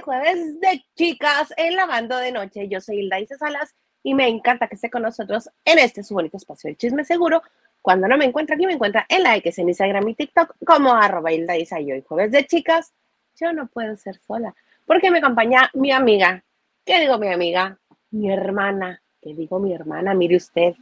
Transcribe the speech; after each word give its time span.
Jueves 0.00 0.60
de 0.60 0.84
chicas 0.96 1.52
en 1.56 1.76
Lavando 1.76 2.16
de 2.16 2.32
Noche. 2.32 2.68
Yo 2.68 2.80
soy 2.80 3.00
Hilda 3.00 3.20
Isa 3.20 3.36
Salas 3.36 3.74
y 4.02 4.14
me 4.14 4.28
encanta 4.28 4.66
que 4.66 4.74
esté 4.74 4.90
con 4.90 5.02
nosotros 5.02 5.50
en 5.64 5.78
este 5.78 6.02
su 6.02 6.14
bonito 6.14 6.36
espacio 6.36 6.70
de 6.70 6.76
chisme 6.76 7.04
seguro. 7.04 7.42
Cuando 7.82 8.08
no 8.08 8.16
me 8.16 8.24
encuentra 8.24 8.56
aquí, 8.56 8.66
me 8.66 8.72
encuentra 8.72 9.06
en 9.08 9.22
la 9.22 9.36
X 9.36 9.58
en 9.58 9.68
Instagram 9.68 10.08
y 10.08 10.14
TikTok 10.14 10.56
como 10.64 10.94
arroba 10.94 11.32
Hilda 11.32 11.56
Isa. 11.56 11.80
Y 11.80 11.92
hoy 11.92 12.02
jueves 12.02 12.32
de 12.32 12.46
chicas, 12.46 12.94
yo 13.36 13.52
no 13.52 13.68
puedo 13.68 13.96
ser 13.96 14.18
sola 14.18 14.54
porque 14.86 15.10
me 15.10 15.18
acompaña 15.18 15.70
mi 15.74 15.92
amiga. 15.92 16.42
¿Qué 16.84 17.00
digo 17.00 17.18
mi 17.18 17.28
amiga? 17.28 17.78
Mi 18.10 18.32
hermana. 18.32 19.02
¿Qué 19.20 19.34
digo 19.34 19.58
mi 19.58 19.74
hermana? 19.74 20.14
Mire 20.14 20.36
usted. 20.36 20.74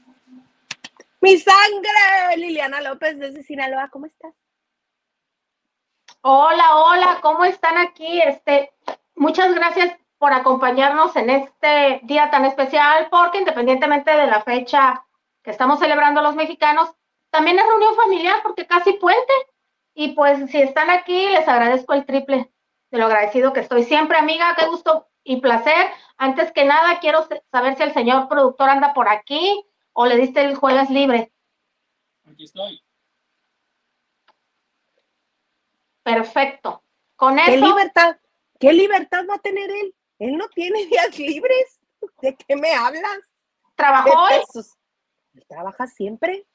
Mi 1.20 1.36
sangre, 1.36 2.36
Liliana 2.36 2.80
López 2.80 3.18
desde 3.18 3.42
Sinaloa. 3.42 3.88
¿Cómo 3.90 4.06
estás? 4.06 4.32
Hola, 6.22 6.76
hola, 6.76 7.18
¿cómo 7.22 7.44
están 7.44 7.78
aquí? 7.78 8.20
Este, 8.20 8.72
muchas 9.18 9.54
gracias 9.54 9.96
por 10.18 10.32
acompañarnos 10.32 11.14
en 11.16 11.30
este 11.30 12.00
día 12.04 12.30
tan 12.30 12.44
especial, 12.44 13.08
porque 13.10 13.38
independientemente 13.38 14.10
de 14.10 14.26
la 14.26 14.42
fecha 14.42 15.04
que 15.42 15.50
estamos 15.50 15.78
celebrando 15.78 16.22
los 16.22 16.34
mexicanos, 16.34 16.90
también 17.30 17.58
es 17.58 17.66
reunión 17.66 17.94
familiar 17.94 18.36
porque 18.42 18.66
casi 18.66 18.94
puente. 18.94 19.32
Y 19.94 20.12
pues 20.12 20.50
si 20.50 20.60
están 20.60 20.90
aquí, 20.90 21.28
les 21.28 21.46
agradezco 21.46 21.92
el 21.92 22.04
triple 22.06 22.52
de 22.90 22.98
lo 22.98 23.06
agradecido 23.06 23.52
que 23.52 23.60
estoy. 23.60 23.84
Siempre, 23.84 24.18
amiga, 24.18 24.54
qué 24.56 24.66
gusto 24.66 25.08
y 25.24 25.40
placer. 25.40 25.90
Antes 26.16 26.52
que 26.52 26.64
nada, 26.64 27.00
quiero 27.00 27.26
saber 27.50 27.76
si 27.76 27.82
el 27.82 27.92
señor 27.92 28.28
productor 28.28 28.70
anda 28.70 28.94
por 28.94 29.08
aquí 29.08 29.64
o 29.92 30.06
le 30.06 30.16
diste 30.16 30.40
el 30.40 30.56
jueves 30.56 30.90
libre. 30.90 31.32
Aquí 32.30 32.44
estoy. 32.44 32.82
Perfecto. 36.02 36.82
Con 37.16 37.36
¿Qué 37.36 37.56
eso. 37.56 37.66
libertad? 37.66 38.16
¿Qué 38.58 38.72
libertad 38.72 39.24
va 39.28 39.34
a 39.34 39.40
tener 39.40 39.70
él? 39.70 39.94
Él 40.18 40.36
no 40.36 40.48
tiene 40.48 40.86
días 40.90 41.18
libres. 41.18 41.80
¿De 42.20 42.36
qué 42.36 42.56
me 42.56 42.72
hablas? 42.72 43.18
¿Trabajó 43.74 44.10
hoy? 44.10 44.64
Él 45.34 45.44
trabaja 45.48 45.86
siempre. 45.86 46.46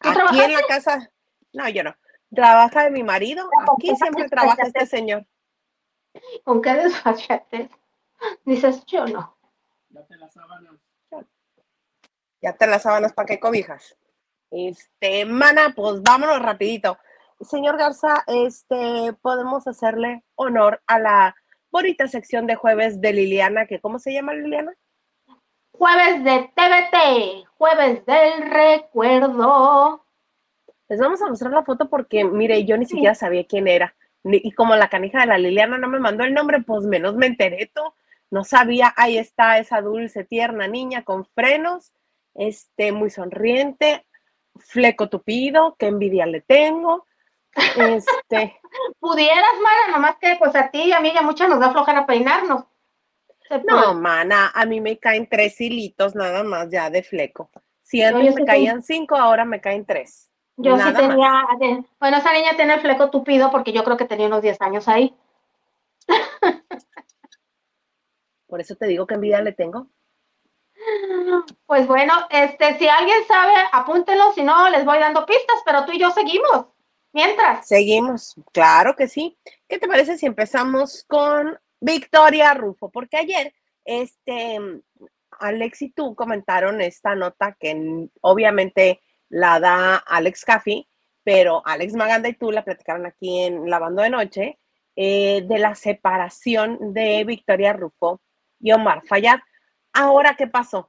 ¿Tú 0.00 0.10
Aquí 0.10 0.40
en 0.40 0.52
la 0.52 0.62
casa. 0.68 1.10
No, 1.52 1.68
yo 1.68 1.82
no. 1.82 1.94
Trabaja 2.34 2.84
de 2.84 2.90
mi 2.90 3.02
marido. 3.02 3.48
Aquí 3.74 3.94
siempre 3.96 4.28
trabaja 4.28 4.62
este 4.64 4.86
señor. 4.86 5.26
¿Con 6.44 6.60
qué 6.60 6.74
desfachatez? 6.74 7.70
Dices, 8.44 8.84
yo 8.86 9.06
no. 9.06 9.38
Date 9.88 10.16
las 10.16 10.32
sábanas. 10.32 10.74
Ya 12.40 12.52
te 12.52 12.66
las 12.66 12.82
sábanas 12.82 13.12
para 13.12 13.26
qué 13.26 13.40
cobijas. 13.40 13.96
Este, 14.50 15.24
mana, 15.24 15.72
pues 15.74 16.02
vámonos 16.02 16.40
rapidito. 16.40 16.98
Señor 17.40 17.78
Garza, 17.78 18.24
este, 18.26 19.12
podemos 19.22 19.66
hacerle 19.68 20.24
honor 20.34 20.82
a 20.86 20.98
la 20.98 21.36
bonita 21.70 22.08
sección 22.08 22.46
de 22.46 22.56
jueves 22.56 23.00
de 23.00 23.12
Liliana, 23.12 23.66
que 23.66 23.80
¿cómo 23.80 23.98
se 23.98 24.12
llama 24.12 24.34
Liliana? 24.34 24.72
Jueves 25.70 26.24
de 26.24 26.50
TVT, 26.56 27.46
jueves 27.56 28.04
del 28.06 28.50
recuerdo. 28.50 30.04
Les 30.88 30.98
vamos 30.98 31.22
a 31.22 31.28
mostrar 31.28 31.52
la 31.52 31.62
foto 31.62 31.88
porque, 31.88 32.24
mire, 32.24 32.64
yo 32.64 32.76
ni 32.76 32.86
siquiera 32.86 33.14
sabía 33.14 33.46
quién 33.46 33.68
era. 33.68 33.94
Y 34.24 34.50
como 34.52 34.74
la 34.74 34.88
canija 34.88 35.20
de 35.20 35.26
la 35.26 35.38
Liliana 35.38 35.78
no 35.78 35.88
me 35.88 36.00
mandó 36.00 36.24
el 36.24 36.34
nombre, 36.34 36.60
pues 36.62 36.84
menos 36.84 37.14
me 37.14 37.26
enteré, 37.26 37.70
tú. 37.72 37.82
No 38.30 38.42
sabía, 38.42 38.92
ahí 38.96 39.16
está 39.16 39.58
esa 39.58 39.80
dulce, 39.80 40.24
tierna 40.24 40.66
niña 40.66 41.04
con 41.04 41.24
frenos, 41.24 41.92
este, 42.34 42.90
muy 42.92 43.10
sonriente, 43.10 44.04
fleco 44.56 45.08
tupido, 45.08 45.76
qué 45.78 45.86
envidia 45.86 46.26
le 46.26 46.40
tengo. 46.40 47.06
Este, 47.76 48.60
Pudieras, 49.00 49.54
Mara, 49.62 49.96
nomás 49.96 50.16
que 50.18 50.36
pues 50.38 50.54
a 50.54 50.70
ti 50.70 50.84
y 50.84 50.92
a 50.92 51.00
mí 51.00 51.12
ya 51.12 51.22
muchas 51.22 51.48
nos 51.48 51.60
da 51.60 51.70
flojera 51.70 52.06
peinarnos. 52.06 52.64
No, 53.66 53.94
mana, 53.94 54.52
a 54.54 54.66
mí 54.66 54.80
me 54.80 54.98
caen 54.98 55.26
tres 55.26 55.60
hilitos 55.60 56.14
nada 56.14 56.42
más 56.42 56.68
ya 56.70 56.90
de 56.90 57.02
fleco. 57.02 57.50
Si 57.82 58.02
antes 58.02 58.26
yo 58.26 58.32
me 58.32 58.40
sí 58.42 58.44
caían 58.44 58.82
cinco, 58.82 59.16
ahora 59.16 59.46
me 59.46 59.60
caen 59.60 59.86
tres. 59.86 60.30
Yo 60.56 60.76
sí 60.76 60.78
nada 60.78 60.92
más. 60.92 61.08
tenía, 61.58 61.84
bueno, 61.98 62.16
esa 62.18 62.32
niña 62.32 62.56
tiene 62.56 62.74
el 62.74 62.80
fleco 62.80 63.08
tupido 63.10 63.50
porque 63.50 63.72
yo 63.72 63.84
creo 63.84 63.96
que 63.96 64.04
tenía 64.04 64.26
unos 64.26 64.42
10 64.42 64.60
años 64.60 64.88
ahí. 64.88 65.16
Por 68.46 68.60
eso 68.60 68.74
te 68.76 68.86
digo 68.86 69.06
que 69.06 69.14
envidia 69.14 69.40
le 69.40 69.52
tengo. 69.52 69.86
Pues 71.66 71.86
bueno, 71.86 72.14
este, 72.30 72.78
si 72.78 72.88
alguien 72.88 73.24
sabe, 73.26 73.52
apúntenlo, 73.72 74.32
si 74.32 74.42
no, 74.42 74.68
les 74.68 74.84
voy 74.84 74.98
dando 74.98 75.24
pistas, 75.26 75.62
pero 75.64 75.84
tú 75.84 75.92
y 75.92 75.98
yo 75.98 76.10
seguimos. 76.10 76.66
Mientras, 77.18 77.66
Seguimos, 77.66 78.36
claro 78.52 78.94
que 78.94 79.08
sí. 79.08 79.36
¿Qué 79.66 79.80
te 79.80 79.88
parece 79.88 80.16
si 80.16 80.26
empezamos 80.26 81.04
con 81.08 81.58
Victoria 81.80 82.54
Rufo? 82.54 82.92
Porque 82.92 83.16
ayer, 83.16 83.52
este, 83.84 84.60
Alex 85.40 85.82
y 85.82 85.90
tú 85.90 86.14
comentaron 86.14 86.80
esta 86.80 87.16
nota 87.16 87.56
que 87.58 88.06
obviamente 88.20 89.00
la 89.28 89.58
da 89.58 89.96
Alex 89.96 90.44
Caffi, 90.44 90.88
pero 91.24 91.60
Alex 91.66 91.94
Maganda 91.94 92.28
y 92.28 92.34
tú 92.34 92.52
la 92.52 92.62
platicaron 92.62 93.04
aquí 93.04 93.40
en 93.40 93.68
Lavando 93.68 94.02
de 94.02 94.10
Noche, 94.10 94.60
eh, 94.94 95.42
de 95.42 95.58
la 95.58 95.74
separación 95.74 96.94
de 96.94 97.24
Victoria 97.24 97.72
Rufo 97.72 98.20
y 98.60 98.70
Omar 98.70 99.02
Fayad. 99.04 99.40
Ahora, 99.92 100.36
¿qué 100.36 100.46
pasó? 100.46 100.88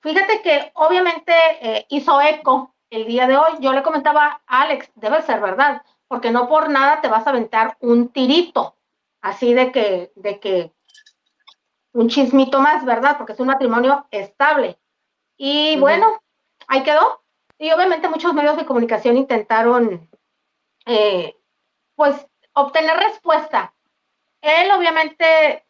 fíjate 0.00 0.40
que 0.42 0.70
obviamente 0.74 1.32
eh, 1.60 1.86
hizo 1.88 2.20
eco 2.20 2.75
el 2.96 3.06
día 3.06 3.26
de 3.26 3.36
hoy. 3.36 3.52
Yo 3.60 3.72
le 3.72 3.82
comentaba 3.82 4.42
a 4.46 4.62
Alex, 4.62 4.90
debe 4.94 5.22
ser 5.22 5.40
verdad, 5.40 5.82
porque 6.08 6.30
no 6.30 6.48
por 6.48 6.68
nada 6.68 7.00
te 7.00 7.08
vas 7.08 7.26
a 7.26 7.30
aventar 7.30 7.76
un 7.80 8.08
tirito, 8.08 8.76
así 9.20 9.54
de 9.54 9.70
que, 9.70 10.12
de 10.14 10.40
que 10.40 10.72
un 11.92 12.08
chismito 12.08 12.60
más, 12.60 12.84
¿verdad? 12.84 13.16
Porque 13.16 13.32
es 13.32 13.40
un 13.40 13.48
matrimonio 13.48 14.06
estable. 14.10 14.78
Y 15.36 15.78
bueno, 15.78 16.20
ahí 16.68 16.82
quedó. 16.82 17.22
Y 17.58 17.70
obviamente 17.72 18.08
muchos 18.08 18.34
medios 18.34 18.56
de 18.56 18.66
comunicación 18.66 19.16
intentaron, 19.16 20.08
eh, 20.86 21.36
pues, 21.94 22.26
obtener 22.52 22.96
respuesta. 22.96 23.74
Él 24.40 24.70
obviamente 24.70 25.65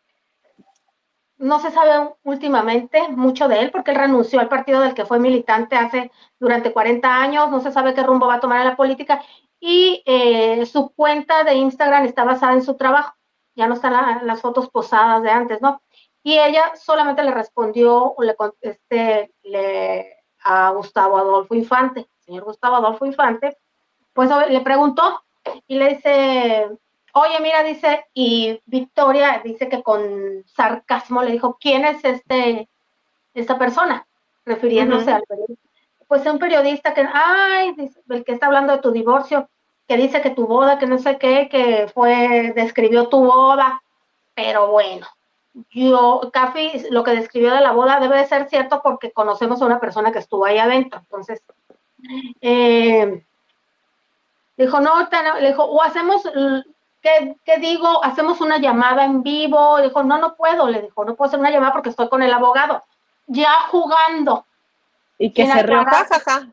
no 1.38 1.58
se 1.60 1.70
sabe 1.70 2.10
últimamente 2.24 3.08
mucho 3.10 3.48
de 3.48 3.60
él 3.60 3.70
porque 3.70 3.90
él 3.92 3.96
renunció 3.98 4.40
al 4.40 4.48
partido 4.48 4.80
del 4.80 4.94
que 4.94 5.04
fue 5.06 5.18
militante 5.18 5.76
hace 5.76 6.10
durante 6.40 6.72
40 6.72 7.14
años, 7.20 7.50
no 7.50 7.60
se 7.60 7.72
sabe 7.72 7.94
qué 7.94 8.02
rumbo 8.02 8.26
va 8.26 8.34
a 8.34 8.40
tomar 8.40 8.60
en 8.60 8.66
la 8.68 8.76
política 8.76 9.22
y 9.60 10.02
eh, 10.06 10.64
su 10.66 10.90
cuenta 10.94 11.44
de 11.44 11.54
Instagram 11.54 12.04
está 12.04 12.24
basada 12.24 12.52
en 12.54 12.62
su 12.62 12.74
trabajo, 12.76 13.14
ya 13.54 13.66
no 13.66 13.74
están 13.74 13.92
la- 13.94 14.20
las 14.22 14.40
fotos 14.40 14.70
posadas 14.70 15.22
de 15.22 15.30
antes, 15.30 15.60
¿no? 15.62 15.82
Y 16.22 16.38
ella 16.38 16.72
solamente 16.76 17.22
le 17.22 17.30
respondió 17.32 18.14
le 18.18 18.34
contesté 18.36 19.32
le, 19.42 20.16
a 20.42 20.70
Gustavo 20.70 21.18
Adolfo 21.18 21.54
Infante, 21.54 22.08
señor 22.18 22.44
Gustavo 22.44 22.76
Adolfo 22.76 23.06
Infante, 23.06 23.56
pues 24.12 24.30
le 24.48 24.60
preguntó 24.60 25.22
y 25.66 25.76
le 25.78 25.88
dice, 25.94 26.70
oye, 27.18 27.40
mira, 27.40 27.62
dice, 27.62 28.04
y 28.12 28.60
Victoria 28.66 29.40
dice 29.42 29.68
que 29.68 29.82
con 29.82 30.44
sarcasmo 30.46 31.22
le 31.22 31.32
dijo, 31.32 31.56
¿quién 31.60 31.84
es 31.84 32.04
este, 32.04 32.68
esta 33.34 33.58
persona? 33.58 34.06
Refiriéndose 34.44 35.10
al 35.12 35.22
periodista. 35.22 35.62
Pues 36.08 36.26
un 36.26 36.38
periodista 36.38 36.94
que, 36.94 37.06
ay, 37.12 37.72
dice, 37.72 38.00
el 38.10 38.24
que 38.24 38.32
está 38.32 38.46
hablando 38.46 38.72
de 38.74 38.80
tu 38.82 38.92
divorcio, 38.92 39.48
que 39.88 39.96
dice 39.96 40.20
que 40.20 40.30
tu 40.30 40.46
boda, 40.46 40.78
que 40.78 40.86
no 40.86 40.98
sé 40.98 41.16
qué, 41.18 41.48
que 41.48 41.88
fue, 41.92 42.52
describió 42.54 43.08
tu 43.08 43.24
boda, 43.24 43.82
pero 44.34 44.68
bueno, 44.68 45.06
yo, 45.70 46.30
Cafi, 46.32 46.86
lo 46.90 47.02
que 47.02 47.12
describió 47.12 47.54
de 47.54 47.60
la 47.62 47.72
boda 47.72 47.98
debe 47.98 48.18
de 48.18 48.26
ser 48.26 48.48
cierto 48.48 48.82
porque 48.82 49.10
conocemos 49.12 49.62
a 49.62 49.66
una 49.66 49.80
persona 49.80 50.12
que 50.12 50.18
estuvo 50.18 50.44
ahí 50.44 50.58
adentro, 50.58 51.00
entonces, 51.00 51.42
eh, 52.40 53.24
dijo, 54.56 54.80
no, 54.80 55.08
te- 55.08 55.40
le 55.40 55.48
dijo, 55.48 55.64
o 55.64 55.82
hacemos, 55.82 56.22
¿qué, 57.06 57.36
qué 57.44 57.58
digo? 57.58 58.02
Hacemos 58.04 58.40
una 58.40 58.58
llamada 58.58 59.04
en 59.04 59.22
vivo. 59.22 59.80
Dijo, 59.80 60.02
no, 60.02 60.18
no 60.18 60.34
puedo. 60.34 60.68
Le 60.68 60.82
dijo, 60.82 61.04
no 61.04 61.14
puedo 61.14 61.28
hacer 61.28 61.38
una 61.38 61.50
llamada 61.50 61.72
porque 61.72 61.90
estoy 61.90 62.08
con 62.08 62.22
el 62.22 62.32
abogado. 62.32 62.82
Ya 63.26 63.52
jugando. 63.70 64.44
Y 65.18 65.32
que 65.32 65.46
se 65.46 65.52
aclarar. 65.52 65.86
jajaja. 66.08 66.48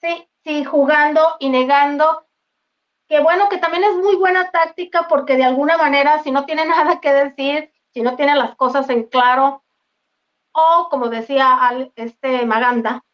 Sí, 0.00 0.26
sí, 0.42 0.64
jugando 0.64 1.36
y 1.38 1.50
negando. 1.50 2.24
Que 3.08 3.20
bueno, 3.20 3.48
que 3.50 3.58
también 3.58 3.84
es 3.84 3.94
muy 3.96 4.16
buena 4.16 4.50
táctica 4.50 5.06
porque 5.08 5.36
de 5.36 5.44
alguna 5.44 5.76
manera, 5.76 6.22
si 6.22 6.30
no 6.30 6.46
tiene 6.46 6.64
nada 6.66 7.00
que 7.00 7.12
decir, 7.12 7.70
si 7.92 8.00
no 8.00 8.16
tiene 8.16 8.34
las 8.36 8.54
cosas 8.56 8.88
en 8.88 9.04
claro, 9.04 9.62
o 10.52 10.88
como 10.88 11.08
decía 11.08 11.54
al- 11.54 11.92
este 11.96 12.46
Maganda, 12.46 13.04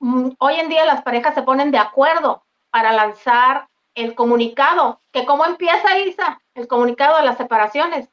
mm, 0.00 0.30
hoy 0.38 0.54
en 0.56 0.68
día 0.68 0.84
las 0.84 1.02
parejas 1.02 1.34
se 1.34 1.42
ponen 1.42 1.70
de 1.70 1.78
acuerdo 1.78 2.44
para 2.70 2.92
lanzar 2.92 3.69
el 3.94 4.14
comunicado, 4.14 5.02
que 5.12 5.24
cómo 5.26 5.44
empieza 5.44 5.98
Isa, 5.98 6.40
el 6.54 6.68
comunicado 6.68 7.18
de 7.18 7.24
las 7.24 7.36
separaciones. 7.36 8.08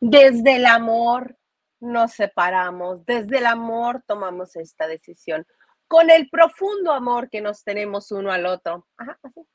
Desde 0.00 0.56
el 0.56 0.66
amor 0.66 1.36
nos 1.80 2.12
separamos, 2.12 3.04
desde 3.06 3.38
el 3.38 3.46
amor 3.46 4.02
tomamos 4.06 4.56
esta 4.56 4.86
decisión, 4.86 5.46
con 5.88 6.10
el 6.10 6.28
profundo 6.28 6.92
amor 6.92 7.30
que 7.30 7.40
nos 7.40 7.64
tenemos 7.64 8.12
uno 8.12 8.30
al 8.30 8.46
otro. 8.46 8.86
Ajá, 8.96 9.18
así. 9.22 9.46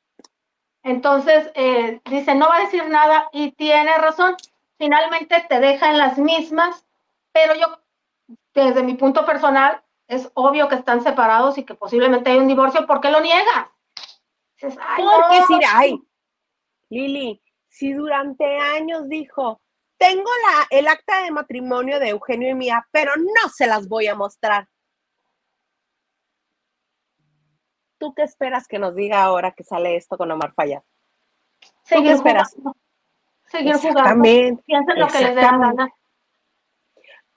Entonces, 0.82 1.50
eh, 1.54 2.00
dice, 2.04 2.36
no 2.36 2.48
va 2.48 2.58
a 2.58 2.60
decir 2.60 2.88
nada 2.88 3.28
y 3.32 3.50
tiene 3.52 3.98
razón. 3.98 4.36
Finalmente 4.78 5.44
te 5.48 5.58
deja 5.58 5.90
en 5.90 5.98
las 5.98 6.16
mismas, 6.16 6.86
pero 7.32 7.54
yo, 7.56 7.80
desde 8.54 8.84
mi 8.84 8.94
punto 8.94 9.26
personal, 9.26 9.82
es 10.06 10.30
obvio 10.34 10.68
que 10.68 10.76
están 10.76 11.02
separados 11.02 11.58
y 11.58 11.64
que 11.64 11.74
posiblemente 11.74 12.30
hay 12.30 12.38
un 12.38 12.46
divorcio. 12.46 12.86
¿Por 12.86 13.00
qué 13.00 13.10
lo 13.10 13.20
niegas? 13.20 13.66
Dices, 14.56 14.78
Porque 14.96 15.42
si, 15.48 15.60
ay, 15.68 16.02
Lili, 16.88 17.42
si 17.68 17.92
durante 17.92 18.58
años 18.58 19.08
dijo, 19.08 19.60
tengo 19.98 20.30
la, 20.42 20.66
el 20.70 20.88
acta 20.88 21.22
de 21.22 21.30
matrimonio 21.30 21.98
de 22.00 22.10
Eugenio 22.10 22.50
y 22.50 22.54
mía, 22.54 22.86
pero 22.90 23.12
no 23.16 23.48
se 23.54 23.66
las 23.66 23.88
voy 23.88 24.06
a 24.06 24.14
mostrar. 24.14 24.68
¿Tú 27.98 28.14
qué 28.14 28.22
esperas 28.22 28.66
que 28.66 28.78
nos 28.78 28.94
diga 28.94 29.22
ahora 29.22 29.52
que 29.52 29.64
sale 29.64 29.96
esto 29.96 30.18
con 30.18 30.30
Omar 30.30 30.52
Falla? 30.54 30.82
¿Tú 31.88 32.02
qué 32.02 32.12
esperas? 32.12 32.54
Seguir 33.46 33.76
jugando. 33.76 34.22
Piensen 34.22 34.98
lo 34.98 35.06
que 35.08 35.20
les 35.20 35.34
dé 35.34 35.42
la 35.42 35.58
gana. 35.58 35.88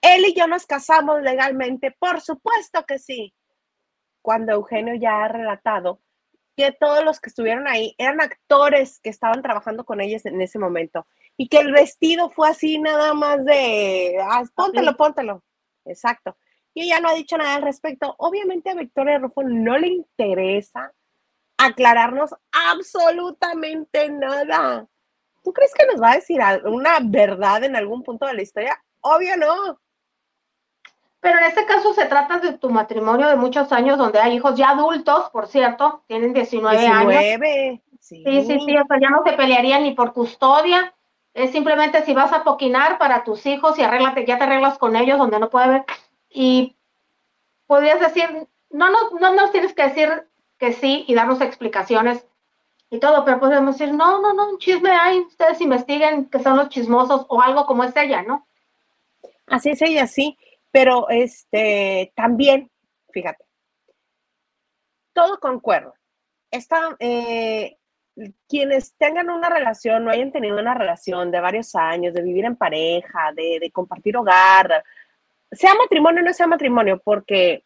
Él 0.02 0.24
y 0.26 0.34
yo 0.34 0.46
nos 0.46 0.66
casamos 0.66 1.20
legalmente, 1.22 1.92
por 1.98 2.20
supuesto 2.20 2.84
que 2.86 2.98
sí. 2.98 3.34
Cuando 4.22 4.52
Eugenio 4.52 4.94
ya 4.94 5.24
ha 5.24 5.28
relatado 5.28 6.00
que 6.60 6.72
todos 6.72 7.02
los 7.04 7.20
que 7.20 7.30
estuvieron 7.30 7.66
ahí 7.66 7.94
eran 7.96 8.20
actores 8.20 9.00
que 9.00 9.08
estaban 9.08 9.40
trabajando 9.40 9.84
con 9.84 10.00
ellos 10.00 10.26
en 10.26 10.40
ese 10.42 10.58
momento 10.58 11.06
y 11.38 11.48
que 11.48 11.58
el 11.58 11.72
vestido 11.72 12.28
fue 12.28 12.50
así 12.50 12.78
nada 12.78 13.14
más 13.14 13.44
de, 13.46 14.18
ah, 14.22 14.44
póntelo, 14.54 14.94
póntelo. 14.96 15.42
Exacto. 15.86 16.36
Y 16.74 16.82
ella 16.82 17.00
no 17.00 17.08
ha 17.08 17.14
dicho 17.14 17.38
nada 17.38 17.54
al 17.54 17.62
respecto. 17.62 18.14
Obviamente 18.18 18.68
a 18.68 18.74
Victoria 18.74 19.18
Rufo 19.18 19.42
no 19.42 19.78
le 19.78 19.88
interesa 19.88 20.92
aclararnos 21.56 22.34
absolutamente 22.52 24.10
nada. 24.10 24.86
¿Tú 25.42 25.54
crees 25.54 25.72
que 25.72 25.86
nos 25.86 26.00
va 26.00 26.12
a 26.12 26.16
decir 26.16 26.40
una 26.64 26.98
verdad 27.02 27.64
en 27.64 27.74
algún 27.74 28.02
punto 28.02 28.26
de 28.26 28.34
la 28.34 28.42
historia? 28.42 28.84
Obvio 29.00 29.36
no. 29.38 29.80
Pero 31.20 31.38
en 31.38 31.44
este 31.44 31.66
caso 31.66 31.92
se 31.92 32.06
trata 32.06 32.38
de 32.38 32.52
tu 32.54 32.70
matrimonio 32.70 33.28
de 33.28 33.36
muchos 33.36 33.70
años, 33.72 33.98
donde 33.98 34.18
hay 34.18 34.36
hijos 34.36 34.54
ya 34.54 34.70
adultos, 34.70 35.28
por 35.30 35.46
cierto, 35.48 36.02
tienen 36.06 36.32
19, 36.32 36.78
19 36.78 37.16
años. 37.16 37.80
Sí, 38.00 38.24
sí, 38.24 38.44
sí, 38.46 38.58
sí, 38.66 38.76
o 38.76 38.86
sea, 38.86 38.98
ya 39.00 39.10
no 39.10 39.22
te 39.22 39.34
pelearían 39.34 39.82
ni 39.82 39.92
por 39.92 40.12
custodia. 40.14 40.94
Es 41.34 41.52
simplemente 41.52 42.02
si 42.04 42.14
vas 42.14 42.32
a 42.32 42.42
poquinar 42.42 42.98
para 42.98 43.22
tus 43.22 43.44
hijos 43.46 43.78
y 43.78 43.82
arréglate, 43.82 44.24
ya 44.24 44.38
te 44.38 44.44
arreglas 44.44 44.78
con 44.78 44.96
ellos 44.96 45.18
donde 45.18 45.38
no 45.38 45.50
puede 45.50 45.66
haber. 45.66 45.84
Y 46.30 46.74
podrías 47.66 48.00
decir, 48.00 48.48
no, 48.70 48.90
no, 48.90 49.10
no 49.20 49.34
nos 49.34 49.52
tienes 49.52 49.74
que 49.74 49.82
decir 49.82 50.26
que 50.58 50.72
sí 50.72 51.04
y 51.06 51.14
darnos 51.14 51.40
explicaciones 51.40 52.26
y 52.90 52.98
todo, 52.98 53.24
pero 53.24 53.38
podemos 53.38 53.78
decir, 53.78 53.94
no, 53.94 54.20
no, 54.20 54.32
no, 54.32 54.50
un 54.50 54.58
chisme 54.58 54.90
hay, 54.90 55.20
ustedes 55.20 55.60
investiguen 55.60 56.26
que 56.26 56.40
son 56.40 56.56
los 56.56 56.68
chismosos 56.70 57.26
o 57.28 57.40
algo 57.40 57.66
como 57.66 57.84
es 57.84 57.94
ella, 57.94 58.22
¿no? 58.22 58.46
Así 59.46 59.70
es 59.70 59.82
ella, 59.82 60.06
sí. 60.06 60.36
Pero 60.70 61.08
este, 61.08 62.12
también, 62.14 62.70
fíjate, 63.12 63.44
todo 65.12 65.38
concuerdo. 65.38 65.94
Esta, 66.50 66.96
eh, 66.98 67.76
quienes 68.48 68.96
tengan 68.96 69.30
una 69.30 69.48
relación, 69.48 70.04
no 70.04 70.10
hayan 70.10 70.32
tenido 70.32 70.58
una 70.58 70.74
relación 70.74 71.30
de 71.30 71.40
varios 71.40 71.74
años, 71.74 72.14
de 72.14 72.22
vivir 72.22 72.44
en 72.44 72.56
pareja, 72.56 73.32
de, 73.34 73.70
compartir 73.72 74.16
hogar, 74.16 74.84
sea 75.52 75.74
matrimonio 75.74 76.22
o 76.22 76.24
no 76.24 76.32
sea 76.32 76.46
matrimonio, 76.46 77.00
porque 77.04 77.64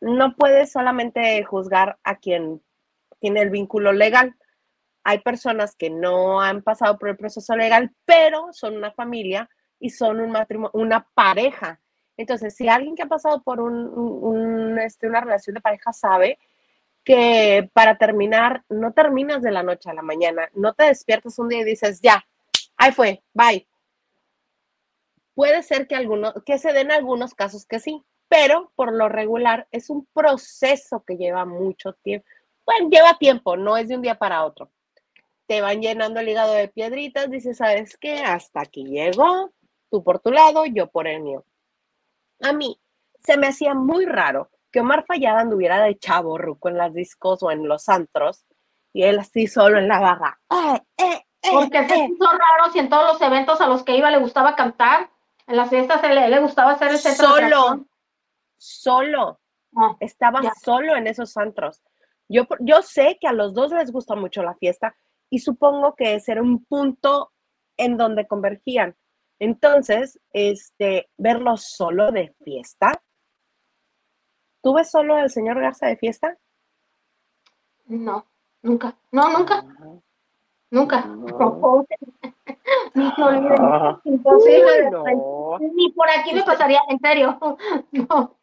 no 0.00 0.34
puedes 0.36 0.72
solamente 0.72 1.42
juzgar 1.44 1.98
a 2.04 2.16
quien 2.16 2.62
tiene 3.20 3.42
el 3.42 3.50
vínculo 3.50 3.92
legal. 3.92 4.34
Hay 5.04 5.20
personas 5.20 5.76
que 5.76 5.90
no 5.90 6.40
han 6.40 6.62
pasado 6.62 6.98
por 6.98 7.08
el 7.08 7.16
proceso 7.16 7.56
legal, 7.56 7.92
pero 8.04 8.52
son 8.52 8.76
una 8.76 8.92
familia 8.92 9.48
y 9.78 9.90
son 9.90 10.20
un 10.20 10.30
matrimonio, 10.30 10.70
una 10.74 11.06
pareja. 11.14 11.80
Entonces, 12.20 12.54
si 12.54 12.68
alguien 12.68 12.94
que 12.94 13.02
ha 13.02 13.06
pasado 13.06 13.40
por 13.40 13.60
este, 14.78 15.06
una 15.06 15.22
relación 15.22 15.54
de 15.54 15.62
pareja 15.62 15.90
sabe 15.94 16.38
que 17.02 17.70
para 17.72 17.96
terminar, 17.96 18.62
no 18.68 18.92
terminas 18.92 19.40
de 19.40 19.50
la 19.50 19.62
noche 19.62 19.88
a 19.88 19.94
la 19.94 20.02
mañana, 20.02 20.50
no 20.52 20.74
te 20.74 20.84
despiertas 20.84 21.38
un 21.38 21.48
día 21.48 21.60
y 21.60 21.64
dices, 21.64 22.02
ya, 22.02 22.22
ahí 22.76 22.92
fue, 22.92 23.22
bye. 23.32 23.66
Puede 25.34 25.62
ser 25.62 25.86
que, 25.86 25.94
algunos, 25.94 26.34
que 26.44 26.58
se 26.58 26.74
den 26.74 26.90
algunos 26.92 27.32
casos 27.32 27.64
que 27.64 27.80
sí, 27.80 28.04
pero 28.28 28.70
por 28.76 28.92
lo 28.92 29.08
regular 29.08 29.66
es 29.70 29.88
un 29.88 30.06
proceso 30.12 31.02
que 31.06 31.16
lleva 31.16 31.46
mucho 31.46 31.94
tiempo. 31.94 32.26
Bueno, 32.66 32.90
lleva 32.90 33.16
tiempo, 33.16 33.56
no 33.56 33.78
es 33.78 33.88
de 33.88 33.96
un 33.96 34.02
día 34.02 34.16
para 34.16 34.44
otro. 34.44 34.70
Te 35.46 35.62
van 35.62 35.80
llenando 35.80 36.20
el 36.20 36.28
hígado 36.28 36.52
de 36.52 36.68
piedritas, 36.68 37.30
dices, 37.30 37.56
¿sabes 37.56 37.96
qué? 37.96 38.16
Hasta 38.18 38.60
aquí 38.60 38.84
llegó, 38.84 39.50
tú 39.90 40.04
por 40.04 40.20
tu 40.20 40.30
lado, 40.30 40.66
yo 40.66 40.86
por 40.88 41.08
el 41.08 41.22
mío 41.22 41.46
a 42.40 42.52
mí 42.52 42.80
se 43.22 43.36
me 43.36 43.48
hacía 43.48 43.74
muy 43.74 44.06
raro 44.06 44.50
que 44.70 44.80
Omar 44.80 45.04
Fallada 45.06 45.40
anduviera 45.40 45.82
de 45.82 45.98
chavo 45.98 46.38
ruco 46.38 46.68
en 46.68 46.78
las 46.78 46.94
discos 46.94 47.42
o 47.42 47.50
en 47.50 47.66
los 47.68 47.88
antros 47.88 48.46
y 48.92 49.02
él 49.02 49.18
así 49.18 49.46
solo 49.46 49.78
en 49.78 49.88
la 49.88 50.00
barra. 50.00 50.40
Eh, 50.50 50.80
eh, 50.98 51.24
eh, 51.42 51.50
Porque 51.52 51.88
se 51.88 51.98
hizo 51.98 52.26
raro 52.26 52.72
si 52.72 52.78
en 52.78 52.88
todos 52.88 53.12
los 53.12 53.22
eventos 53.22 53.60
a 53.60 53.66
los 53.66 53.84
que 53.84 53.96
iba 53.96 54.10
le 54.10 54.18
gustaba 54.18 54.56
cantar, 54.56 55.10
en 55.46 55.56
las 55.56 55.70
fiestas 55.70 56.02
le, 56.02 56.28
le 56.28 56.40
gustaba 56.40 56.72
hacer 56.72 56.90
el 56.90 56.98
centro 56.98 57.28
Solo, 57.28 57.86
solo. 58.56 59.40
Estaba 60.00 60.40
solo 60.62 60.96
en 60.96 61.06
esos 61.06 61.36
antros. 61.36 61.82
Yo, 62.28 62.46
yo 62.60 62.82
sé 62.82 63.18
que 63.20 63.28
a 63.28 63.32
los 63.32 63.54
dos 63.54 63.72
les 63.72 63.90
gusta 63.92 64.14
mucho 64.14 64.42
la 64.42 64.54
fiesta 64.54 64.96
y 65.28 65.40
supongo 65.40 65.94
que 65.94 66.14
ese 66.14 66.32
era 66.32 66.42
un 66.42 66.64
punto 66.64 67.32
en 67.76 67.96
donde 67.96 68.26
convergían. 68.26 68.96
Entonces, 69.40 70.20
este, 70.34 71.08
verlo 71.16 71.56
solo 71.56 72.12
de 72.12 72.34
fiesta. 72.44 73.02
¿Tú 74.62 74.74
ves 74.74 74.90
solo 74.90 75.14
al 75.14 75.30
señor 75.30 75.58
Garza 75.58 75.86
de 75.86 75.96
fiesta? 75.96 76.36
No, 77.86 78.26
nunca. 78.60 78.98
No, 79.10 79.30
nunca. 79.30 79.64
Nunca. 80.70 81.04
Imposible. 84.04 84.90
Ni 85.72 85.90
por 85.92 86.10
aquí 86.10 86.34
me 86.34 86.42
pasaría, 86.42 86.82
en 86.90 87.00
serio. 87.00 87.38
no. 87.92 88.38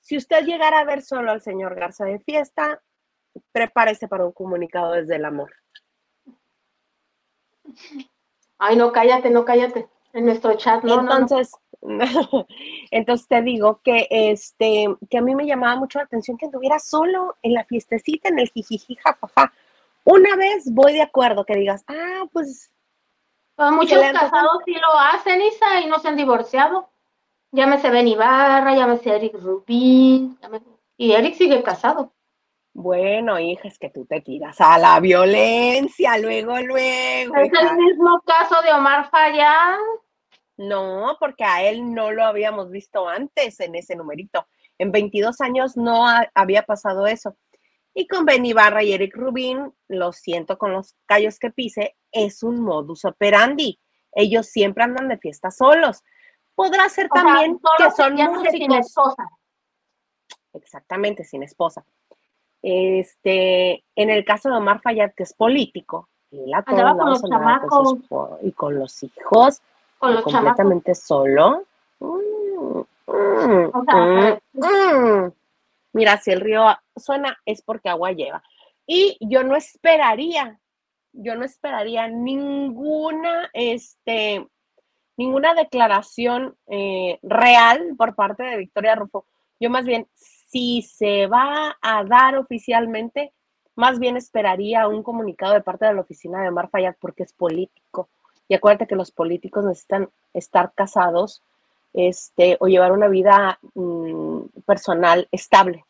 Si 0.00 0.18
usted 0.18 0.44
llegara 0.44 0.80
a 0.80 0.84
ver 0.84 1.00
solo 1.00 1.30
al 1.30 1.40
señor 1.40 1.74
Garza 1.74 2.04
de 2.04 2.18
fiesta, 2.18 2.82
prepárese 3.50 4.08
para 4.08 4.26
un 4.26 4.32
comunicado 4.32 4.92
desde 4.92 5.16
el 5.16 5.24
amor. 5.24 5.54
Ay, 8.58 8.76
no, 8.76 8.92
cállate, 8.92 9.30
no, 9.30 9.46
cállate 9.46 9.88
en 10.12 10.26
nuestro 10.26 10.54
chat. 10.54 10.82
No, 10.84 11.00
entonces, 11.00 11.52
entonces 12.90 13.28
te 13.28 13.42
digo 13.42 13.80
que 13.82 14.06
este, 14.10 14.86
que 15.10 15.18
a 15.18 15.22
mí 15.22 15.34
me 15.34 15.46
llamaba 15.46 15.76
mucho 15.76 15.98
la 15.98 16.04
atención 16.04 16.36
que 16.36 16.46
estuviera 16.46 16.78
solo 16.78 17.36
en 17.42 17.54
la 17.54 17.64
fiestecita, 17.64 18.28
en 18.28 18.38
el 18.38 18.50
jijiji, 18.50 18.96
jajaja. 18.96 19.52
Una 20.04 20.36
vez 20.36 20.72
voy 20.72 20.94
de 20.94 21.02
acuerdo 21.02 21.44
que 21.44 21.56
digas, 21.56 21.84
ah, 21.88 22.24
pues. 22.32 22.72
pues 23.54 23.70
muchos 23.70 24.00
casados 24.12 24.62
sí 24.64 24.74
lo 24.74 24.98
hacen, 24.98 25.40
Isa, 25.42 25.80
y 25.80 25.86
no 25.86 25.98
se 25.98 26.08
han 26.08 26.16
divorciado. 26.16 26.88
Llámese 27.52 27.90
Ben 27.90 28.08
Ibarra, 28.08 28.74
llámese 28.74 29.14
Eric 29.14 29.34
Rubín, 29.34 30.38
y 30.96 31.12
Eric 31.12 31.34
sigue 31.34 31.62
casado. 31.62 32.12
Bueno, 32.74 33.38
hija, 33.38 33.68
es 33.68 33.78
que 33.78 33.90
tú 33.90 34.06
te 34.06 34.22
tiras 34.22 34.58
a 34.58 34.78
la 34.78 34.98
violencia, 34.98 36.16
luego, 36.16 36.58
luego. 36.60 37.36
¿Es 37.36 37.52
el 37.52 37.76
mismo 37.76 38.18
caso 38.24 38.62
de 38.62 38.72
Omar 38.72 39.10
Fayad? 39.10 39.76
No, 40.62 41.16
porque 41.18 41.42
a 41.44 41.64
él 41.64 41.92
no 41.92 42.12
lo 42.12 42.24
habíamos 42.24 42.70
visto 42.70 43.08
antes 43.08 43.58
en 43.58 43.74
ese 43.74 43.96
numerito. 43.96 44.46
En 44.78 44.92
22 44.92 45.40
años 45.40 45.76
no 45.76 46.04
había 46.34 46.62
pasado 46.62 47.06
eso. 47.06 47.36
Y 47.94 48.06
con 48.06 48.24
Ben 48.24 48.46
Ibarra 48.46 48.82
y 48.82 48.92
Eric 48.92 49.16
Rubin, 49.16 49.74
lo 49.88 50.12
siento 50.12 50.56
con 50.56 50.72
los 50.72 50.94
callos 51.06 51.38
que 51.38 51.50
pise, 51.50 51.96
es 52.12 52.42
un 52.42 52.60
modus 52.60 53.04
operandi. 53.04 53.80
Ellos 54.12 54.46
siempre 54.46 54.84
andan 54.84 55.08
de 55.08 55.18
fiesta 55.18 55.50
solos. 55.50 56.02
Podrá 56.54 56.88
ser 56.88 57.08
también 57.08 57.58
que 57.78 57.90
son 57.90 58.14
músicos. 58.14 58.52
Sin 58.52 58.72
esposa. 58.72 59.28
Exactamente, 60.52 61.24
sin 61.24 61.42
esposa. 61.42 61.84
Este, 62.62 63.84
en 63.96 64.10
el 64.10 64.24
caso 64.24 64.48
de 64.48 64.56
Omar 64.56 64.80
Fayad, 64.80 65.12
que 65.16 65.24
es 65.24 65.34
político, 65.34 66.08
él 66.30 66.54
a 66.54 66.62
todos 66.62 66.96
con 66.96 67.10
los 67.10 67.22
chamacos. 67.22 67.96
y 68.42 68.52
con 68.52 68.78
los 68.78 69.02
hijos, 69.02 69.60
con 70.02 70.14
los 70.14 70.24
completamente 70.24 70.96
solo. 70.96 71.64
Mm, 72.00 72.80
mm, 73.06 73.70
mm, 74.52 75.32
Mira, 75.92 76.16
si 76.18 76.32
el 76.32 76.40
río 76.40 76.66
suena 76.96 77.38
es 77.46 77.62
porque 77.62 77.88
agua 77.88 78.10
lleva. 78.10 78.42
Y 78.84 79.16
yo 79.20 79.44
no 79.44 79.54
esperaría, 79.54 80.58
yo 81.12 81.36
no 81.36 81.44
esperaría 81.44 82.08
ninguna, 82.08 83.48
este, 83.52 84.44
ninguna 85.16 85.54
declaración 85.54 86.56
eh, 86.66 87.20
real 87.22 87.94
por 87.96 88.16
parte 88.16 88.42
de 88.42 88.56
Victoria 88.56 88.96
Rufo. 88.96 89.24
Yo 89.60 89.70
más 89.70 89.84
bien 89.84 90.08
si 90.16 90.82
se 90.82 91.28
va 91.28 91.76
a 91.80 92.02
dar 92.02 92.36
oficialmente, 92.36 93.32
más 93.76 94.00
bien 94.00 94.16
esperaría 94.16 94.88
un 94.88 95.04
comunicado 95.04 95.54
de 95.54 95.60
parte 95.60 95.86
de 95.86 95.94
la 95.94 96.00
oficina 96.00 96.42
de 96.42 96.48
Omar 96.48 96.70
Fayad 96.70 96.96
porque 97.00 97.22
es 97.22 97.32
político. 97.32 98.08
Y 98.48 98.54
acuérdate 98.54 98.86
que 98.86 98.96
los 98.96 99.10
políticos 99.10 99.64
necesitan 99.64 100.10
estar 100.32 100.72
casados 100.74 101.42
este, 101.94 102.56
o 102.60 102.68
llevar 102.68 102.92
una 102.92 103.08
vida 103.08 103.58
mm, 103.74 104.40
personal 104.66 105.28
estable. 105.30 105.84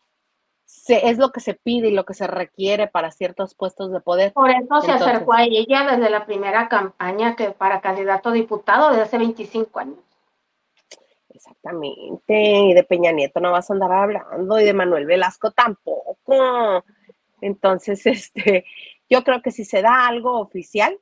Se, 0.65 1.09
es 1.11 1.19
lo 1.19 1.33
que 1.33 1.41
se 1.41 1.55
pide 1.55 1.89
y 1.89 1.95
lo 1.95 2.05
que 2.05 2.15
se 2.15 2.27
requiere 2.27 2.87
para 2.87 3.11
ciertos 3.11 3.55
puestos 3.55 3.93
de 3.93 4.01
poder. 4.01 4.33
Por 4.33 4.51
eso 4.51 4.81
se 4.81 4.93
acercó 4.93 5.35
a 5.35 5.45
ella 5.45 5.87
desde 5.91 6.09
la 6.09 6.25
primera 6.25 6.69
campaña 6.69 7.37
que 7.37 7.51
para 7.51 7.81
candidato 7.81 8.31
a 8.31 8.33
diputado 8.33 8.91
de 8.93 9.03
hace 9.03 9.19
25 9.19 9.79
años. 9.79 9.99
Exactamente, 11.29 12.35
y 12.35 12.73
de 12.73 12.85
Peña 12.85 13.11
Nieto 13.11 13.41
no 13.41 13.53
vas 13.53 13.69
a 13.69 13.75
andar 13.75 13.91
hablando, 13.91 14.61
y 14.61 14.65
de 14.65 14.73
Manuel 14.73 15.07
Velasco 15.07 15.51
tampoco. 15.51 16.85
Entonces, 17.41 18.07
este, 18.07 18.65
yo 19.11 19.25
creo 19.25 19.43
que 19.43 19.51
si 19.51 19.65
se 19.65 19.83
da 19.83 20.07
algo 20.07 20.39
oficial, 20.41 20.99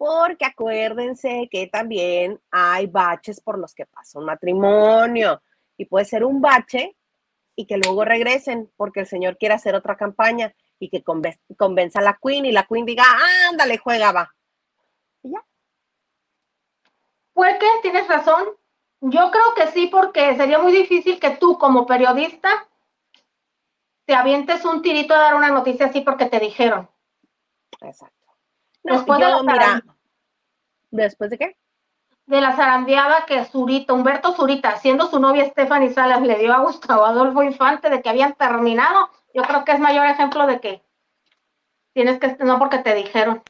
porque 0.00 0.46
acuérdense 0.46 1.46
que 1.50 1.66
también 1.66 2.40
hay 2.50 2.86
baches 2.86 3.38
por 3.42 3.58
los 3.58 3.74
que 3.74 3.84
pasa 3.84 4.18
un 4.18 4.24
matrimonio, 4.24 5.42
y 5.76 5.84
puede 5.84 6.06
ser 6.06 6.24
un 6.24 6.40
bache 6.40 6.96
y 7.54 7.66
que 7.66 7.76
luego 7.76 8.02
regresen 8.06 8.72
porque 8.78 9.00
el 9.00 9.06
señor 9.06 9.36
quiere 9.36 9.56
hacer 9.56 9.74
otra 9.74 9.98
campaña 9.98 10.54
y 10.78 10.88
que 10.88 11.04
convenza 11.04 11.98
a 11.98 12.02
la 12.02 12.18
Queen 12.22 12.46
y 12.46 12.52
la 12.52 12.62
Queen 12.62 12.86
diga, 12.86 13.04
ándale, 13.50 13.76
juega, 13.76 14.10
va. 14.10 14.34
Y 15.22 15.32
ya. 15.32 15.44
Pues 17.34 17.58
que 17.58 17.66
tienes 17.82 18.08
razón, 18.08 18.56
yo 19.02 19.30
creo 19.30 19.54
que 19.54 19.66
sí, 19.72 19.88
porque 19.88 20.34
sería 20.34 20.60
muy 20.60 20.72
difícil 20.72 21.20
que 21.20 21.32
tú 21.32 21.58
como 21.58 21.84
periodista 21.84 22.48
te 24.06 24.14
avientes 24.14 24.64
un 24.64 24.80
tirito 24.80 25.12
a 25.12 25.18
dar 25.18 25.34
una 25.34 25.50
noticia 25.50 25.86
así 25.86 26.00
porque 26.00 26.24
te 26.24 26.40
dijeron. 26.40 26.88
Exacto. 27.82 28.19
Después 28.82 29.18
de 29.18 29.26
la 29.26 29.42
mira, 29.42 29.84
¿después 30.90 31.30
de 31.30 31.38
qué? 31.38 31.56
De 32.26 32.40
la 32.40 32.54
zarandeada 32.54 33.26
que 33.26 33.44
Zurita, 33.44 33.92
Humberto 33.92 34.32
Zurita, 34.32 34.76
siendo 34.76 35.06
su 35.06 35.18
novia 35.18 35.46
Stephanie 35.46 35.90
Salas, 35.90 36.22
le 36.22 36.38
dio 36.38 36.52
a 36.52 36.60
Gustavo 36.60 37.04
Adolfo 37.04 37.42
Infante 37.42 37.90
de 37.90 38.02
que 38.02 38.08
habían 38.08 38.34
terminado. 38.34 39.08
Yo 39.34 39.42
creo 39.42 39.64
que 39.64 39.72
es 39.72 39.80
mayor 39.80 40.06
ejemplo 40.06 40.46
de 40.46 40.60
que 40.60 40.82
tienes 41.92 42.18
que, 42.20 42.36
no 42.44 42.58
porque 42.58 42.78
te 42.78 42.94
dijeron. 42.94 43.42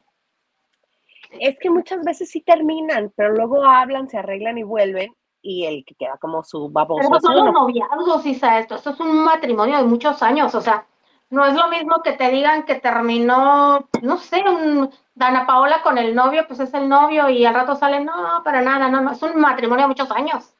Es 1.32 1.58
que 1.58 1.70
muchas 1.70 2.02
veces 2.04 2.30
sí 2.30 2.40
terminan, 2.40 3.12
pero 3.14 3.34
luego 3.34 3.64
hablan, 3.64 4.08
se 4.08 4.18
arreglan 4.18 4.58
y 4.58 4.62
vuelven 4.62 5.14
y 5.42 5.64
el 5.64 5.84
que 5.84 5.94
queda 5.94 6.18
como 6.18 6.42
su 6.44 6.68
baboso. 6.68 7.08
Pero 7.08 7.20
son 7.20 7.44
los 7.46 7.52
noviazgos, 7.52 8.26
Isa, 8.26 8.58
esto. 8.58 8.76
Esto 8.76 8.90
es 8.90 9.00
un 9.00 9.25
matrimonio 9.25 9.78
de 9.78 9.84
muchos 9.84 10.22
años, 10.22 10.54
o 10.54 10.60
sea, 10.60 10.87
no 11.30 11.46
es 11.46 11.54
lo 11.54 11.68
mismo 11.68 12.02
que 12.02 12.12
te 12.12 12.30
digan 12.30 12.64
que 12.64 12.75
terminó, 12.76 13.88
no 14.02 14.18
sé, 14.18 14.42
un 14.49 14.90
Dana 15.14 15.46
Paola 15.46 15.82
con 15.82 15.96
el 15.96 16.14
novio, 16.14 16.46
pues 16.46 16.60
es 16.60 16.75
el 16.75 16.88
novio 16.88 17.28
y 17.28 17.44
al 17.44 17.54
rato 17.54 17.76
sale, 17.76 18.00
no, 18.00 18.42
para 18.44 18.62
nada, 18.62 18.88
no, 18.88 19.00
no, 19.00 19.12
es 19.12 19.22
un 19.22 19.40
matrimonio 19.40 19.84
de 19.84 19.88
muchos 19.88 20.10
años, 20.10 20.52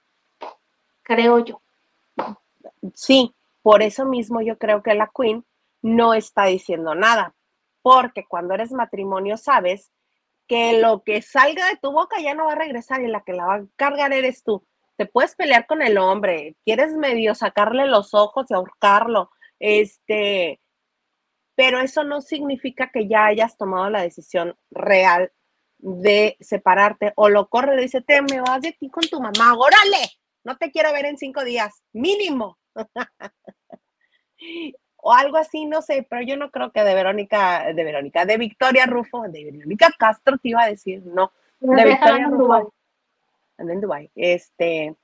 creo 1.03 1.41
yo. 1.41 1.61
Sí, 2.95 3.35
por 3.63 3.83
eso 3.83 4.05
mismo 4.05 4.41
yo 4.41 4.59
creo 4.59 4.83
que 4.83 4.95
la 4.95 5.11
Queen 5.15 5.45
no 5.83 6.15
está 6.15 6.45
diciendo 6.45 6.95
nada, 6.95 7.35
porque 7.83 8.25
cuando 8.27 8.55
eres 8.55 8.73
matrimonio 8.73 9.37
sabes 9.37 9.91
que 10.47 10.81
lo 10.81 11.03
que 11.03 11.23
salga 11.23 11.67
de 11.67 11.77
tu 11.77 11.93
boca 11.93 12.21
ya 12.21 12.35
no 12.35 12.47
va 12.47 12.53
a 12.53 12.57
regresar 12.57 13.01
y 13.03 13.09
la 13.09 13.23
que 13.23 13.33
la 13.33 13.47
va 13.47 13.55
a 13.57 13.65
cargar 13.77 14.13
eres 14.13 14.43
tú 14.43 14.65
te 15.01 15.07
puedes 15.07 15.35
pelear 15.35 15.67
con 15.67 15.81
el 15.81 15.97
hombre, 15.97 16.57
quieres 16.63 16.93
medio 16.93 17.35
sacarle 17.35 17.87
los 17.87 18.13
ojos 18.13 18.51
y 18.51 18.53
ahorcarlo, 18.53 19.31
este, 19.61 20.61
pero 21.55 21.79
eso 21.79 22.03
no 22.03 22.21
significa 22.21 22.91
que 22.93 23.07
ya 23.07 23.27
hayas 23.27 23.57
tomado 23.57 23.91
la 23.91 24.03
decisión 24.03 24.57
real 24.71 25.31
de 25.79 26.37
separarte 26.41 27.13
o 27.17 27.29
lo 27.29 27.49
corre 27.49 27.77
y 27.77 27.83
dice, 27.83 28.01
te 28.01 28.21
me 28.23 28.41
vas 28.41 28.63
de 28.63 28.71
aquí 28.71 28.91
con 28.91 29.05
tu 29.05 29.21
mamá, 29.21 29.55
órale, 29.55 30.11
no 30.43 30.57
te 30.57 30.71
quiero 30.71 30.93
ver 30.93 31.07
en 31.07 31.19
cinco 31.19 31.45
días, 31.45 31.83
mínimo. 31.93 32.59
o 34.97 35.13
algo 35.13 35.37
así, 35.37 35.67
no 35.67 35.83
sé, 35.83 36.07
pero 36.09 36.23
yo 36.23 36.37
no 36.37 36.51
creo 36.51 36.73
que 36.73 36.83
de 36.83 36.95
Verónica, 36.95 37.73
de 37.73 37.85
Verónica, 37.85 38.25
de 38.25 38.37
Victoria 38.37 38.87
Rufo, 38.87 39.23
de 39.29 39.45
Verónica 39.45 39.91
Castro 39.99 40.39
te 40.39 40.49
iba 40.51 40.63
a 40.63 40.69
decir, 40.69 41.03
no, 41.05 41.33
de 41.61 41.85
Victoria 41.85 42.27
Rufo 42.29 42.75
en 43.59 43.81
Dubai, 43.81 44.11
este, 44.15 44.97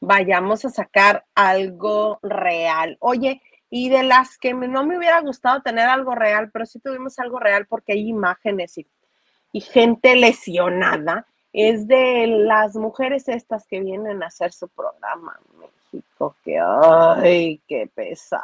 vayamos 0.00 0.64
a 0.64 0.70
sacar 0.70 1.24
algo 1.34 2.18
real. 2.22 2.96
Oye, 3.00 3.40
y 3.74 3.88
de 3.88 4.02
las 4.02 4.36
que 4.36 4.52
no 4.52 4.84
me 4.84 4.98
hubiera 4.98 5.22
gustado 5.22 5.62
tener 5.62 5.88
algo 5.88 6.14
real, 6.14 6.50
pero 6.50 6.66
sí 6.66 6.78
tuvimos 6.78 7.18
algo 7.18 7.38
real 7.38 7.64
porque 7.66 7.94
hay 7.94 8.06
imágenes 8.06 8.76
y, 8.76 9.60
gente 9.62 10.14
lesionada, 10.14 11.26
es 11.54 11.88
de 11.88 12.26
las 12.26 12.76
mujeres 12.76 13.28
estas 13.28 13.66
que 13.66 13.80
vienen 13.80 14.22
a 14.22 14.26
hacer 14.26 14.52
su 14.52 14.68
programa 14.68 15.40
en 15.40 15.60
México, 15.60 16.36
que 16.44 16.60
ay, 16.60 17.62
qué 17.66 17.86
pesar. 17.86 18.42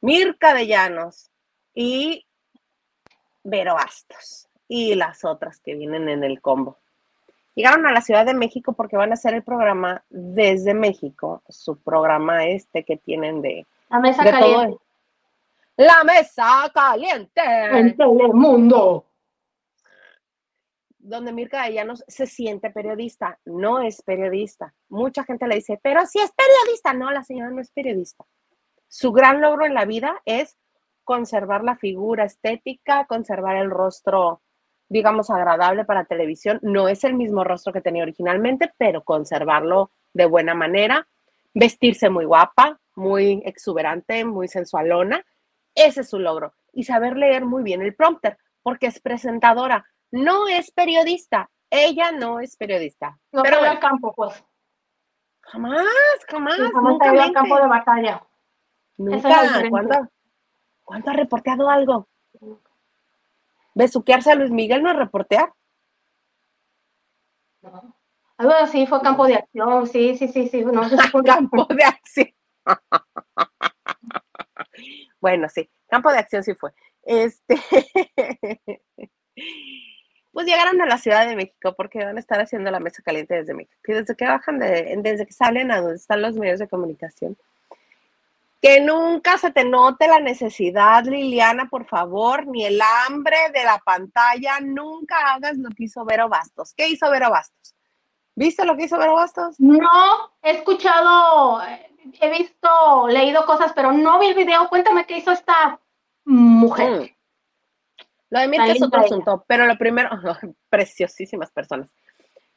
Mirka 0.00 0.54
de 0.54 0.68
Llanos 0.68 1.28
y 1.74 2.24
Vero 3.42 3.74
Bastos 3.74 4.46
y 4.68 4.94
las 4.94 5.24
otras 5.24 5.58
que 5.58 5.74
vienen 5.74 6.08
en 6.08 6.22
el 6.22 6.40
combo. 6.40 6.78
Llegaron 7.56 7.86
a 7.86 7.92
la 7.92 8.02
Ciudad 8.02 8.24
de 8.24 8.34
México 8.34 8.72
porque 8.72 8.96
van 8.96 9.10
a 9.10 9.14
hacer 9.14 9.34
el 9.34 9.42
programa 9.42 10.04
desde 10.10 10.74
México, 10.74 11.42
su 11.48 11.76
programa 11.76 12.46
este 12.46 12.84
que 12.84 12.96
tienen 12.96 13.42
de... 13.42 13.66
La 13.92 14.00
mesa 14.00 14.24
caliente. 14.24 14.78
La 15.76 16.02
mesa 16.02 16.70
caliente. 16.72 17.42
En 17.44 17.94
Telemundo. 17.94 19.04
Donde 20.98 21.32
Mirka 21.32 21.64
de 21.64 21.74
Llanos 21.74 22.02
se 22.08 22.26
siente 22.26 22.70
periodista, 22.70 23.38
no 23.44 23.80
es 23.80 24.00
periodista. 24.00 24.72
Mucha 24.88 25.24
gente 25.24 25.46
le 25.46 25.56
dice, 25.56 25.78
pero 25.82 26.06
si 26.06 26.20
es 26.20 26.32
periodista. 26.32 26.94
No, 26.94 27.10
la 27.10 27.22
señora 27.22 27.50
no 27.50 27.60
es 27.60 27.70
periodista. 27.70 28.24
Su 28.88 29.12
gran 29.12 29.42
logro 29.42 29.66
en 29.66 29.74
la 29.74 29.84
vida 29.84 30.22
es 30.24 30.56
conservar 31.04 31.62
la 31.62 31.76
figura 31.76 32.24
estética, 32.24 33.04
conservar 33.04 33.56
el 33.56 33.70
rostro 33.70 34.40
digamos, 34.88 35.30
agradable 35.30 35.86
para 35.86 36.04
televisión. 36.04 36.58
No 36.60 36.86
es 36.86 37.02
el 37.04 37.14
mismo 37.14 37.44
rostro 37.44 37.72
que 37.72 37.80
tenía 37.80 38.02
originalmente, 38.02 38.70
pero 38.76 39.02
conservarlo 39.02 39.90
de 40.12 40.26
buena 40.26 40.54
manera, 40.54 41.08
vestirse 41.54 42.10
muy 42.10 42.26
guapa, 42.26 42.78
muy 42.94 43.42
exuberante, 43.44 44.24
muy 44.24 44.48
sensualona. 44.48 45.24
Ese 45.74 46.02
es 46.02 46.10
su 46.10 46.18
logro. 46.18 46.54
Y 46.72 46.84
saber 46.84 47.16
leer 47.16 47.44
muy 47.44 47.62
bien 47.62 47.82
el 47.82 47.94
prompter, 47.94 48.38
porque 48.62 48.86
es 48.86 49.00
presentadora, 49.00 49.84
no 50.10 50.48
es 50.48 50.70
periodista. 50.70 51.50
Ella 51.70 52.12
no 52.12 52.40
es 52.40 52.56
periodista. 52.56 53.18
No 53.32 53.42
pero 53.42 53.58
al 53.58 53.80
campo, 53.80 54.12
pues. 54.14 54.44
Jamás, 55.40 55.86
jamás. 56.28 56.56
jamás 56.72 56.98
al 57.00 57.32
campo 57.32 57.58
de 57.58 57.66
batalla. 57.66 58.26
Nunca. 58.98 59.68
¿Cuándo, 59.70 60.08
¿Cuándo 60.84 61.10
ha 61.10 61.14
reporteado 61.14 61.68
algo? 61.68 62.08
besuquearse 63.74 64.30
a 64.30 64.34
Luis 64.34 64.50
Miguel 64.50 64.82
no 64.82 64.90
es 64.90 64.96
reportear. 64.96 65.52
No. 67.62 67.96
Algo 68.38 68.52
así 68.54 68.86
fue 68.86 69.00
campo 69.02 69.26
de 69.26 69.36
acción, 69.36 69.86
sí, 69.86 70.16
sí, 70.16 70.28
sí, 70.28 70.48
sí. 70.48 70.64
No, 70.64 70.82
campo 71.24 71.64
de 71.66 71.84
acción. 71.84 72.28
Bueno, 75.20 75.48
sí, 75.48 75.70
campo 75.88 76.10
de 76.10 76.18
acción 76.18 76.42
sí 76.42 76.54
fue. 76.54 76.72
Este, 77.02 77.56
pues 80.32 80.46
llegaron 80.46 80.80
a 80.80 80.86
la 80.86 80.98
Ciudad 80.98 81.26
de 81.26 81.36
México 81.36 81.74
porque 81.76 82.04
van 82.04 82.16
a 82.16 82.20
estar 82.20 82.40
haciendo 82.40 82.70
la 82.70 82.80
mesa 82.80 83.02
caliente 83.02 83.34
desde 83.34 83.54
México. 83.54 83.76
Y 83.86 83.92
desde 83.92 84.16
que 84.16 84.24
bajan, 84.24 84.58
de, 84.58 84.94
desde 84.98 85.26
que 85.26 85.32
salen 85.32 85.70
a 85.70 85.80
donde 85.80 85.96
están 85.96 86.22
los 86.22 86.36
medios 86.36 86.58
de 86.58 86.68
comunicación, 86.68 87.36
que 88.62 88.80
nunca 88.80 89.38
se 89.38 89.50
te 89.50 89.64
note 89.64 90.06
la 90.06 90.20
necesidad, 90.20 91.04
Liliana, 91.04 91.68
por 91.68 91.84
favor, 91.84 92.46
ni 92.46 92.64
el 92.64 92.80
hambre 92.80 93.36
de 93.52 93.64
la 93.64 93.78
pantalla. 93.78 94.60
Nunca 94.60 95.34
hagas 95.34 95.56
lo 95.58 95.68
que 95.70 95.84
hizo 95.84 96.04
Vero 96.04 96.28
Bastos. 96.28 96.72
¿Qué 96.74 96.88
hizo 96.88 97.10
Vero 97.10 97.28
Bastos? 97.28 97.74
¿Viste 98.42 98.64
lo 98.64 98.76
que 98.76 98.86
hizo 98.86 98.98
Vero 98.98 99.14
Bastos? 99.14 99.54
No, 99.60 100.32
he 100.42 100.50
escuchado, 100.50 101.62
he 102.20 102.30
visto, 102.30 103.06
leído 103.08 103.46
cosas, 103.46 103.72
pero 103.72 103.92
no 103.92 104.18
vi 104.18 104.26
el 104.26 104.34
video. 104.34 104.68
Cuéntame 104.68 105.06
qué 105.06 105.18
hizo 105.18 105.30
esta 105.30 105.78
mujer. 106.24 106.90
Mm. 106.90 107.08
Lo 108.30 108.40
de 108.40 108.48
Mirka 108.48 108.72
es 108.72 108.82
otro 108.82 109.00
asunto, 109.00 109.44
pero 109.46 109.64
lo 109.66 109.78
primero, 109.78 110.10
preciosísimas 110.68 111.52
personas. 111.52 111.88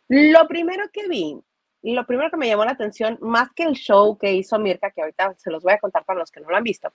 Lo 0.08 0.48
primero 0.48 0.86
que 0.92 1.08
vi 1.08 1.40
lo 1.84 2.04
primero 2.08 2.32
que 2.32 2.38
me 2.38 2.48
llamó 2.48 2.66
la 2.66 2.72
atención, 2.72 3.20
más 3.22 3.50
que 3.54 3.62
el 3.62 3.74
show 3.74 4.18
que 4.18 4.34
hizo 4.34 4.58
Mirka, 4.58 4.90
que 4.90 5.02
ahorita 5.02 5.36
se 5.38 5.52
los 5.52 5.62
voy 5.62 5.74
a 5.74 5.78
contar 5.78 6.04
para 6.04 6.18
los 6.18 6.32
que 6.32 6.40
no 6.40 6.50
lo 6.50 6.58
han 6.58 6.64
visto, 6.64 6.92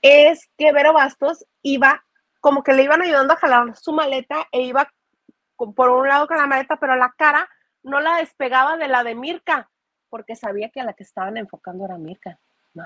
es 0.00 0.48
que 0.56 0.72
Vero 0.72 0.94
Bastos 0.94 1.44
iba, 1.60 2.02
como 2.40 2.62
que 2.62 2.72
le 2.72 2.84
iban 2.84 3.02
ayudando 3.02 3.34
a 3.34 3.36
jalar 3.36 3.76
su 3.76 3.92
maleta 3.92 4.48
e 4.50 4.62
iba 4.62 4.90
por 5.76 5.90
un 5.90 6.08
lado 6.08 6.26
con 6.26 6.38
la 6.38 6.46
maleta, 6.46 6.76
pero 6.76 6.96
la 6.96 7.12
cara 7.14 7.46
no 7.82 8.00
la 8.00 8.16
despegaba 8.16 8.76
de 8.76 8.88
la 8.88 9.04
de 9.04 9.14
Mirka, 9.14 9.70
porque 10.08 10.36
sabía 10.36 10.70
que 10.70 10.80
a 10.80 10.84
la 10.84 10.92
que 10.92 11.02
estaban 11.02 11.36
enfocando 11.36 11.84
era 11.84 11.98
Mirka, 11.98 12.38
no 12.74 12.84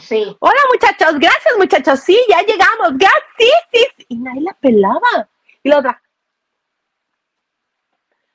Sí. 0.00 0.36
Hola 0.40 0.60
muchachos, 0.72 1.18
gracias 1.18 1.54
muchachos, 1.58 2.00
sí, 2.00 2.18
ya 2.28 2.40
llegamos, 2.42 2.96
gracias, 2.96 3.24
sí, 3.36 3.50
sí, 3.72 3.86
sí. 3.96 4.06
Y 4.08 4.16
nadie 4.16 4.40
la 4.40 4.54
pelaba. 4.54 5.28
Y 5.62 5.68
la 5.68 5.78
otra. 5.78 6.02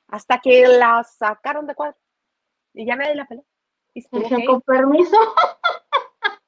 Hasta 0.06 0.38
que 0.38 0.68
la 0.68 1.02
sacaron 1.02 1.66
de 1.66 1.74
cuadro. 1.74 1.98
Y 2.74 2.86
ya 2.86 2.94
nadie 2.94 3.16
la 3.16 3.26
peló. 3.26 3.44
Y 3.92 4.02
se 4.02 4.44
con 4.46 4.60
permiso. 4.62 5.16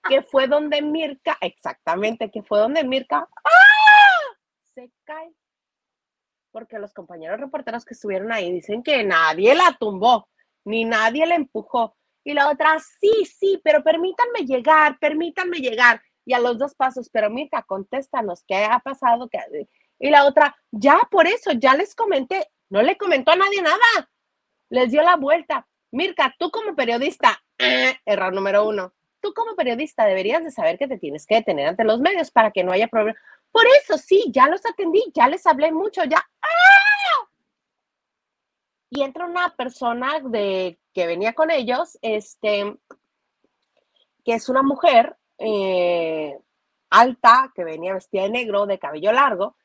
que 0.09 0.23
fue 0.23 0.47
donde 0.47 0.81
Mirka, 0.81 1.37
exactamente, 1.41 2.31
que 2.31 2.43
fue 2.43 2.59
donde 2.59 2.85
Mirka 2.85 3.29
¡ah! 3.45 4.37
se 4.75 4.91
cae. 5.05 5.33
Porque 6.53 6.79
los 6.79 6.93
compañeros 6.93 7.41
reporteros 7.41 7.85
que 7.85 7.95
estuvieron 7.95 8.33
ahí 8.33 8.53
dicen 8.53 8.83
que 8.83 9.05
nadie 9.05 9.55
la 9.55 9.77
tumbó, 9.79 10.29
ni 10.65 10.85
nadie 10.85 11.27
la 11.27 11.37
empujó. 11.37 11.97
Y 12.25 12.35
la 12.35 12.51
otra, 12.51 12.79
sí, 13.01 13.25
sí, 13.25 13.61
pero 13.65 13.83
permítanme 13.83 14.41
llegar, 14.47 14.99
permítanme 14.99 15.59
llegar. 15.59 16.03
Y 16.25 16.35
a 16.35 16.39
los 16.39 16.59
dos 16.59 16.75
pasos, 16.75 17.09
pero 17.11 17.31
Mirka, 17.31 17.63
contéstanos, 17.63 18.45
¿qué 18.47 18.65
ha 18.65 18.79
pasado? 18.81 19.29
¿Qué- 19.29 19.69
Y 19.99 20.11
la 20.11 20.27
otra, 20.27 20.57
ya 20.71 21.01
por 21.11 21.27
eso, 21.27 21.53
ya 21.53 21.75
les 21.75 21.95
comenté, 21.95 22.47
no 22.69 22.83
le 22.83 22.97
comentó 22.97 23.31
a 23.33 23.37
nadie 23.37 23.63
nada. 23.63 24.11
Les 24.71 24.91
dio 24.91 25.03
la 25.03 25.17
vuelta. 25.17 25.67
Mirka, 25.93 26.35
tú 26.39 26.51
como 26.51 26.75
periodista, 26.77 27.43
eh, 27.59 27.97
error 28.05 28.33
número 28.33 28.67
uno 28.67 28.93
tú 29.23 29.35
como 29.35 29.55
periodista 29.55 30.07
deberías 30.07 30.43
de 30.43 30.51
saber 30.51 30.79
que 30.79 30.89
te 30.89 30.97
tienes 30.97 31.27
que 31.27 31.35
detener 31.35 31.67
ante 31.69 31.85
los 31.85 32.01
medios 32.01 32.31
para 32.31 32.51
que 32.53 32.65
no 32.65 32.73
haya 32.73 32.89
problema. 32.89 33.19
Por 33.53 33.65
eso 33.83 33.99
sí, 33.99 34.31
ya 34.33 34.47
los 34.47 34.65
atendí, 34.65 35.03
ya 35.15 35.29
les 35.29 35.47
hablé 35.47 35.73
mucho, 35.73 36.05
ya. 36.05 36.19
¡Ah! 36.43 37.29
Y 38.91 39.03
entra 39.03 39.27
una 39.27 39.55
persona 39.57 40.21
de 40.21 40.79
que 40.93 41.07
venía 41.07 41.33
con 41.33 41.51
ellos, 41.51 41.99
este, 42.03 42.77
que 44.25 44.35
es 44.35 44.49
una 44.49 44.63
mujer 44.63 45.17
eh, 45.39 46.39
alta, 46.91 47.53
que 47.55 47.65
venía 47.65 47.95
vestida 47.95 48.23
de 48.23 48.31
negro, 48.31 48.67
de 48.67 48.79
cabello 48.79 49.13
largo, 49.13 49.57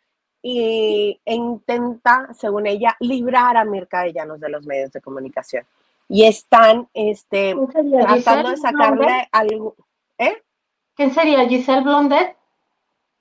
y 0.41 1.19
e 1.25 1.33
intenta, 1.33 2.29
según 2.33 2.67
ella, 2.67 2.95
librar 2.99 3.57
a 3.57 3.65
Mirka 3.65 4.03
de 4.03 4.13
Llanos 4.13 4.39
de 4.39 4.49
los 4.49 4.65
medios 4.65 4.91
de 4.91 5.01
comunicación. 5.01 5.65
Y 6.07 6.25
están, 6.25 6.87
este, 6.93 7.55
tratando 7.55 7.97
de 7.97 8.07
¿Giselle 8.07 8.57
sacarle 8.57 9.27
algo. 9.31 9.75
¿Eh? 10.19 10.43
¿Quién 10.93 11.11
sería? 11.11 11.47
Giselle 11.47 11.81
Blondet 11.81 12.37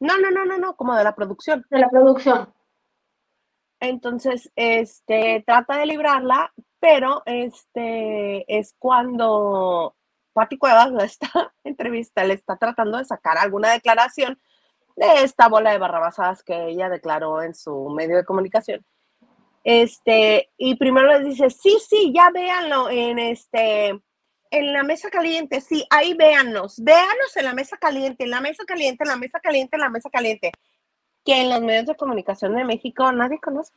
No, 0.04 0.18
no, 0.18 0.30
no, 0.30 0.44
no, 0.44 0.58
no, 0.58 0.76
como 0.76 0.95
de 0.95 1.02
la 1.02 1.14
producción. 1.14 1.64
de 1.71 1.78
la 1.78 1.88
producción. 1.88 2.52
Entonces, 3.80 4.52
este, 4.54 5.43
trata 5.47 5.78
de 5.78 5.86
librarla, 5.86 6.52
pero 6.78 7.23
este 7.25 8.45
es 8.54 8.75
cuando 8.78 9.97
Pati 10.34 10.58
Cuevas 10.58 10.93
la 10.93 11.04
está 11.04 11.28
entrevista, 11.64 12.23
le 12.23 12.34
está 12.34 12.58
tratando 12.58 12.99
de 12.99 13.06
sacar 13.06 13.38
alguna 13.38 13.73
declaración 13.73 14.38
de 14.95 15.23
esta 15.23 15.49
bola 15.49 15.73
de 15.73 15.78
barrabasadas 15.78 16.43
que 16.43 16.67
ella 16.67 16.90
declaró 16.90 17.40
en 17.40 17.54
su 17.54 17.88
medio 17.88 18.17
de 18.17 18.26
comunicación. 18.26 18.84
Este, 19.64 20.50
y 20.58 20.75
primero 20.76 21.08
les 21.08 21.25
dice, 21.25 21.49
sí, 21.49 21.78
sí, 21.80 22.12
ya 22.14 22.30
véanlo 22.30 22.90
en 22.90 23.19
este, 23.19 23.99
en 24.54 24.73
la 24.73 24.84
mesa 24.84 25.10
caliente, 25.10 25.60
sí, 25.60 25.84
ahí 25.90 26.14
véannos, 26.14 26.82
véanos 26.82 27.36
en 27.36 27.45
la 27.45 27.54
mesa 27.54 27.76
caliente, 27.76 28.25
en 28.25 28.30
la 28.30 28.40
mesa 28.40 28.64
caliente, 28.64 29.02
en 29.04 29.08
la 29.08 29.17
mesa 29.17 29.40
caliente, 29.40 29.76
en 29.76 29.80
la 29.80 29.90
mesa 29.90 30.10
caliente. 30.10 30.52
Que 31.25 31.40
en 31.40 31.50
los 31.50 31.60
medios 31.60 31.86
de 31.86 31.97
comunicación 31.97 32.54
de 32.54 32.64
México 32.64 33.10
nadie 33.12 33.40
conoce, 33.40 33.73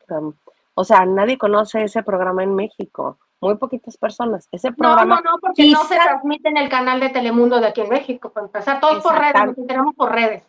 o 0.76 0.84
sea, 0.84 1.06
nadie 1.06 1.38
conoce 1.38 1.84
ese 1.84 2.04
programa 2.04 2.44
en 2.44 2.54
México, 2.54 3.18
muy 3.42 3.56
poquitas 3.56 3.98
personas. 3.98 4.48
Ese 4.52 4.70
No, 4.70 4.76
programa, 4.76 5.22
no, 5.22 5.32
no, 5.32 5.38
porque 5.40 5.70
no 5.72 5.84
se 5.86 5.96
transmite 5.96 6.50
en 6.50 6.58
el 6.58 6.70
canal 6.70 7.00
de 7.00 7.10
Telemundo 7.10 7.60
de 7.60 7.68
aquí 7.68 7.82
en 7.82 7.90
México, 7.90 8.30
para 8.32 8.46
empezar, 8.46 8.80
todos 8.80 9.02
por 9.02 9.18
redes, 9.18 9.46
nos 9.46 9.58
enteramos 9.58 9.96
por 9.96 10.12
redes. 10.12 10.44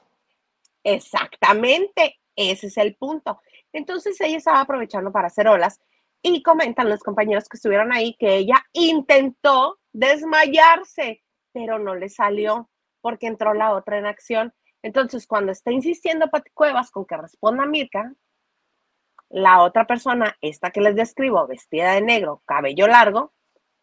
Exactamente, 0.85 2.19
ese 2.37 2.67
es 2.67 2.77
el 2.77 2.97
punto. 2.97 3.41
Entonces 3.73 4.21
ella 4.21 4.37
estaba 4.37 4.61
aprovechando 4.61 5.11
para 5.11 5.29
hacer 5.29 5.49
olas 5.49 5.81
y 6.23 6.43
comentan 6.43 6.89
los 6.89 7.03
compañeros 7.03 7.49
que 7.49 7.57
estuvieron 7.57 7.93
ahí 7.93 8.17
que 8.19 8.37
ella 8.37 8.65
intentó 8.73 9.79
desmayarse, 9.93 11.23
pero 11.53 11.79
no 11.79 11.95
le 11.95 12.09
salió 12.09 12.71
porque 13.01 13.27
entró 13.27 13.55
la 13.55 13.73
otra 13.73 13.99
en 13.99 14.07
acción. 14.07 14.55
Entonces, 14.83 15.27
cuando 15.27 15.53
está 15.53 15.73
insistiendo 15.73 16.29
Pati 16.29 16.51
Cuevas 16.51 16.91
con 16.91 17.07
que 17.07 17.17
responda 17.17 17.67
Mirka, 17.67 18.13
la 19.29 19.63
otra 19.63 19.87
persona, 19.87 20.37
esta 20.41 20.71
que 20.71 20.81
les 20.81 20.97
describo, 20.97 21.47
vestida 21.47 21.93
de 21.93 22.01
negro, 22.01 22.43
cabello 22.47 22.87
largo, 22.87 23.35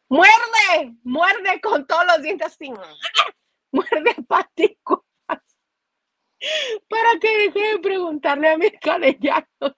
muerde, 0.10 0.96
muerde 1.04 1.62
con 1.62 1.86
todos 1.86 2.06
los 2.08 2.22
dientes 2.22 2.48
así, 2.48 2.72
muerde 3.72 4.12
a 4.18 4.22
Pati 4.22 4.78
Cuevas 4.84 5.06
para 6.90 7.20
que 7.20 7.38
deje 7.38 7.74
de 7.74 7.80
preguntarle 7.80 8.50
a 8.50 8.58
Mirka 8.58 9.00
de 9.00 9.18
Llanos. 9.20 9.76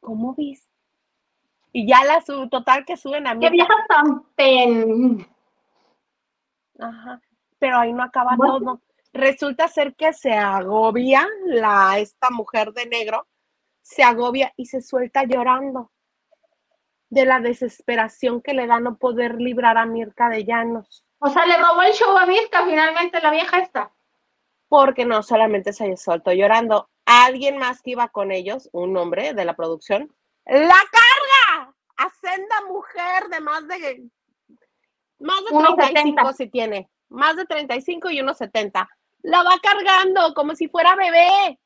¿Cómo 0.00 0.34
viste? 0.34 0.71
Y 1.72 1.86
ya 1.88 2.04
la 2.04 2.20
sub, 2.20 2.50
total 2.50 2.84
que 2.84 2.96
suben 2.96 3.26
a 3.26 3.30
¡Qué 3.32 3.50
Mirka. 3.50 3.50
vieja 3.50 3.74
tan 3.88 4.22
pen! 4.34 5.26
Ajá, 6.78 7.20
pero 7.58 7.78
ahí 7.78 7.92
no 7.92 8.02
acaba 8.02 8.34
Bueno. 8.36 8.58
todo. 8.58 8.80
Resulta 9.14 9.68
ser 9.68 9.94
que 9.94 10.12
se 10.12 10.32
agobia 10.32 11.26
la, 11.44 11.98
esta 11.98 12.30
mujer 12.30 12.72
de 12.72 12.86
negro, 12.86 13.26
se 13.82 14.02
agobia 14.02 14.52
y 14.56 14.66
se 14.66 14.80
suelta 14.80 15.24
llorando 15.24 15.90
de 17.10 17.26
la 17.26 17.40
desesperación 17.40 18.40
que 18.40 18.54
le 18.54 18.66
da 18.66 18.80
no 18.80 18.96
poder 18.96 19.34
librar 19.38 19.76
a 19.76 19.84
Mirka 19.84 20.30
de 20.30 20.44
Llanos. 20.44 21.04
O 21.18 21.28
sea, 21.28 21.44
le 21.44 21.58
robó 21.58 21.82
el 21.82 21.92
show 21.92 22.16
a 22.16 22.24
Mirka 22.24 22.64
finalmente 22.64 23.20
la 23.20 23.30
vieja 23.30 23.58
esta. 23.58 23.92
porque 24.68 25.04
no 25.04 25.22
solamente 25.22 25.74
se 25.74 25.94
soltó 25.98 26.32
llorando, 26.32 26.88
alguien 27.04 27.58
más 27.58 27.82
que 27.82 27.90
iba 27.90 28.08
con 28.08 28.32
ellos, 28.32 28.70
un 28.72 28.96
hombre 28.96 29.34
de 29.34 29.44
la 29.44 29.54
producción, 29.54 30.10
la 30.46 30.80
carga 31.96 32.10
a 32.10 32.10
senda 32.10 32.60
mujer 32.68 33.28
de 33.30 33.40
más 33.40 33.68
de 33.68 34.10
más 35.18 35.44
de 35.44 35.50
1.70. 35.50 35.76
35 35.76 36.32
si 36.32 36.48
tiene, 36.48 36.90
más 37.08 37.36
de 37.36 37.44
35 37.44 38.10
y 38.10 38.18
1.70. 38.20 38.88
La 39.22 39.42
va 39.42 39.58
cargando 39.62 40.34
como 40.34 40.54
si 40.54 40.68
fuera 40.68 40.96
bebé 40.96 41.58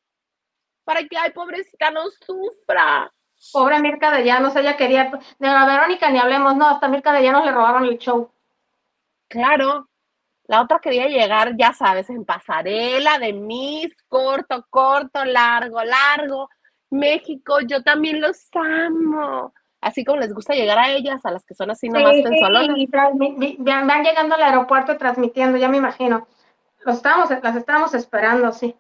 para 0.84 1.02
que 1.04 1.16
ay 1.16 1.32
pobrecita 1.32 1.90
no 1.90 2.02
sufra. 2.24 3.12
Pobre 3.52 3.80
Mirka 3.80 4.10
de 4.10 4.24
Llanos, 4.24 4.56
ella 4.56 4.76
quería. 4.76 5.10
De 5.10 5.46
la 5.46 5.66
Verónica 5.66 6.10
ni 6.10 6.18
hablemos, 6.18 6.56
no, 6.56 6.68
hasta 6.68 6.88
Mirka 6.88 7.12
de 7.12 7.22
Llanos 7.22 7.44
le 7.44 7.52
robaron 7.52 7.84
el 7.84 7.98
show. 7.98 8.30
Claro. 9.28 9.88
La 10.48 10.62
otra 10.62 10.78
quería 10.78 11.08
llegar, 11.08 11.56
ya 11.56 11.72
sabes, 11.72 12.08
en 12.08 12.24
pasarela 12.24 13.18
de 13.18 13.32
Miss, 13.32 13.92
corto, 14.06 14.64
corto, 14.70 15.24
largo, 15.24 15.82
largo. 15.82 16.48
México, 16.90 17.60
yo 17.60 17.82
también 17.82 18.20
los 18.20 18.48
amo. 18.54 19.52
Así 19.80 20.04
como 20.04 20.18
les 20.18 20.32
gusta 20.32 20.54
llegar 20.54 20.78
a 20.78 20.90
ellas, 20.90 21.24
a 21.24 21.30
las 21.30 21.44
que 21.44 21.54
son 21.54 21.70
así 21.70 21.88
nomás 21.88 22.14
Sí, 22.14 22.24
y 22.76 22.86
van, 22.86 23.86
van 23.86 24.02
llegando 24.02 24.34
al 24.34 24.42
aeropuerto 24.42 24.96
transmitiendo, 24.96 25.58
ya 25.58 25.68
me 25.68 25.76
imagino. 25.76 26.26
Los 26.84 26.96
estábamos, 26.96 27.30
las 27.30 27.56
estábamos 27.56 27.94
esperando, 27.94 28.52
sí. 28.52 28.74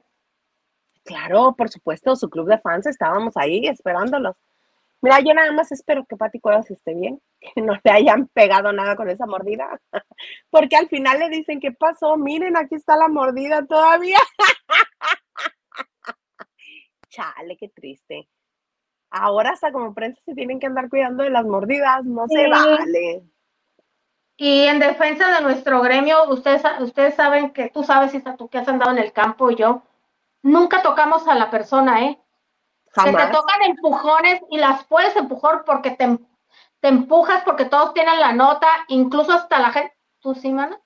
Claro, 1.04 1.54
por 1.56 1.68
supuesto, 1.68 2.16
su 2.16 2.28
club 2.28 2.48
de 2.48 2.58
fans 2.58 2.86
estábamos 2.86 3.36
ahí 3.36 3.66
esperándolos. 3.66 4.36
Mira, 5.02 5.20
yo 5.20 5.34
nada 5.34 5.52
más 5.52 5.70
espero 5.70 6.04
que 6.06 6.16
Pati 6.16 6.40
Cuevas 6.40 6.70
esté 6.70 6.94
bien, 6.94 7.20
que 7.40 7.60
no 7.60 7.74
le 7.84 7.90
hayan 7.90 8.28
pegado 8.28 8.72
nada 8.72 8.96
con 8.96 9.08
esa 9.08 9.26
mordida, 9.26 9.80
porque 10.50 10.76
al 10.76 10.88
final 10.88 11.18
le 11.20 11.28
dicen, 11.28 11.60
¿qué 11.60 11.70
pasó? 11.72 12.16
Miren, 12.16 12.56
aquí 12.56 12.74
está 12.74 12.96
la 12.96 13.08
mordida 13.08 13.64
todavía. 13.66 14.18
Chale, 17.08 17.56
qué 17.56 17.68
triste. 17.68 18.28
Ahora 19.10 19.50
hasta 19.50 19.72
como 19.72 19.94
prensa 19.94 20.20
se 20.24 20.34
tienen 20.34 20.58
que 20.58 20.66
andar 20.66 20.88
cuidando 20.88 21.22
de 21.22 21.30
las 21.30 21.44
mordidas, 21.44 22.04
no 22.04 22.26
se 22.28 22.48
vale. 22.48 23.22
Y 24.36 24.64
en 24.64 24.78
defensa 24.78 25.34
de 25.34 25.40
nuestro 25.40 25.80
gremio, 25.80 26.28
ustedes, 26.28 26.62
ustedes 26.80 27.14
saben 27.14 27.52
que 27.52 27.70
tú 27.70 27.84
sabes, 27.84 28.12
Isa, 28.14 28.36
tú 28.36 28.48
que 28.48 28.58
has 28.58 28.68
andado 28.68 28.90
en 28.90 28.98
el 28.98 29.12
campo 29.12 29.50
y 29.50 29.56
yo, 29.56 29.82
nunca 30.42 30.82
tocamos 30.82 31.26
a 31.26 31.34
la 31.34 31.50
persona, 31.50 32.04
¿eh? 32.04 32.20
Que 32.94 33.10
te 33.10 33.16
Jamás. 33.16 33.30
tocan 33.30 33.62
empujones 33.62 34.42
y 34.50 34.58
las 34.58 34.84
puedes 34.84 35.16
empujar 35.16 35.64
porque 35.64 35.90
te, 35.92 36.04
em- 36.04 36.26
te 36.80 36.88
empujas, 36.88 37.42
porque 37.44 37.64
todos 37.64 37.94
tienen 37.94 38.20
la 38.20 38.32
nota, 38.32 38.68
incluso 38.88 39.32
hasta 39.32 39.58
la 39.58 39.70
gente. 39.70 39.94
¿Tú 40.20 40.34
sí, 40.34 40.52
mana? 40.52 40.78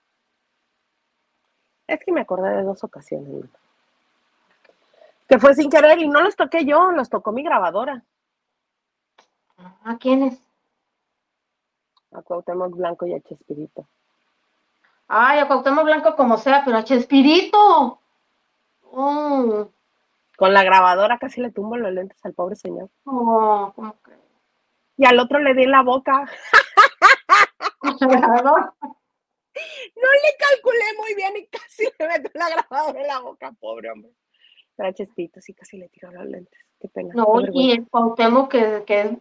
Es 1.86 2.00
que 2.04 2.12
me 2.12 2.20
acordé 2.20 2.56
de 2.56 2.62
dos 2.62 2.84
ocasiones. 2.84 3.46
Que 5.30 5.38
fue 5.38 5.54
sin 5.54 5.70
querer 5.70 6.00
y 6.00 6.08
no 6.08 6.22
los 6.22 6.34
toqué 6.34 6.64
yo, 6.64 6.90
los 6.90 7.08
tocó 7.08 7.30
mi 7.30 7.44
grabadora. 7.44 8.02
¿A 9.84 9.96
quiénes? 9.96 10.40
A 12.10 12.20
Cuauhtémoc 12.22 12.74
Blanco 12.74 13.06
y 13.06 13.14
a 13.14 13.20
Chespirito. 13.20 13.86
Ay, 15.06 15.38
a 15.38 15.46
Cuauhtémoc 15.46 15.84
Blanco 15.84 16.16
como 16.16 16.36
sea, 16.36 16.62
pero 16.64 16.78
a 16.78 16.82
Chespirito. 16.84 18.00
Mm, 18.92 19.62
Con 20.36 20.52
la 20.52 20.64
grabadora 20.64 21.16
casi 21.18 21.40
le 21.40 21.52
tumbo 21.52 21.76
los 21.76 21.92
lentes 21.92 22.18
al 22.24 22.34
pobre 22.34 22.56
señor. 22.56 22.90
oh, 23.04 23.72
¿cómo 23.76 23.94
que? 24.02 24.10
Y 24.96 25.06
al 25.06 25.20
otro 25.20 25.38
le 25.38 25.54
di 25.54 25.62
en 25.62 25.70
la 25.70 25.82
boca. 25.82 26.28
No 29.52 30.08
le 30.22 30.36
calculé 30.38 30.84
muy 30.98 31.14
bien 31.14 31.36
y 31.36 31.46
casi 31.48 31.84
le 31.98 32.08
meto 32.08 32.30
la 32.34 32.48
grabadora 32.48 33.00
en 33.00 33.06
la 33.06 33.18
boca, 33.20 33.52
pobre 33.60 33.90
hombre. 33.90 34.10
Era 34.80 34.94
chespito, 34.94 35.40
sí, 35.40 35.52
casi 35.52 35.76
le 35.76 35.88
tiró 35.88 36.10
los 36.10 36.24
lentes. 36.24 36.58
Qué 36.80 36.88
pena. 36.88 37.12
No, 37.14 37.26
qué 37.44 37.50
y 37.52 37.72
el 37.72 37.88
Cuauhtémoc 37.88 38.50
que, 38.50 38.84
que, 38.86 39.18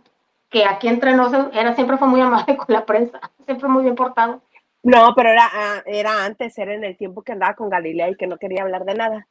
que 0.49 0.65
aquí 0.65 0.87
entre 0.87 1.13
nosotros 1.13 1.49
era, 1.53 1.75
siempre 1.75 1.97
fue 1.97 2.07
muy 2.07 2.21
amable 2.21 2.55
con 2.57 2.67
la 2.69 2.85
prensa, 2.85 3.19
siempre 3.45 3.67
muy 3.67 3.83
bien 3.83 3.95
portado. 3.95 4.41
No, 4.81 5.13
pero 5.13 5.29
era, 5.29 5.49
ah, 5.51 5.83
era 5.85 6.23
antes, 6.23 6.57
era 6.57 6.73
en 6.73 6.85
el 6.85 6.95
tiempo 6.95 7.21
que 7.21 7.33
andaba 7.33 7.55
con 7.55 7.69
Galilea 7.69 8.09
y 8.09 8.15
que 8.15 8.27
no 8.27 8.37
quería 8.37 8.63
hablar 8.63 8.85
de 8.85 8.93
nada. 8.93 9.27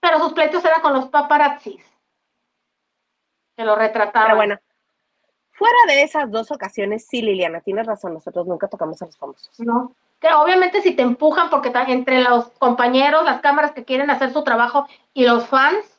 Pero 0.00 0.18
sus 0.18 0.32
pleitos 0.32 0.64
eran 0.64 0.80
con 0.80 0.92
los 0.92 1.08
paparazzis. 1.08 1.84
Que 3.56 3.64
lo 3.64 3.76
retrataban. 3.76 4.26
Pero 4.26 4.36
bueno, 4.36 4.58
fuera 5.52 5.78
de 5.86 6.02
esas 6.02 6.28
dos 6.30 6.50
ocasiones, 6.50 7.06
sí, 7.06 7.22
Liliana, 7.22 7.60
tienes 7.60 7.86
razón, 7.86 8.14
nosotros 8.14 8.48
nunca 8.48 8.66
tocamos 8.66 9.00
a 9.02 9.06
los 9.06 9.16
famosos. 9.16 9.60
¿no? 9.60 9.94
Que 10.20 10.28
obviamente 10.34 10.82
si 10.82 10.92
te 10.94 11.02
empujan, 11.02 11.48
porque 11.48 11.72
entre 11.88 12.22
los 12.22 12.48
compañeros, 12.58 13.24
las 13.24 13.40
cámaras 13.40 13.72
que 13.72 13.84
quieren 13.84 14.10
hacer 14.10 14.32
su 14.32 14.44
trabajo 14.44 14.86
y 15.14 15.24
los 15.24 15.46
fans, 15.46 15.98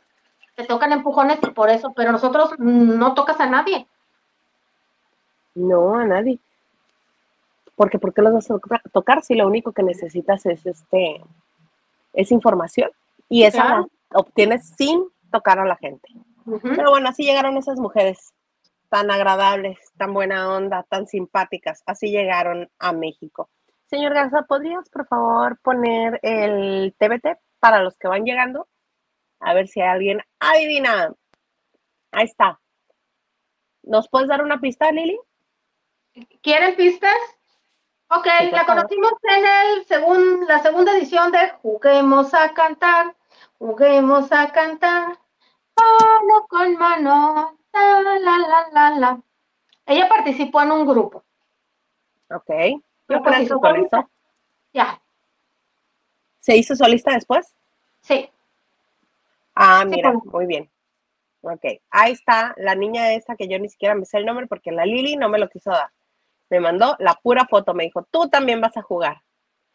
te 0.56 0.66
tocan 0.66 0.92
empujones 0.92 1.40
y 1.42 1.48
por 1.52 1.70
eso, 1.70 1.92
pero 1.96 2.12
nosotros 2.12 2.52
no 2.60 3.14
tocas 3.16 3.40
a 3.40 3.48
nadie. 3.48 3.88
No, 5.56 5.96
a 5.96 6.06
nadie. 6.06 6.40
Porque 7.76 7.98
¿por 7.98 8.14
qué 8.14 8.22
los 8.22 8.34
vas 8.34 8.52
a 8.52 8.60
tocar- 8.92 9.24
si 9.24 9.34
lo 9.36 9.48
único 9.48 9.72
que 9.72 9.82
necesitas 9.84 10.46
es 10.46 10.66
este 10.66 11.22
es 12.14 12.32
información? 12.32 12.92
Y 13.28 13.44
esa 13.44 13.64
Claro. 13.66 13.90
la 14.12 14.20
obtienes 14.20 14.68
sin 14.78 15.04
tocar 15.32 15.58
a 15.60 15.66
la 15.66 15.78
gente. 15.78 16.10
Pero 16.62 16.92
bueno, 16.92 17.10
así 17.10 17.24
llegaron 17.24 17.58
esas 17.58 17.80
mujeres 17.80 18.34
tan 18.90 19.10
agradables, 19.10 19.80
tan 19.98 20.14
buena 20.14 20.54
onda, 20.54 20.84
tan 20.84 21.08
simpáticas. 21.08 21.82
Así 21.86 22.12
llegaron 22.12 22.70
a 22.78 22.92
México. 22.92 23.50
Señor 23.92 24.14
Garza, 24.14 24.44
¿podrías 24.44 24.90
por 24.90 25.06
favor 25.06 25.60
poner 25.62 26.20
el 26.24 26.96
TBT 26.98 27.38
para 27.60 27.84
los 27.84 27.98
que 27.98 28.08
van 28.08 28.24
llegando? 28.24 28.68
A 29.42 29.54
ver 29.54 29.68
si 29.68 29.82
alguien 29.82 30.22
adivina. 30.40 31.14
Ahí 32.12 32.24
está. 32.26 32.60
¿Nos 33.84 34.08
puedes 34.10 34.30
dar 34.30 34.44
una 34.44 34.60
pista, 34.62 34.92
Lili? 34.92 35.20
¿Quieren 36.42 36.76
pistas? 36.76 37.14
Ok, 38.10 38.28
Sí, 38.40 38.52
la 38.52 38.66
conocimos 38.66 39.12
en 39.24 39.46
el 39.46 39.86
segun- 39.88 40.46
la 40.48 40.60
segunda 40.60 40.96
edición 40.98 41.32
de 41.32 41.50
Juguemos 41.62 42.34
a 42.34 42.54
cantar, 42.54 43.16
juguemos 43.60 44.32
a 44.32 44.52
cantar, 44.52 45.18
mano 45.76 46.48
con 46.50 46.76
mano, 46.78 47.58
la, 47.74 48.02
la, 48.02 48.20
la, 48.20 48.68
la, 48.72 48.90
la. 49.00 49.22
Ella 49.86 50.08
participó 50.10 50.62
en 50.62 50.72
un 50.72 50.86
grupo, 50.86 51.24
Ok. 52.34 52.50
Yo 53.12 53.22
pues, 53.22 53.36
eso, 53.36 53.44
hizo 53.44 53.60
solista. 53.60 54.08
ya, 54.74 55.02
¿Se 56.40 56.58
hizo 56.58 56.76
solista 56.76 57.14
después? 57.14 57.54
sí. 58.02 58.30
Ah, 59.54 59.82
Sí, 59.84 59.90
mira, 59.90 60.14
muy 60.14 60.46
bien. 60.46 60.70
Ok, 61.42 61.66
ahí 61.90 62.14
está 62.14 62.54
la 62.58 62.74
niña 62.74 63.14
esa 63.14 63.36
que 63.36 63.48
yo 63.48 63.60
ni 63.60 63.68
siquiera 63.68 63.96
me 63.96 64.06
sé 64.06 64.18
el 64.18 64.26
nombre 64.26 64.48
porque 64.48 64.72
la 64.72 64.86
Lili 64.86 65.18
no 65.18 65.28
me 65.28 65.40
lo 65.40 65.50
quiso 65.50 65.72
dar. 65.72 65.90
Me 66.50 66.60
mandó 66.60 66.96
la 67.00 67.16
pura 67.16 67.46
foto, 67.50 67.74
me 67.74 67.84
dijo, 67.84 68.08
tú 68.12 68.30
también 68.30 68.62
vas 68.62 68.78
a 68.78 68.82
jugar. 68.82 69.22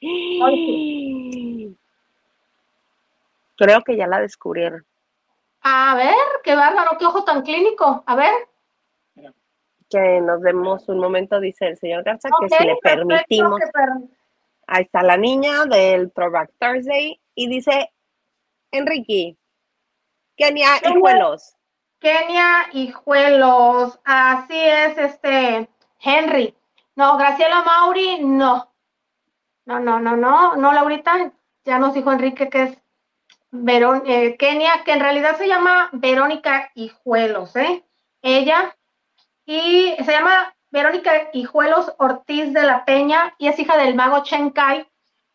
Creo 3.59 3.83
que 3.83 3.97
ya 3.97 4.07
la 4.07 4.21
descubrieron. 4.21 4.85
A 5.63 5.95
ver, 5.97 6.15
qué 6.45 6.55
bárbaro, 6.55 6.97
qué 6.99 7.07
ojo 7.07 7.25
tan 7.25 7.43
clínico. 7.43 8.05
A 8.07 8.15
ver. 8.15 8.33
Que 9.89 10.21
nos 10.21 10.43
demos 10.43 10.89
un 10.89 10.99
momento, 10.99 11.39
dice 11.41 11.69
el 11.69 11.77
señor 11.79 12.03
Garza, 12.05 12.29
que 12.41 12.49
si 12.49 12.65
le 12.65 12.77
permitimos. 12.83 13.61
per- 13.73 14.17
Ahí 14.69 14.83
está 14.83 15.03
la 15.05 15.17
niña 15.17 15.65
del 15.67 16.11
Throwback 16.13 16.51
Thursday 16.59 17.21
y 17.37 17.49
dice, 17.49 17.93
Enrique, 18.73 19.37
Kenia 20.37 20.77
y 20.79 20.81
Kenia. 20.81 21.01
Juelos. 21.01 21.57
Kenia 22.01 22.67
Hijuelos, 22.73 24.01
así 24.05 24.59
es, 24.59 24.99
este, 24.99 25.69
Henry. 26.01 26.55
No, 26.97 27.17
Graciela 27.17 27.63
Mauri, 27.63 28.19
no. 28.25 28.73
No, 29.67 29.79
no, 29.81 30.01
no, 30.01 30.17
no, 30.17 30.57
no, 30.57 30.73
Laurita, 30.73 31.33
ya 31.65 31.79
nos 31.79 31.95
dijo 31.95 32.11
Enrique 32.13 32.49
que 32.49 32.63
es 32.65 32.79
Verón, 33.53 34.03
eh, 34.07 34.37
Kenia, 34.37 34.83
que 34.85 34.93
en 34.93 35.01
realidad 35.01 35.37
se 35.37 35.47
llama 35.49 35.89
Verónica 35.93 36.71
Hijuelos, 36.75 37.55
¿eh? 37.57 37.85
Ella, 38.23 38.76
y 39.47 39.95
se 40.05 40.13
llama 40.13 40.55
Verónica 40.71 41.31
Hijuelos 41.33 41.93
Ortiz 41.99 42.53
de 42.53 42.65
la 42.65 42.85
Peña, 42.85 43.35
y 43.39 43.49
es 43.49 43.59
hija 43.59 43.79
del 43.79 43.95
mago 43.95 44.23
Chen 44.25 44.51
Kai, 44.51 44.87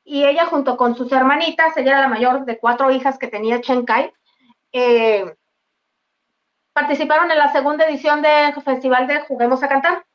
y 0.04 0.26
ella 0.26 0.46
junto 0.46 0.78
con 0.78 0.96
sus 0.96 1.12
hermanitas, 1.12 1.76
ella 1.78 1.92
era 1.92 2.02
la 2.02 2.08
mayor 2.08 2.46
de 2.46 2.60
cuatro 2.60 2.92
hijas 2.92 3.18
que 3.18 3.28
tenía 3.28 3.62
Chen 3.62 3.86
Kai, 3.86 4.12
eh, 4.74 5.36
participaron 6.74 7.32
en 7.32 7.38
la 7.38 7.52
segunda 7.52 7.86
edición 7.86 8.22
del 8.22 8.54
Festival 8.62 9.08
de 9.08 9.22
Juguemos 9.22 9.62
a 9.64 9.68
Cantar 9.68 10.06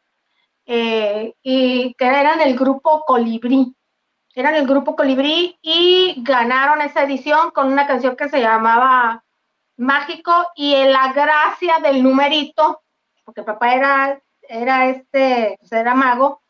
eh, 0.65 1.35
y 1.43 1.95
que 1.95 2.07
eran 2.07 2.41
el 2.41 2.57
grupo 2.57 3.05
Colibrí. 3.07 3.75
Eran 4.35 4.55
el 4.55 4.67
grupo 4.67 4.97
Colibrí 4.97 5.59
y 5.63 6.23
ganaron 6.23 6.83
esa 6.83 7.05
edición 7.05 7.51
con 7.53 7.73
una 7.73 7.87
canción 7.87 8.17
que 8.17 8.29
se 8.29 8.41
llamaba 8.41 9.25
Mágico 9.77 10.33
y 10.55 10.75
en 10.75 10.93
la 10.93 11.13
gracia 11.13 11.79
del 11.83 12.03
numerito, 12.03 12.83
porque 13.27 13.43
papá 13.43 13.75
era, 13.75 14.23
era 14.49 14.87
este, 14.87 15.57
pues 15.59 15.73
era 15.73 15.95
mago. 15.95 16.41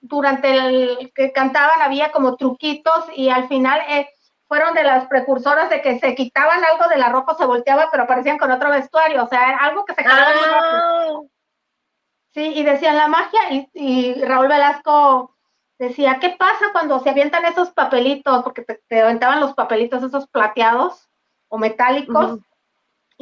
Durante 0.00 0.54
el 0.54 1.12
que 1.12 1.32
cantaban 1.32 1.82
había 1.82 2.12
como 2.12 2.36
truquitos 2.36 3.06
y 3.16 3.30
al 3.30 3.48
final 3.48 3.80
eh, 3.88 4.08
fueron 4.46 4.74
de 4.74 4.84
las 4.84 5.06
precursoras 5.06 5.68
de 5.70 5.82
que 5.82 5.98
se 5.98 6.14
quitaban 6.14 6.62
algo 6.62 6.88
de 6.88 6.98
la 6.98 7.08
ropa, 7.08 7.34
se 7.34 7.46
volteaba, 7.46 7.88
pero 7.90 8.04
aparecían 8.04 8.38
con 8.38 8.52
otro 8.52 8.70
vestuario, 8.70 9.24
o 9.24 9.28
sea, 9.28 9.48
era 9.48 9.58
algo 9.58 9.84
que 9.84 9.94
se. 9.94 10.04
Ah, 10.06 11.18
Sí, 12.32 12.52
y 12.54 12.62
decían 12.62 12.96
la 12.96 13.08
magia, 13.08 13.40
y, 13.50 13.68
y 13.74 14.14
Raúl 14.22 14.46
Velasco 14.46 15.36
decía, 15.80 16.18
¿qué 16.20 16.30
pasa 16.30 16.66
cuando 16.70 17.00
se 17.00 17.10
avientan 17.10 17.44
esos 17.44 17.70
papelitos? 17.70 18.44
Porque 18.44 18.62
te, 18.62 18.80
te 18.86 19.00
aventaban 19.00 19.40
los 19.40 19.54
papelitos 19.54 20.04
esos 20.04 20.28
plateados 20.28 21.08
o 21.48 21.58
metálicos. 21.58 22.38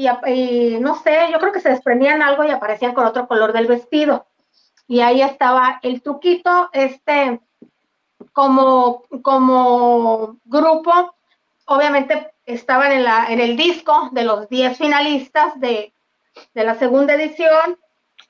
Y, 0.06 0.78
no 0.80 0.94
sé, 0.96 1.28
yo 1.32 1.38
creo 1.40 1.52
que 1.52 1.61
se 1.61 1.70
desprendían 1.70 2.22
algo 2.22 2.44
y 2.44 2.50
aparecían 2.50 2.94
con 2.94 3.04
otro 3.06 3.26
color 3.26 3.52
del 3.52 3.66
vestido. 3.66 4.26
Y 4.87 5.00
ahí 5.00 5.20
estaba 5.22 5.80
el 5.82 6.00
truquito, 6.02 6.70
este, 6.72 7.40
como, 8.32 9.02
como 9.22 10.37
grupo, 10.44 11.14
obviamente 11.66 12.32
estaban 12.46 12.92
en, 12.92 13.04
la, 13.04 13.26
en 13.28 13.40
el 13.40 13.56
disco 13.56 14.08
de 14.12 14.24
los 14.24 14.48
10 14.48 14.78
finalistas 14.78 15.58
de, 15.61 15.92
de 16.54 16.64
la 16.64 16.74
segunda 16.76 17.14
edición 17.14 17.78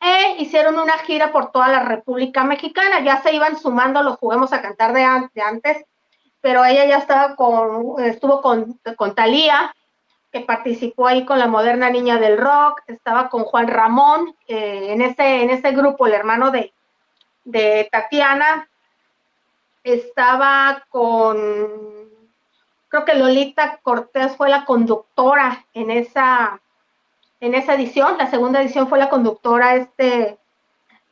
e 0.01 0.37
hicieron 0.43 0.79
una 0.79 0.99
gira 0.99 1.33
por 1.33 1.51
toda 1.53 1.69
la 1.69 1.81
República 1.85 2.45
Mexicana. 2.45 3.01
Ya 3.01 3.21
se 3.23 3.33
iban 3.35 3.59
sumando 3.59 4.03
los 4.03 4.17
Juguemos 4.17 4.53
a 4.53 4.63
Cantar 4.63 4.93
de, 4.93 5.05
an- 5.05 5.31
de 5.35 5.43
antes, 5.43 5.85
pero 6.41 6.65
ella 6.65 6.85
ya 6.87 6.99
estaba 6.99 7.37
con, 7.37 8.03
estuvo 8.05 8.41
con, 8.41 8.81
con 8.97 9.15
Talía, 9.15 9.75
que 10.33 10.41
participó 10.41 11.07
ahí 11.07 11.25
con 11.25 11.39
la 11.39 11.47
moderna 11.47 11.91
niña 11.91 12.19
del 12.19 12.39
rock, 12.39 12.83
estaba 12.87 13.29
con 13.29 13.45
Juan 13.45 13.69
Ramón, 13.69 14.37
eh, 14.47 14.93
en, 14.93 15.03
ese, 15.03 15.43
en 15.43 15.51
ese 15.51 15.73
grupo, 15.73 16.07
el 16.07 16.15
hermano 16.15 16.51
de, 16.51 16.73
de 17.45 17.89
Tatiana, 17.91 18.69
estaba 19.85 20.85
con, 20.91 21.29
creo 22.89 23.05
que 23.05 23.15
Lolita 23.15 23.79
Cortés 23.83 24.37
fue 24.37 24.51
la 24.51 24.65
conductora 24.65 25.65
en 25.73 25.91
esa, 25.91 26.61
en 27.41 27.55
esa 27.55 27.75
edición, 27.75 28.19
la 28.19 28.29
segunda 28.29 28.61
edición 28.61 28.89
fue 28.89 28.99
la 28.99 29.09
conductora 29.09 29.77
este 29.77 30.39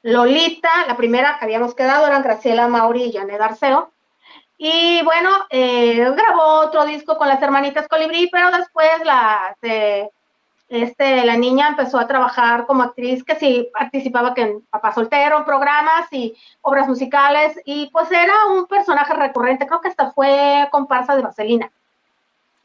Lolita, 0.03 0.71
la 0.87 0.97
primera 0.97 1.37
que 1.39 1.47
habíamos 1.47 1.75
quedado 1.75 2.07
eran 2.07 2.23
Graciela 2.23 2.69
Mauri 2.69 3.05
y 3.05 3.13
Janet 3.13 3.41
Arceo, 3.41 3.91
y 4.59 5.03
bueno, 5.03 5.31
eh, 5.51 6.11
grabó 6.17 6.61
otro 6.61 6.85
disco 6.87 7.17
con 7.19 7.29
las 7.29 7.43
hermanitas 7.43 7.89
Colibrí, 7.89 8.29
pero 8.31 8.51
después 8.51 8.89
la, 9.05 9.55
se- 9.61 10.11
este, 10.69 11.25
la 11.25 11.37
niña 11.37 11.69
empezó 11.69 11.99
a 11.99 12.07
trabajar 12.09 12.67
como 12.67 12.83
actriz, 12.83 13.23
que 13.23 13.37
sí 13.37 13.69
participaba 13.73 14.35
que 14.35 14.43
en 14.43 14.61
Papá 14.63 14.93
Soltero, 14.93 15.39
en 15.39 15.45
programas 15.45 16.13
y 16.13 16.35
obras 16.63 16.89
musicales, 16.89 17.61
y 17.65 17.89
pues 17.91 18.11
era 18.11 18.47
un 18.51 18.67
personaje 18.67 19.13
recurrente, 19.15 19.67
creo 19.67 19.81
que 19.81 19.89
hasta 19.89 20.11
fue 20.13 20.67
comparsa 20.73 21.15
de 21.15 21.23
Vaselina 21.23 21.71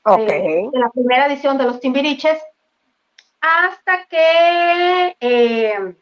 ok. 0.03 0.19
eh, 0.19 0.69
de 0.71 0.79
la 0.79 0.89
primera 0.89 1.27
edición 1.27 1.57
de 1.57 1.65
los 1.65 1.79
Timbiriches, 1.79 2.41
hasta 3.41 4.05
que 4.05 5.15
eh, 5.19 5.95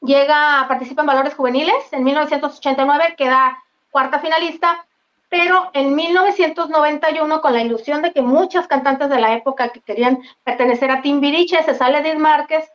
llega, 0.00 0.66
participa 0.68 1.02
en 1.02 1.06
Valores 1.06 1.34
Juveniles, 1.34 1.92
en 1.92 2.04
1989 2.04 3.14
queda 3.16 3.58
cuarta 3.92 4.18
finalista, 4.18 4.84
pero 5.28 5.70
en 5.72 5.94
1991, 5.94 7.40
con 7.40 7.52
la 7.52 7.62
ilusión 7.62 8.02
de 8.02 8.12
que 8.12 8.22
muchas 8.22 8.66
cantantes 8.66 9.08
de 9.08 9.20
la 9.20 9.34
época 9.34 9.68
que 9.68 9.80
querían 9.80 10.20
pertenecer 10.42 10.90
a 10.90 11.00
Timbiriche, 11.00 11.62
se 11.62 11.74
sale 11.74 11.98
Edith 11.98 12.18
Márquez, 12.18 12.68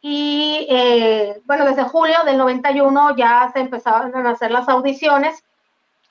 y 0.00 0.66
eh, 0.70 1.40
bueno, 1.44 1.64
desde 1.64 1.84
julio 1.84 2.16
del 2.24 2.38
91 2.38 3.16
ya 3.16 3.50
se 3.52 3.60
empezaron 3.60 4.26
a 4.26 4.30
hacer 4.30 4.50
las 4.50 4.68
audiciones, 4.68 5.44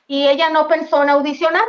y 0.07 0.27
ella 0.27 0.49
no 0.49 0.67
pensó 0.67 1.03
en 1.03 1.09
audicionar, 1.09 1.65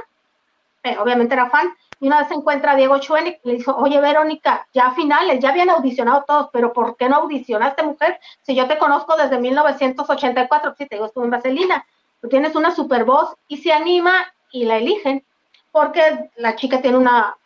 obviamente 1.01 1.35
era 1.35 1.51
fan. 1.51 1.69
Y 2.01 2.07
una 2.07 2.21
vez 2.21 2.29
se 2.29 2.35
encuentra 2.35 2.73
a 2.73 2.77
Diego 2.77 2.99
Chuenic, 2.99 3.41
le 3.43 3.55
dijo, 3.55 3.75
oye 3.77 4.01
Verónica, 4.01 4.69
ya 4.73 4.93
finales, 4.93 5.41
ya 5.41 5.51
habían 5.51 5.69
audicionado 5.69 6.25
todos, 6.27 6.49
pero 6.53 6.73
¿por 6.73 6.97
qué 6.97 7.09
no 7.09 7.17
audicionaste 7.17 7.83
mujer? 7.83 8.21
Si 8.43 8.55
yo 8.55 8.69
te 8.69 8.79
conozco 8.79 9.17
desde 9.17 9.39
1984, 9.39 10.75
si 10.79 10.87
te 10.87 10.95
digo, 10.95 11.07
estuve 11.07 11.25
en 11.25 11.31
Vaselina, 11.33 11.85
tienes 12.29 12.55
una 12.55 12.75
super 12.75 13.05
voz 13.05 13.35
y 13.47 13.59
se 13.59 13.73
anima 13.73 14.13
y 14.51 14.65
la 14.65 14.77
eligen, 14.77 15.25
porque 15.71 16.31
la 16.37 16.57
chica 16.57 16.81
tiene 16.81 16.97
una 16.97 17.37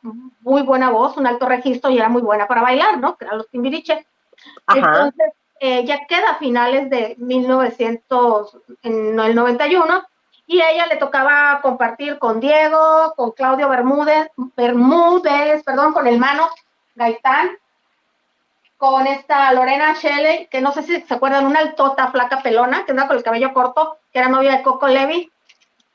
muy 0.41 0.63
buena 0.63 0.91
voz, 0.91 1.17
un 1.17 1.27
alto 1.27 1.47
registro 1.47 1.91
y 1.91 1.99
era 1.99 2.09
muy 2.09 2.23
buena 2.23 2.47
para 2.47 2.63
bailar, 2.63 2.99
¿no? 2.99 3.17
Que 3.17 3.25
eran 3.25 3.39
los 3.39 3.49
Timbiriche. 3.49 4.07
Entonces, 4.75 5.33
ella 5.61 6.01
queda 6.09 6.31
a 6.31 6.39
finales 6.39 6.91
de 6.91 7.15
1900, 7.19 8.59
en 8.83 9.21
el 9.21 9.35
91, 9.35 10.03
y 10.47 10.61
a 10.61 10.71
ella 10.71 10.87
le 10.87 10.97
tocaba 10.97 11.61
compartir 11.63 12.19
con 12.19 12.41
Diego, 12.41 13.13
con 13.17 13.31
Claudio 13.33 13.69
Bermúdez, 13.69 14.29
Bermúdez, 14.57 15.63
perdón, 15.63 15.93
con 15.93 16.07
el 16.07 16.19
mano 16.19 16.49
Gaitán, 16.95 17.51
con 18.83 19.07
esta 19.07 19.53
Lorena 19.53 19.95
Shelley, 19.95 20.49
que 20.49 20.61
no 20.61 20.73
sé 20.73 20.83
si 20.83 21.01
se 21.03 21.15
acuerdan, 21.15 21.47
una 21.47 21.61
altota 21.61 22.11
flaca 22.11 22.43
pelona, 22.43 22.85
que 22.85 22.91
anda 22.91 23.07
con 23.07 23.17
el 23.17 23.23
cabello 23.23 23.53
corto, 23.55 23.99
que 24.13 24.19
era 24.19 24.29
novia 24.29 24.57
de 24.57 24.65
Coco 24.65 24.89
Levi, 24.89 25.31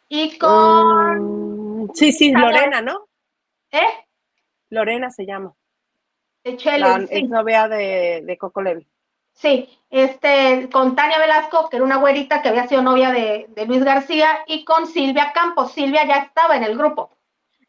y 0.08 0.38
con... 0.38 1.84
Mm, 1.84 1.90
sí, 1.94 2.14
sí, 2.14 2.32
Lorena, 2.32 2.80
¿no? 2.80 3.10
¿Eh? 3.72 4.06
Lorena 4.70 5.10
se 5.10 5.26
llama. 5.26 5.54
De 6.46 6.56
Shelley, 6.56 6.80
La 6.80 7.00
sí. 7.00 7.08
ex 7.12 7.28
novia 7.28 7.68
de, 7.68 8.22
de 8.24 8.38
Coco 8.38 8.62
Levi. 8.62 8.88
Sí, 9.34 9.68
este, 9.90 10.70
con 10.72 10.96
Tania 10.96 11.20
Velasco, 11.20 11.68
que 11.68 11.76
era 11.76 11.84
una 11.84 11.98
güerita 11.98 12.42
que 12.42 12.48
había 12.48 12.70
sido 12.70 12.84
novia 12.84 13.12
de, 13.12 13.48
de 13.50 13.66
Luis 13.66 13.84
García, 13.84 14.30
y 14.48 14.64
con 14.64 14.88
Silvia 14.88 15.34
Campos. 15.34 15.74
Silvia 15.74 16.06
ya 16.08 16.20
estaba 16.20 16.56
en 16.56 16.64
el 16.64 16.78
grupo. 16.78 17.10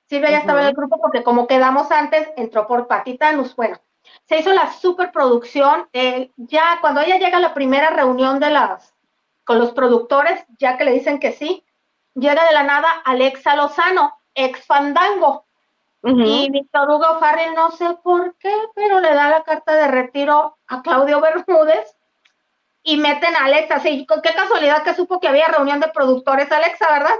Silvia 0.09 0.31
ya 0.31 0.38
estaba 0.38 0.61
en 0.61 0.68
el 0.68 0.74
grupo 0.74 1.00
porque 1.00 1.24
como 1.24 1.48
quedamos 1.48 1.90
antes, 1.90 2.28
entró 2.37 2.68
por 2.68 2.87
Patitanus. 2.87 3.57
Bueno, 3.57 3.81
se 4.24 4.38
hizo 4.38 4.52
la 4.52 4.72
superproducción. 4.72 5.88
eh, 5.92 6.30
ya 6.36 6.78
cuando 6.80 7.00
ella 7.00 7.18
llega 7.18 7.38
a 7.38 7.40
la 7.40 7.54
primera 7.54 7.90
reunión 7.90 8.40
de 8.40 8.50
las, 8.50 8.94
con 9.44 9.58
los 9.58 9.72
productores, 9.72 10.44
ya 10.58 10.76
que 10.76 10.84
le 10.84 10.92
dicen 10.92 11.18
que 11.18 11.32
sí, 11.32 11.64
llega 12.14 12.46
de 12.46 12.52
la 12.52 12.62
nada 12.62 12.88
Alexa 13.04 13.56
Lozano, 13.56 14.12
ex 14.34 14.64
Fandango. 14.66 15.44
Y 16.00 16.48
Víctor 16.50 16.88
Hugo 16.88 17.18
Farrell, 17.18 17.54
no 17.54 17.70
sé 17.72 17.86
por 18.02 18.34
qué, 18.36 18.54
pero 18.74 19.00
le 19.00 19.12
da 19.12 19.28
la 19.28 19.42
carta 19.42 19.74
de 19.74 19.88
retiro 19.88 20.56
a 20.66 20.80
Claudio 20.80 21.20
Bermúdez 21.46 21.96
y 22.82 22.96
meten 22.96 23.34
a 23.36 23.44
Alexa. 23.44 23.80
Sí, 23.80 24.06
con 24.06 24.22
qué 24.22 24.32
casualidad 24.32 24.84
que 24.84 24.94
supo 24.94 25.20
que 25.20 25.28
había 25.28 25.48
reunión 25.48 25.80
de 25.80 25.88
productores 25.88 26.50
Alexa, 26.50 26.90
¿verdad? 26.90 27.16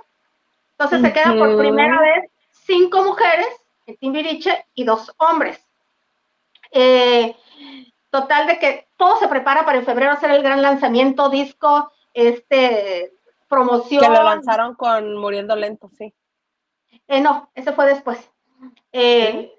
Entonces 0.73 1.03
se 1.03 1.13
quedan 1.13 1.39
por 1.39 1.59
primera 1.59 2.01
vez 2.01 2.31
cinco 2.65 3.03
mujeres 3.03 3.49
en 3.87 3.97
Timbiriche 3.97 4.67
y 4.75 4.85
dos 4.85 5.13
hombres. 5.19 5.68
Eh, 6.71 7.37
total 8.11 8.47
de 8.47 8.59
que 8.59 8.89
todo 8.97 9.19
se 9.19 9.29
prepara 9.29 9.65
para 9.65 9.79
en 9.79 9.85
febrero 9.85 10.13
hacer 10.13 10.31
el 10.31 10.43
gran 10.43 10.63
lanzamiento, 10.63 11.29
disco, 11.29 11.93
este, 12.13 13.13
promoción. 13.49 14.03
Que 14.03 14.11
lo 14.11 14.23
lanzaron 14.23 14.75
con 14.75 15.17
Muriendo 15.17 15.57
Lento, 15.57 15.91
sí. 15.97 16.15
Eh, 17.07 17.21
no, 17.21 17.51
ese 17.55 17.73
fue 17.73 17.87
después. 17.87 18.31
Eh, 18.93 19.53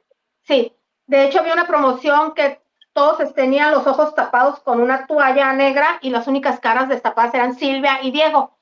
sí, 0.44 0.74
de 1.08 1.26
hecho 1.26 1.40
había 1.40 1.54
una 1.54 1.68
promoción 1.68 2.34
que 2.34 2.62
todos 2.94 3.34
tenían 3.34 3.72
los 3.72 3.88
ojos 3.88 4.14
tapados 4.14 4.60
con 4.60 4.82
una 4.82 5.08
toalla 5.08 5.54
negra 5.54 6.00
y 6.02 6.10
las 6.10 6.28
únicas 6.28 6.60
caras 6.60 6.90
destapadas 6.90 7.34
eran 7.34 7.56
Silvia 7.56 8.00
y 8.02 8.12
Diego. 8.12 8.58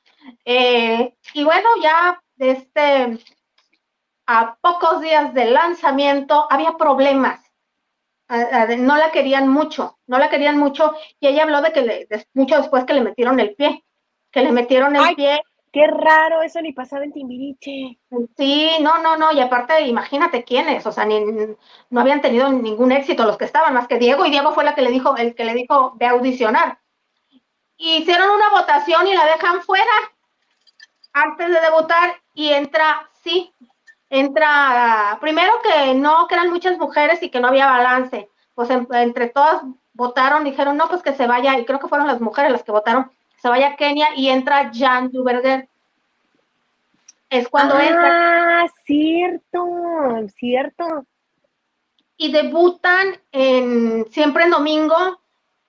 Eh, 0.45 1.15
y 1.33 1.43
bueno, 1.43 1.69
ya 1.81 2.21
este, 2.37 3.17
a 4.25 4.55
pocos 4.61 5.01
días 5.01 5.33
del 5.33 5.53
lanzamiento 5.53 6.47
había 6.49 6.73
problemas. 6.73 7.41
No 8.29 8.97
la 8.97 9.11
querían 9.11 9.47
mucho, 9.47 9.97
no 10.07 10.17
la 10.17 10.29
querían 10.29 10.57
mucho 10.57 10.93
y 11.19 11.27
ella 11.27 11.43
habló 11.43 11.61
de 11.61 11.71
que 11.71 11.81
le, 11.81 12.07
mucho 12.33 12.57
después 12.57 12.85
que 12.85 12.93
le 12.93 13.01
metieron 13.01 13.39
el 13.39 13.55
pie, 13.55 13.83
que 14.31 14.41
le 14.41 14.51
metieron 14.51 14.95
el 14.95 15.03
Ay. 15.03 15.15
pie 15.15 15.41
Qué 15.71 15.85
raro, 15.85 16.41
eso 16.41 16.61
ni 16.61 16.71
pasaba 16.71 17.03
en 17.03 17.11
Timbiriche. 17.11 17.99
Sí, 18.35 18.71
no, 18.81 18.97
no, 18.99 19.17
no, 19.17 19.31
y 19.31 19.39
aparte, 19.39 19.81
imagínate 19.81 20.43
quiénes, 20.43 20.85
o 20.85 20.91
sea, 20.91 21.05
ni, 21.05 21.19
no 21.89 22.01
habían 22.01 22.21
tenido 22.21 22.51
ningún 22.51 22.91
éxito 22.91 23.25
los 23.25 23.37
que 23.37 23.45
estaban, 23.45 23.73
más 23.73 23.87
que 23.87 23.99
Diego, 23.99 24.25
y 24.25 24.31
Diego 24.31 24.53
fue 24.53 24.63
la 24.63 24.73
que 24.73 24.81
le 24.81 24.91
dijo, 24.91 25.15
el 25.17 25.35
que 25.35 25.45
le 25.45 25.53
dijo 25.53 25.93
de 25.97 26.07
audicionar. 26.07 26.79
Hicieron 27.77 28.29
una 28.29 28.49
votación 28.49 29.07
y 29.07 29.13
la 29.13 29.25
dejan 29.25 29.61
fuera 29.61 29.85
antes 31.13 31.47
de 31.47 31.59
debutar 31.59 32.15
y 32.33 32.49
entra, 32.49 33.09
sí, 33.21 33.53
entra, 34.09 35.17
primero 35.21 35.53
que 35.61 35.93
no, 35.95 36.27
que 36.27 36.35
eran 36.35 36.49
muchas 36.49 36.77
mujeres 36.77 37.21
y 37.23 37.29
que 37.29 37.39
no 37.39 37.47
había 37.49 37.67
balance, 37.67 38.29
pues 38.55 38.69
en- 38.69 38.87
entre 38.91 39.29
todas 39.29 39.61
votaron, 39.93 40.43
dijeron, 40.43 40.77
no, 40.77 40.87
pues 40.89 41.01
que 41.03 41.13
se 41.13 41.27
vaya, 41.27 41.57
y 41.57 41.65
creo 41.65 41.79
que 41.79 41.87
fueron 41.87 42.07
las 42.07 42.21
mujeres 42.21 42.51
las 42.51 42.63
que 42.63 42.71
votaron, 42.71 43.11
se 43.41 43.49
vaya 43.49 43.69
a 43.69 43.75
Kenia 43.75 44.09
y 44.15 44.29
entra 44.29 44.71
Jan 44.73 45.11
Duberger. 45.11 45.67
Es 47.29 47.47
cuando 47.49 47.77
entra. 47.79 48.61
ah, 48.61 48.67
cierto, 48.85 49.65
cierto. 50.37 51.05
y 52.19 52.31
debutan 52.31 53.19
en 53.31 54.05
siempre 54.11 54.45
en 54.45 54.49
domingo, 54.51 55.19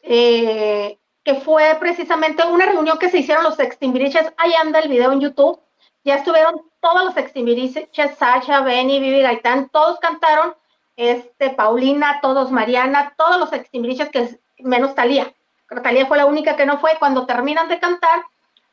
eh, 0.01 0.96
que 1.22 1.35
fue 1.35 1.77
precisamente 1.79 2.42
una 2.46 2.64
reunión 2.64 2.98
que 2.98 3.11
se 3.11 3.18
hicieron 3.18 3.44
los 3.44 3.59
extimbiriches. 3.61 4.33
Ahí 4.38 4.55
anda 4.55 4.79
el 4.79 4.88
video 4.88 5.12
en 5.12 5.20
YouTube. 5.20 5.61
Ya 6.05 6.14
estuvieron 6.14 6.62
todos 6.81 7.05
los 7.05 7.17
extimbiriches, 7.17 7.88
Sasha, 8.19 8.61
Benny, 8.61 9.01
Vivi 9.01 9.23
Gaitán, 9.23 9.69
todos 9.71 9.99
cantaron, 10.01 10.55
este, 10.97 11.51
Paulina, 11.51 12.21
todos, 12.21 12.51
Mariana, 12.51 13.14
todos 13.17 13.38
los 13.38 13.53
extimbiriches 13.53 14.09
que 14.11 14.38
menos 14.59 14.95
Talía. 14.95 15.33
Talía 15.83 16.07
fue 16.07 16.17
la 16.17 16.27
única 16.27 16.57
que 16.57 16.67
no 16.67 16.79
fue. 16.79 16.97
Cuando 16.99 17.27
terminan 17.27 17.69
de 17.69 17.79
cantar, 17.79 18.23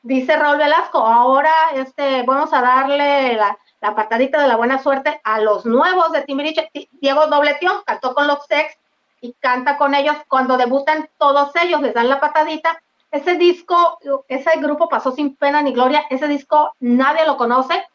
dice 0.02 0.36
Raúl 0.36 0.58
Velasco, 0.58 1.00
ahora 1.00 1.52
este, 1.74 2.24
vamos 2.24 2.54
a 2.54 2.62
darle 2.62 3.34
la, 3.36 3.58
la 3.82 3.96
patadita 3.96 4.42
de 4.42 4.48
la 4.48 4.56
buena 4.56 4.80
suerte 4.82 5.20
a 5.24 5.40
los 5.42 5.66
nuevos 5.66 6.12
de 6.14 6.22
Timbiriche. 6.22 6.70
Ti- 6.74 6.90
Diego 6.94 7.28
Dobleteó 7.28 7.84
cantó 7.86 8.16
con 8.16 8.28
los 8.28 8.46
Sex 8.46 8.78
y 9.22 9.34
canta 9.34 9.78
con 9.78 9.94
ellos. 9.94 10.16
Cuando 10.28 10.58
debutan 10.58 11.10
todos 11.18 11.52
ellos, 11.62 11.82
les 11.82 11.94
dan 11.94 12.08
la 12.10 12.20
patadita. 12.20 12.82
Ese 13.12 13.36
disco, 13.36 14.00
ese 14.28 14.52
grupo 14.60 14.90
pasó 14.90 15.12
sin 15.12 15.36
pena 15.36 15.62
ni 15.62 15.74
gloria. 15.74 16.06
Ese 16.10 16.28
disco 16.28 16.72
nadie 16.80 17.26
lo 17.26 17.38
conoce. 17.38 17.86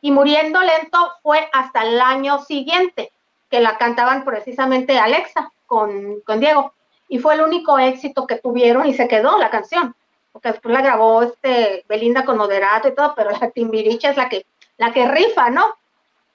Y 0.00 0.10
Muriendo 0.10 0.60
Lento 0.60 1.12
fue 1.22 1.48
hasta 1.52 1.82
el 1.82 2.00
año 2.00 2.38
siguiente, 2.44 3.12
que 3.50 3.60
la 3.60 3.78
cantaban 3.78 4.24
precisamente 4.24 4.98
Alexa 4.98 5.50
con, 5.66 6.20
con 6.20 6.40
Diego. 6.40 6.72
Y 7.08 7.18
fue 7.18 7.34
el 7.34 7.42
único 7.42 7.78
éxito 7.78 8.26
que 8.26 8.36
tuvieron 8.36 8.86
y 8.86 8.94
se 8.94 9.08
quedó 9.08 9.38
la 9.38 9.50
canción 9.50 9.94
porque 10.36 10.52
después 10.52 10.74
la 10.74 10.82
grabó 10.82 11.22
este 11.22 11.82
Belinda 11.88 12.26
con 12.26 12.36
moderato 12.36 12.88
y 12.88 12.94
todo, 12.94 13.14
pero 13.16 13.30
la 13.30 13.50
Timbiriche 13.52 14.10
es 14.10 14.18
la 14.18 14.28
que, 14.28 14.44
la 14.76 14.92
que 14.92 15.08
rifa, 15.08 15.48
¿no? 15.48 15.64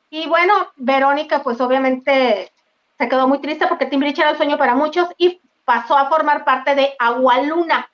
Y 0.09 0.27
bueno, 0.27 0.53
Verónica, 0.75 1.43
pues 1.43 1.61
obviamente 1.61 2.51
se 2.97 3.07
quedó 3.07 3.27
muy 3.27 3.37
triste 3.37 3.67
porque 3.67 3.85
Timbiriche 3.85 4.23
era 4.23 4.31
el 4.31 4.37
sueño 4.37 4.57
para 4.57 4.73
muchos 4.73 5.07
y 5.19 5.39
pasó 5.65 5.95
a 5.95 6.09
formar 6.09 6.43
parte 6.43 6.73
de 6.73 6.95
Agualuna. 6.97 7.91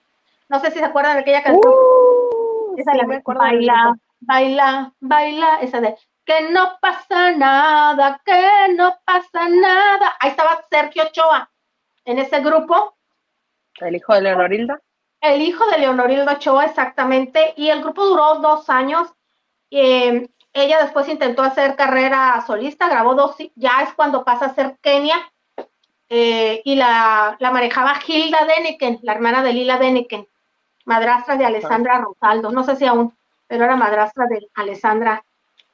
No 0.47 0.61
sé 0.61 0.71
si 0.71 0.79
se 0.79 0.85
acuerdan 0.85 1.15
de 1.15 1.23
aquella 1.23 1.43
canción. 1.43 1.73
Uh, 1.73 2.75
esa 2.77 2.93
sí, 2.93 2.99
de 2.99 3.05
me 3.05 3.15
acuerdo 3.17 3.41
baila. 3.41 3.93
Baila, 4.19 4.93
baila, 4.99 5.59
esa 5.61 5.81
de 5.81 5.95
que 6.25 6.41
no 6.49 6.77
pasa 6.81 7.31
nada, 7.31 8.21
que 8.25 8.73
no 8.75 8.97
pasa 9.05 9.47
nada. 9.47 10.15
Ahí 10.19 10.31
estaba 10.31 10.65
Sergio 10.69 11.03
Ochoa 11.03 11.49
en 12.05 12.19
ese 12.19 12.41
grupo 12.41 12.97
El 13.79 13.95
hijo 13.95 14.13
de 14.13 14.21
Leonorilda. 14.21 14.81
el 15.21 15.41
hijo 15.41 15.65
de 15.67 15.79
Leonorildo 15.79 16.31
Ochoa, 16.31 16.65
exactamente, 16.65 17.53
y 17.55 17.69
el 17.69 17.81
grupo 17.81 18.05
duró 18.05 18.35
dos 18.35 18.69
años. 18.69 19.07
Eh, 19.71 20.29
ella 20.53 20.81
después 20.81 21.07
intentó 21.07 21.43
hacer 21.43 21.75
carrera 21.75 22.43
solista, 22.45 22.89
grabó 22.89 23.15
dos, 23.15 23.35
ya 23.55 23.81
es 23.83 23.93
cuando 23.93 24.23
pasa 24.23 24.47
a 24.47 24.53
ser 24.53 24.77
Kenia, 24.81 25.17
eh, 26.09 26.61
y 26.63 26.75
la, 26.75 27.35
la 27.39 27.51
manejaba 27.51 27.99
Hilda 28.05 28.45
Deniken, 28.45 28.99
la 29.01 29.13
hermana 29.13 29.43
de 29.43 29.53
Lila 29.53 29.77
Deniken, 29.77 30.27
madrastra 30.85 31.35
de 31.35 31.45
Alessandra 31.45 31.99
Rosaldo, 31.99 32.51
no 32.51 32.63
sé 32.63 32.77
si 32.77 32.85
aún, 32.85 33.16
pero 33.47 33.65
era 33.65 33.75
madrastra 33.75 34.25
de 34.27 34.47
Alessandra 34.55 35.23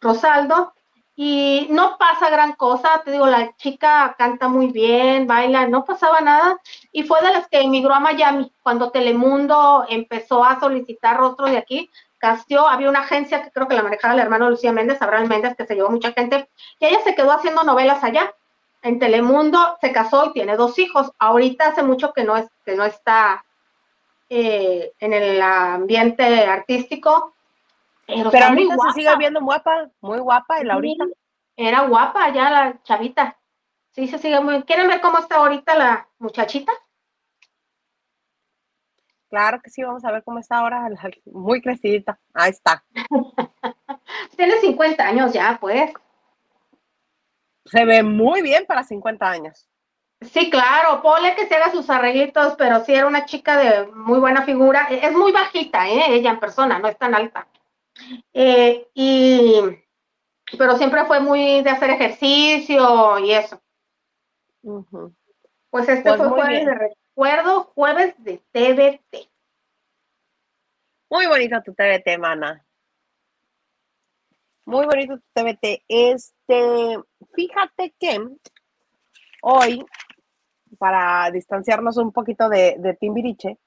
Rosaldo. 0.01 0.73
Y 1.15 1.67
no 1.69 1.97
pasa 1.99 2.31
gran 2.31 2.53
cosa, 2.53 3.03
te 3.05 3.11
digo, 3.11 3.27
la 3.27 3.55
chica 3.57 4.15
canta 4.17 4.47
muy 4.47 4.67
bien, 4.67 5.27
baila, 5.27 5.67
no 5.67 5.85
pasaba 5.85 6.21
nada. 6.21 6.59
Y 6.91 7.03
fue 7.03 7.21
de 7.21 7.31
las 7.31 7.47
que 7.47 7.61
emigró 7.61 7.93
a 7.93 7.99
Miami 7.99 8.51
cuando 8.63 8.89
Telemundo 8.89 9.85
empezó 9.89 10.43
a 10.43 10.59
solicitar 10.59 11.17
rostros 11.17 11.51
de 11.51 11.57
aquí. 11.57 11.89
Castió, 12.17 12.67
había 12.67 12.89
una 12.89 13.01
agencia 13.01 13.43
que 13.43 13.51
creo 13.51 13.67
que 13.67 13.75
la 13.75 13.83
manejaba 13.83 14.15
el 14.15 14.21
hermano 14.21 14.49
Lucía 14.49 14.71
Méndez, 14.71 15.01
Abraham 15.01 15.27
Méndez, 15.27 15.55
que 15.55 15.67
se 15.67 15.75
llevó 15.75 15.89
mucha 15.89 16.13
gente. 16.13 16.49
Y 16.79 16.85
ella 16.87 16.99
se 17.03 17.13
quedó 17.13 17.31
haciendo 17.31 17.63
novelas 17.63 18.03
allá. 18.03 18.33
En 18.81 18.97
Telemundo 18.97 19.77
se 19.81 19.91
casó 19.91 20.25
y 20.25 20.33
tiene 20.33 20.55
dos 20.55 20.79
hijos. 20.79 21.11
Ahorita 21.19 21.67
hace 21.67 21.83
mucho 21.83 22.11
que 22.11 22.23
no, 22.23 22.35
es, 22.35 22.47
que 22.65 22.75
no 22.75 22.85
está 22.85 23.45
eh, 24.29 24.93
en 24.99 25.13
el 25.13 25.41
ambiente 25.41 26.45
artístico. 26.45 27.33
Pero, 28.05 28.31
Pero 28.31 28.45
ahorita 28.45 28.75
se 28.75 29.01
sigue 29.01 29.17
viendo 29.17 29.41
guapa, 29.41 29.89
muy 30.01 30.19
guapa, 30.19 30.59
el 30.59 30.71
ahorita. 30.71 31.05
Era 31.55 31.81
guapa 31.87 32.31
ya 32.33 32.49
la 32.49 32.83
chavita. 32.83 33.37
Sí, 33.91 34.07
se 34.07 34.17
sigue 34.17 34.39
muy. 34.39 34.63
¿Quieren 34.63 34.87
ver 34.87 35.01
cómo 35.01 35.19
está 35.19 35.37
ahorita 35.37 35.75
la 35.75 36.09
muchachita? 36.19 36.71
Claro 39.29 39.61
que 39.61 39.69
sí, 39.69 39.81
vamos 39.81 40.03
a 40.05 40.11
ver 40.11 40.23
cómo 40.23 40.39
está 40.39 40.59
ahora, 40.59 40.87
muy 41.25 41.61
crecidita. 41.61 42.19
Ahí 42.33 42.51
está. 42.51 42.83
Tiene 44.37 44.59
50 44.59 45.03
años 45.03 45.33
ya, 45.33 45.57
pues. 45.59 45.91
Se 47.65 47.85
ve 47.85 48.03
muy 48.03 48.41
bien 48.41 48.65
para 48.67 48.83
50 48.83 49.27
años. 49.27 49.67
Sí, 50.21 50.49
claro, 50.49 51.01
ponle 51.01 51.35
que 51.35 51.47
se 51.47 51.55
haga 51.55 51.71
sus 51.71 51.89
arreglitos, 51.89 52.55
pero 52.57 52.83
sí 52.83 52.93
era 52.93 53.07
una 53.07 53.25
chica 53.25 53.57
de 53.57 53.87
muy 53.87 54.19
buena 54.19 54.43
figura. 54.43 54.87
Es 54.89 55.13
muy 55.13 55.31
bajita, 55.31 55.87
¿eh? 55.89 56.13
Ella 56.13 56.31
en 56.31 56.39
persona, 56.39 56.79
no 56.79 56.87
es 56.87 56.97
tan 56.97 57.15
alta. 57.15 57.47
Eh, 58.33 58.87
y, 58.93 59.61
pero 60.57 60.77
siempre 60.77 61.05
fue 61.05 61.19
muy 61.19 61.61
de 61.61 61.69
hacer 61.69 61.89
ejercicio 61.91 63.19
y 63.19 63.31
eso. 63.31 63.61
Pues 65.69 65.89
este 65.89 66.03
Pues 66.03 66.17
fue 66.17 66.29
jueves 66.29 66.49
bien. 66.49 66.65
de 66.65 66.75
recuerdo, 66.75 67.63
jueves 67.75 68.15
de 68.23 68.37
TBT. 68.51 69.29
Muy 71.09 71.27
bonito 71.27 71.61
tu 71.63 71.73
TBT, 71.73 72.17
mana. 72.19 72.65
Muy 74.65 74.85
bonito 74.85 75.17
tu 75.17 75.23
TBT. 75.33 75.83
Este, 75.87 76.99
fíjate 77.33 77.93
que 77.99 78.19
hoy, 79.41 79.85
para 80.79 81.29
distanciarnos 81.31 81.97
un 81.97 82.11
poquito 82.11 82.49
de, 82.49 82.75
de 82.79 82.93
Timbiriche, 82.95 83.57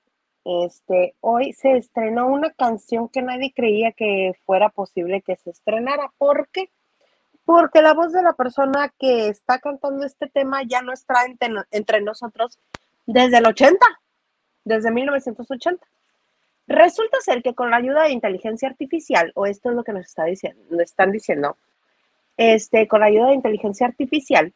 este, 0.46 1.14
hoy 1.20 1.52
se 1.52 1.76
estrenó 1.76 2.28
una 2.28 2.50
canción 2.50 3.08
que 3.08 3.20
nadie 3.20 3.52
creía 3.52 3.92
que 3.92 4.32
fuera 4.44 4.68
posible 4.68 5.22
que 5.22 5.36
se 5.36 5.50
estrenara. 5.50 6.12
¿Por 6.18 6.48
qué? 6.48 6.70
Porque 7.44 7.82
la 7.82 7.94
voz 7.94 8.12
de 8.12 8.22
la 8.22 8.32
persona 8.32 8.92
que 8.98 9.28
está 9.28 9.58
cantando 9.58 10.06
este 10.06 10.28
tema 10.28 10.62
ya 10.64 10.82
no 10.82 10.92
está 10.92 11.24
entre, 11.26 11.50
entre 11.72 12.00
nosotros 12.00 12.58
desde 13.06 13.38
el 13.38 13.46
80, 13.46 13.78
desde 14.64 14.90
1980. 14.90 15.84
Resulta 16.68 17.20
ser 17.20 17.42
que 17.42 17.54
con 17.54 17.70
la 17.70 17.76
ayuda 17.76 18.04
de 18.04 18.10
inteligencia 18.10 18.68
artificial, 18.68 19.32
o 19.34 19.46
esto 19.46 19.70
es 19.70 19.76
lo 19.76 19.84
que 19.84 19.92
nos, 19.92 20.06
está 20.06 20.24
diciendo, 20.24 20.62
nos 20.70 20.82
están 20.82 21.12
diciendo, 21.12 21.56
este, 22.36 22.86
con 22.86 23.00
la 23.00 23.06
ayuda 23.06 23.28
de 23.28 23.34
inteligencia 23.34 23.86
artificial, 23.86 24.52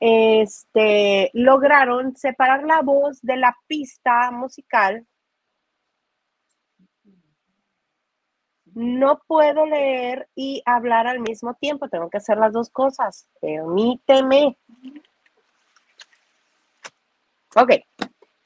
este, 0.00 1.30
lograron 1.32 2.16
separar 2.16 2.64
la 2.64 2.82
voz 2.82 3.20
de 3.22 3.36
la 3.36 3.56
pista 3.66 4.30
musical. 4.30 5.06
No 8.78 9.20
puedo 9.26 9.66
leer 9.66 10.28
y 10.36 10.62
hablar 10.64 11.08
al 11.08 11.18
mismo 11.18 11.54
tiempo, 11.54 11.88
tengo 11.88 12.08
que 12.08 12.18
hacer 12.18 12.38
las 12.38 12.52
dos 12.52 12.70
cosas. 12.70 13.26
Permíteme. 13.40 14.56
Ok. 17.56 17.72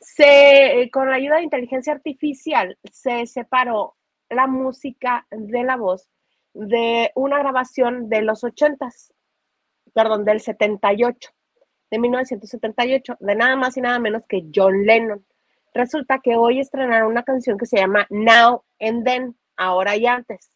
Se, 0.01 0.89
con 0.91 1.11
la 1.11 1.17
ayuda 1.17 1.37
de 1.37 1.43
inteligencia 1.43 1.93
artificial 1.93 2.79
se 2.91 3.27
separó 3.27 3.95
la 4.31 4.47
música 4.47 5.27
de 5.31 5.65
la 5.65 5.77
voz 5.77 6.09
de 6.55 7.13
una 7.15 7.39
grabación 7.39 8.09
de 8.09 8.23
los 8.23 8.43
80s, 8.43 9.13
perdón, 9.93 10.25
del 10.25 10.41
78, 10.41 11.31
de 11.91 11.99
1978, 11.99 13.19
de 13.21 13.35
nada 13.35 13.55
más 13.57 13.77
y 13.77 13.83
nada 13.83 13.99
menos 13.99 14.27
que 14.27 14.47
John 14.55 14.87
Lennon. 14.87 15.27
Resulta 15.75 16.21
que 16.21 16.37
hoy 16.37 16.59
estrenaron 16.59 17.11
una 17.11 17.23
canción 17.23 17.59
que 17.59 17.67
se 17.67 17.77
llama 17.77 18.07
Now 18.09 18.65
and 18.81 19.05
Then, 19.05 19.37
ahora 19.63 19.97
y 19.97 20.07
antes, 20.07 20.51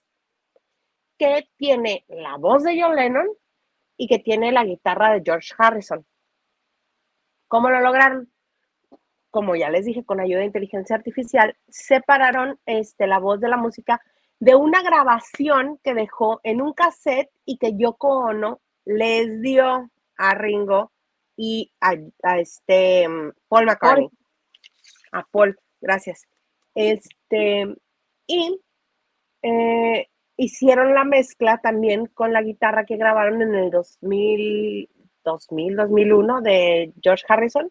que 1.18 1.48
tiene 1.56 2.04
la 2.08 2.36
voz 2.36 2.64
de 2.64 2.80
John 2.80 2.96
Lennon 2.96 3.28
y 3.96 4.08
que 4.08 4.18
tiene 4.18 4.52
la 4.52 4.64
guitarra 4.64 5.12
de 5.12 5.22
George 5.24 5.54
Harrison. 5.56 6.04
¿Cómo 7.48 7.70
lo 7.70 7.80
lograron? 7.80 8.30
Como 9.30 9.54
ya 9.54 9.70
les 9.70 9.84
dije, 9.84 10.04
con 10.04 10.20
ayuda 10.20 10.40
de 10.40 10.46
inteligencia 10.46 10.96
artificial, 10.96 11.56
separaron 11.68 12.58
este, 12.66 13.06
la 13.06 13.18
voz 13.18 13.40
de 13.40 13.48
la 13.48 13.56
música 13.56 14.00
de 14.38 14.54
una 14.54 14.82
grabación 14.82 15.78
que 15.82 15.94
dejó 15.94 16.40
en 16.42 16.60
un 16.60 16.72
cassette 16.72 17.30
y 17.44 17.58
que 17.58 17.76
Yoko 17.76 18.08
Ono 18.26 18.60
les 18.84 19.40
dio 19.40 19.90
a 20.16 20.34
Ringo 20.34 20.92
y 21.36 21.72
a, 21.80 21.94
a 22.22 22.38
este 22.38 23.06
Paul 23.48 23.66
McCartney. 23.66 24.10
A 25.12 25.22
Paul, 25.24 25.58
gracias. 25.80 26.26
Este, 26.74 27.74
y 28.26 28.60
eh, 29.46 30.08
hicieron 30.36 30.94
la 30.94 31.04
mezcla 31.04 31.58
también 31.58 32.06
con 32.06 32.32
la 32.32 32.42
guitarra 32.42 32.84
que 32.84 32.96
grabaron 32.96 33.42
en 33.42 33.54
el 33.54 33.70
2000, 33.70 34.88
2000 35.24 35.76
2001 35.76 36.40
de 36.42 36.92
George 37.00 37.24
Harrison 37.28 37.70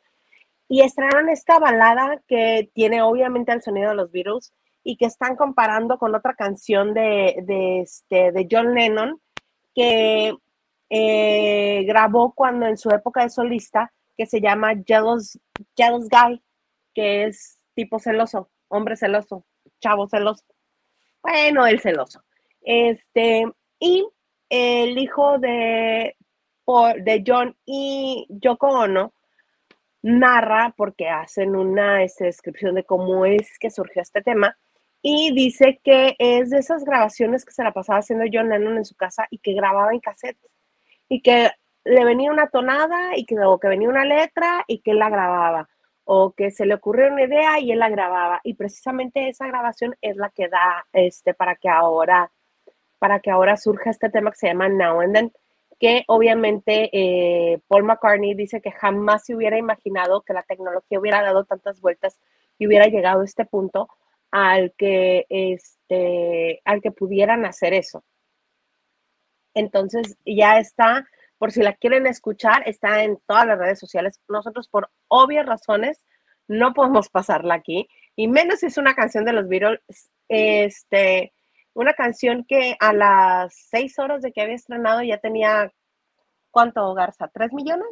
y 0.69 0.81
estrenaron 0.81 1.29
esta 1.29 1.59
balada 1.59 2.21
que 2.27 2.69
tiene 2.73 3.01
obviamente 3.01 3.51
el 3.51 3.61
sonido 3.61 3.89
de 3.89 3.95
los 3.95 4.11
Beatles 4.11 4.53
y 4.83 4.95
que 4.97 5.05
están 5.05 5.35
comparando 5.35 5.97
con 5.97 6.15
otra 6.15 6.33
canción 6.33 6.93
de, 6.93 7.35
de, 7.43 7.81
este, 7.81 8.31
de 8.31 8.47
John 8.49 8.73
Lennon 8.73 9.19
que 9.73 10.33
eh, 10.89 11.83
grabó 11.85 12.33
cuando 12.33 12.67
en 12.67 12.77
su 12.77 12.89
época 12.89 13.23
de 13.23 13.29
solista 13.29 13.91
que 14.17 14.25
se 14.25 14.39
llama 14.39 14.75
Jealous, 14.85 15.38
Jealous 15.75 16.07
Guy, 16.07 16.41
que 16.93 17.25
es 17.25 17.59
tipo 17.73 17.99
celoso, 17.99 18.49
hombre 18.69 18.95
celoso, 18.95 19.45
chavo 19.81 20.07
celoso. 20.07 20.45
Bueno, 21.25 21.65
el 21.65 21.79
celoso. 21.79 22.23
Este, 22.61 23.45
y 23.79 24.07
el 24.47 24.95
hijo 24.95 25.39
de, 25.39 26.15
de 26.97 27.23
John 27.25 27.55
y 27.65 28.27
Yoko 28.29 28.67
Ono 28.67 29.11
narra, 30.03 30.71
porque 30.77 31.09
hacen 31.09 31.55
una 31.55 32.03
este, 32.03 32.25
descripción 32.25 32.75
de 32.75 32.83
cómo 32.83 33.25
es 33.25 33.57
que 33.57 33.71
surgió 33.71 34.03
este 34.03 34.21
tema, 34.21 34.55
y 35.01 35.33
dice 35.33 35.81
que 35.83 36.15
es 36.19 36.51
de 36.51 36.59
esas 36.59 36.85
grabaciones 36.85 37.43
que 37.43 37.53
se 37.53 37.63
la 37.63 37.71
pasaba 37.71 37.99
haciendo 37.99 38.25
John 38.31 38.49
Lennon 38.49 38.77
en 38.77 38.85
su 38.85 38.95
casa 38.95 39.25
y 39.31 39.39
que 39.39 39.53
grababa 39.53 39.93
en 39.93 40.01
cassette, 40.01 40.38
y 41.09 41.23
que 41.23 41.49
le 41.85 42.05
venía 42.05 42.31
una 42.31 42.49
tonada 42.49 43.17
y 43.17 43.25
que, 43.25 43.39
o 43.39 43.59
que 43.59 43.67
venía 43.67 43.89
una 43.89 44.05
letra 44.05 44.63
y 44.67 44.79
que 44.81 44.93
la 44.93 45.09
grababa, 45.09 45.69
o 46.05 46.31
que 46.31 46.51
se 46.51 46.65
le 46.65 46.75
ocurrió 46.75 47.07
una 47.11 47.23
idea 47.23 47.59
y 47.59 47.71
él 47.71 47.79
la 47.79 47.89
grababa, 47.89 48.39
y 48.43 48.53
precisamente 48.53 49.30
esa 49.30 49.47
grabación 49.47 49.95
es 50.01 50.15
la 50.17 50.30
que 50.30 50.47
da 50.47 50.86
este, 50.93 51.34
para 51.34 51.55
que 51.55 51.69
ahora 51.69 52.32
para 52.99 53.19
que 53.19 53.30
ahora 53.30 53.57
surja 53.57 53.89
este 53.89 54.09
tema 54.09 54.32
que 54.32 54.38
se 54.38 54.47
llama 54.47 54.69
Now 54.69 55.01
and 55.01 55.13
Then, 55.13 55.34
que 55.80 56.03
obviamente 56.07 56.89
eh, 56.93 57.59
Paul 57.67 57.84
McCartney 57.84 58.34
dice 58.34 58.61
que 58.61 58.71
jamás 58.71 59.25
se 59.25 59.36
hubiera 59.36 59.57
imaginado 59.57 60.21
que 60.21 60.34
la 60.34 60.43
tecnología 60.43 60.99
hubiera 60.99 61.21
dado 61.21 61.43
tantas 61.43 61.82
vueltas 61.82 62.19
y 62.57 62.67
hubiera 62.67 62.88
llegado 62.88 63.21
a 63.21 63.25
este 63.25 63.45
punto 63.45 63.89
al 64.32 64.73
que, 64.77 65.25
este, 65.30 66.61
al 66.65 66.82
que 66.82 66.91
pudieran 66.91 67.45
hacer 67.45 67.73
eso. 67.73 68.03
Entonces 69.53 70.17
ya 70.25 70.59
está, 70.59 71.07
por 71.38 71.51
si 71.51 71.61
la 71.61 71.73
quieren 71.73 72.07
escuchar, 72.07 72.63
está 72.65 73.03
en 73.03 73.19
todas 73.27 73.45
las 73.45 73.59
redes 73.59 73.79
sociales. 73.79 74.21
Nosotros 74.27 74.69
por 74.69 74.89
obvias 75.07 75.45
razones 75.45 76.01
no 76.47 76.73
podemos 76.73 77.09
pasarla 77.09 77.55
aquí, 77.55 77.88
y 78.15 78.27
menos 78.27 78.59
si 78.59 78.67
es 78.67 78.77
una 78.77 78.95
canción 78.95 79.25
de 79.25 79.33
los 79.33 79.47
Beatles, 79.47 79.81
este, 80.29 81.33
una 81.73 81.93
canción 81.93 82.45
que 82.47 82.77
a 82.79 82.93
las 82.93 83.53
seis 83.69 83.99
horas 83.99 84.21
de 84.21 84.31
que 84.31 84.41
había 84.41 84.55
estrenado 84.55 85.01
ya 85.01 85.17
tenía, 85.17 85.71
¿cuánto, 86.51 86.93
Garza? 86.93 87.27
¿Tres 87.27 87.51
millones? 87.51 87.89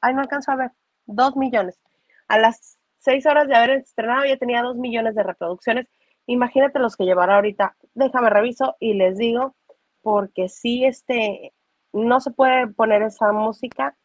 Ay, 0.00 0.14
no 0.14 0.20
alcanzo 0.20 0.52
a 0.52 0.56
ver, 0.56 0.70
dos 1.06 1.36
millones. 1.36 1.80
A 2.28 2.38
las 2.38 2.78
seis 2.98 3.24
horas 3.26 3.48
de 3.48 3.56
haber 3.56 3.70
estrenado 3.70 4.26
ya 4.26 4.36
tenía 4.36 4.62
dos 4.62 4.76
millones 4.76 5.14
de 5.14 5.22
reproducciones. 5.22 5.88
Imagínate 6.26 6.78
los 6.78 6.96
que 6.96 7.04
llevará 7.04 7.36
ahorita. 7.36 7.76
Déjame 7.94 8.28
reviso 8.28 8.76
y 8.80 8.94
les 8.94 9.16
digo, 9.16 9.56
porque 10.02 10.48
sí, 10.48 10.84
este, 10.84 11.54
no 11.96 12.20
se 12.20 12.30
puede 12.30 12.66
poner 12.68 13.02
esa 13.02 13.32
música, 13.32 13.96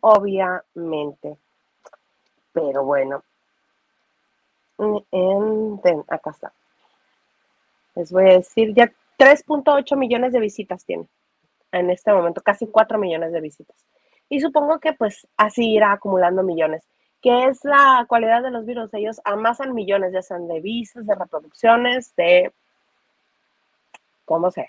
obviamente. 0.00 1.36
Pero 2.52 2.84
bueno. 2.84 3.22
En, 4.78 5.04
en, 5.12 6.04
acá 6.08 6.30
está. 6.30 6.52
Les 7.94 8.10
voy 8.10 8.24
a 8.24 8.32
decir, 8.34 8.74
ya 8.74 8.90
3.8 9.18 9.96
millones 9.96 10.32
de 10.32 10.40
visitas 10.40 10.84
tiene 10.84 11.06
en 11.70 11.90
este 11.90 12.12
momento, 12.12 12.40
casi 12.40 12.66
4 12.66 12.98
millones 12.98 13.32
de 13.32 13.40
visitas. 13.40 13.76
Y 14.28 14.40
supongo 14.40 14.78
que 14.78 14.94
pues 14.94 15.26
así 15.36 15.72
irá 15.72 15.92
acumulando 15.92 16.42
millones, 16.42 16.88
que 17.20 17.46
es 17.46 17.64
la 17.64 18.04
cualidad 18.08 18.42
de 18.42 18.50
los 18.50 18.64
virus. 18.64 18.92
Ellos 18.94 19.20
amasan 19.24 19.74
millones, 19.74 20.12
ya 20.12 20.22
sean 20.22 20.48
de 20.48 20.60
vistas, 20.60 21.06
de 21.06 21.14
reproducciones, 21.14 22.14
de 22.16 22.52
como 24.24 24.50
sea. 24.50 24.68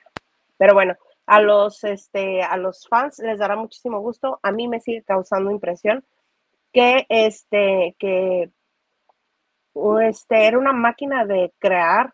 Pero 0.58 0.74
bueno, 0.74 0.96
a 1.26 1.42
los, 1.42 1.84
este, 1.84 2.44
a 2.44 2.58
los 2.58 2.88
fans 2.88 3.20
les 3.20 3.40
dará 3.40 3.56
muchísimo 3.56 4.00
gusto. 4.00 4.40
A 4.44 4.52
mí 4.52 4.68
me 4.68 4.80
sigue 4.80 5.04
causando 5.04 5.52
impresión 5.52 6.06
que, 6.72 7.06
este, 7.10 7.96
que 8.00 8.52
este, 10.04 10.48
era 10.48 10.58
una 10.58 10.74
máquina 10.74 11.26
de 11.26 11.54
crear 11.60 12.14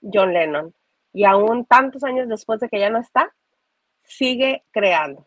John 0.00 0.32
Lennon. 0.32 0.74
y 1.12 1.24
aún 1.24 1.64
tantos 1.64 2.04
años 2.04 2.28
después 2.28 2.60
de 2.60 2.68
que 2.68 2.78
ya 2.78 2.90
no 2.90 2.98
está, 2.98 3.34
sigue 4.04 4.64
creando. 4.70 5.26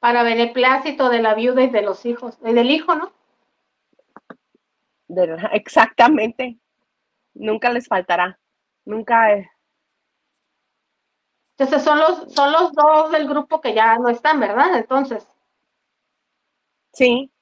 Para 0.00 0.22
beneplácito 0.22 1.08
de 1.10 1.20
la 1.20 1.34
viuda 1.34 1.62
y 1.62 1.70
de 1.70 1.82
los 1.82 2.06
hijos, 2.06 2.38
y 2.44 2.52
del 2.52 2.70
hijo, 2.70 2.94
¿no? 2.94 3.12
exactamente. 5.52 6.58
Nunca 7.34 7.70
les 7.70 7.86
faltará. 7.88 8.38
Nunca. 8.84 9.28
Entonces 11.58 11.82
son 11.82 11.98
los, 11.98 12.32
son 12.32 12.52
los 12.52 12.72
dos 12.72 13.10
del 13.10 13.28
grupo 13.28 13.60
que 13.60 13.74
ya 13.74 13.98
no 13.98 14.08
están, 14.08 14.38
¿verdad? 14.38 14.76
Entonces. 14.76 15.26
Sí, 16.92 17.32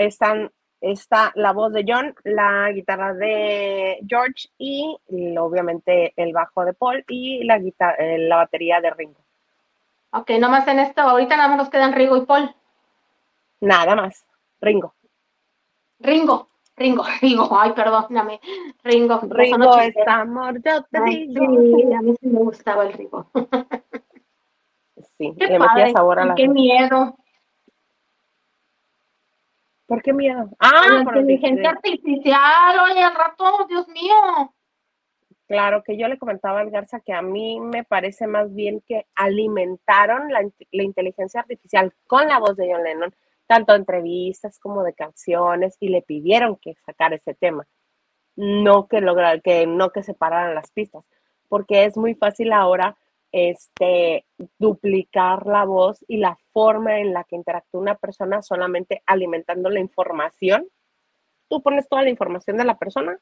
están, 0.00 0.50
está 0.80 1.30
la 1.36 1.52
voz 1.52 1.72
de 1.72 1.84
John, 1.86 2.12
la 2.24 2.72
guitarra 2.72 3.14
de 3.14 4.00
George 4.06 4.48
y, 4.58 4.98
obviamente 5.38 6.12
el 6.16 6.32
bajo 6.32 6.64
de 6.64 6.74
Paul 6.74 7.04
y 7.08 7.44
la, 7.44 7.58
guitarra, 7.58 7.96
eh, 7.98 8.18
la 8.18 8.36
batería 8.36 8.80
de 8.80 8.90
Ringo. 8.90 9.20
Ok, 10.10 10.30
nomás 10.40 10.66
en 10.66 10.80
esto, 10.80 11.02
ahorita 11.02 11.36
nada 11.36 11.48
más 11.48 11.58
nos 11.58 11.70
quedan 11.70 11.92
Ringo 11.92 12.16
y 12.16 12.26
Paul. 12.26 12.52
Nada 13.60 13.94
más, 13.94 14.26
Ringo. 14.60 14.92
Ringo. 16.00 16.48
Ringo, 16.76 17.04
Ringo, 17.22 17.48
ay, 17.58 17.72
perdóname, 17.72 18.40
Ringo. 18.84 19.20
Ringo 19.22 19.78
es 19.78 19.96
amor, 20.06 20.62
yo 20.62 20.82
te. 20.84 20.98
Sí, 21.06 21.92
a 21.94 22.02
mí 22.02 22.14
sí 22.20 22.26
me 22.28 22.40
gustaba 22.40 22.84
el 22.84 22.92
Ringo. 22.92 23.26
Sí, 25.16 25.34
qué 25.38 25.46
le 25.46 25.58
metía 25.58 25.92
sabor 25.92 26.18
a 26.18 26.26
la 26.26 26.34
Qué 26.34 26.48
miedo. 26.48 27.16
¿Por 29.86 30.02
qué 30.02 30.12
miedo? 30.12 30.50
Ah, 30.58 31.02
por 31.04 31.16
inteligencia 31.16 31.70
artificial, 31.70 32.80
oye, 32.90 33.02
al 33.02 33.14
rato, 33.14 33.66
Dios 33.68 33.86
mío. 33.88 34.52
Claro, 35.46 35.84
que 35.84 35.96
yo 35.96 36.08
le 36.08 36.18
comentaba 36.18 36.58
al 36.58 36.70
Garza 36.70 36.98
que 36.98 37.12
a 37.12 37.22
mí 37.22 37.60
me 37.60 37.84
parece 37.84 38.26
más 38.26 38.52
bien 38.52 38.82
que 38.84 39.06
alimentaron 39.14 40.32
la, 40.32 40.40
la 40.72 40.82
inteligencia 40.82 41.40
artificial 41.40 41.94
con 42.08 42.26
la 42.26 42.40
voz 42.40 42.56
de 42.56 42.68
John 42.72 42.82
Lennon 42.82 43.14
tanto 43.46 43.74
entrevistas 43.74 44.58
como 44.58 44.82
de 44.82 44.94
canciones, 44.94 45.76
y 45.80 45.88
le 45.88 46.02
pidieron 46.02 46.56
que 46.56 46.74
sacara 46.86 47.16
ese 47.16 47.34
tema, 47.34 47.66
no 48.36 48.86
que 48.88 49.00
lograr, 49.00 49.42
que 49.42 49.66
no 49.66 49.90
que 49.90 50.02
separaran 50.02 50.54
las 50.54 50.70
pistas, 50.70 51.04
porque 51.48 51.84
es 51.84 51.96
muy 51.96 52.14
fácil 52.14 52.52
ahora 52.52 52.96
este, 53.32 54.24
duplicar 54.58 55.46
la 55.46 55.64
voz 55.64 56.04
y 56.08 56.18
la 56.18 56.38
forma 56.52 57.00
en 57.00 57.12
la 57.12 57.24
que 57.24 57.36
interactúa 57.36 57.80
una 57.80 57.94
persona 57.96 58.42
solamente 58.42 59.02
alimentando 59.06 59.68
la 59.68 59.80
información. 59.80 60.66
Tú 61.48 61.62
pones 61.62 61.88
toda 61.88 62.02
la 62.02 62.10
información 62.10 62.56
de 62.56 62.64
la 62.64 62.78
persona 62.78 63.18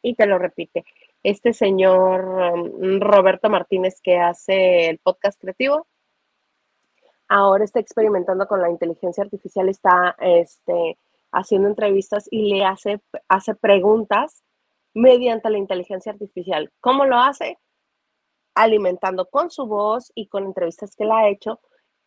y 0.00 0.14
te 0.14 0.26
lo 0.26 0.38
repite. 0.38 0.84
Este 1.22 1.52
señor 1.52 2.24
um, 2.24 3.00
Roberto 3.00 3.48
Martínez 3.50 4.00
que 4.02 4.18
hace 4.18 4.88
el 4.88 4.98
podcast 4.98 5.40
creativo, 5.40 5.86
ahora 7.32 7.64
está 7.64 7.80
experimentando 7.80 8.46
con 8.46 8.60
la 8.60 8.68
inteligencia 8.68 9.24
artificial, 9.24 9.66
está 9.70 10.14
este, 10.18 10.98
haciendo 11.32 11.66
entrevistas 11.66 12.28
y 12.30 12.52
le 12.52 12.66
hace, 12.66 13.00
hace 13.26 13.54
preguntas 13.54 14.42
mediante 14.92 15.48
la 15.48 15.56
inteligencia 15.56 16.12
artificial. 16.12 16.70
¿Cómo 16.80 17.06
lo 17.06 17.16
hace? 17.16 17.58
Alimentando 18.54 19.24
con 19.30 19.50
su 19.50 19.66
voz 19.66 20.12
y 20.14 20.26
con 20.26 20.44
entrevistas 20.44 20.94
que 20.94 21.06
le 21.06 21.12
ha 21.12 21.28
hecho 21.30 21.58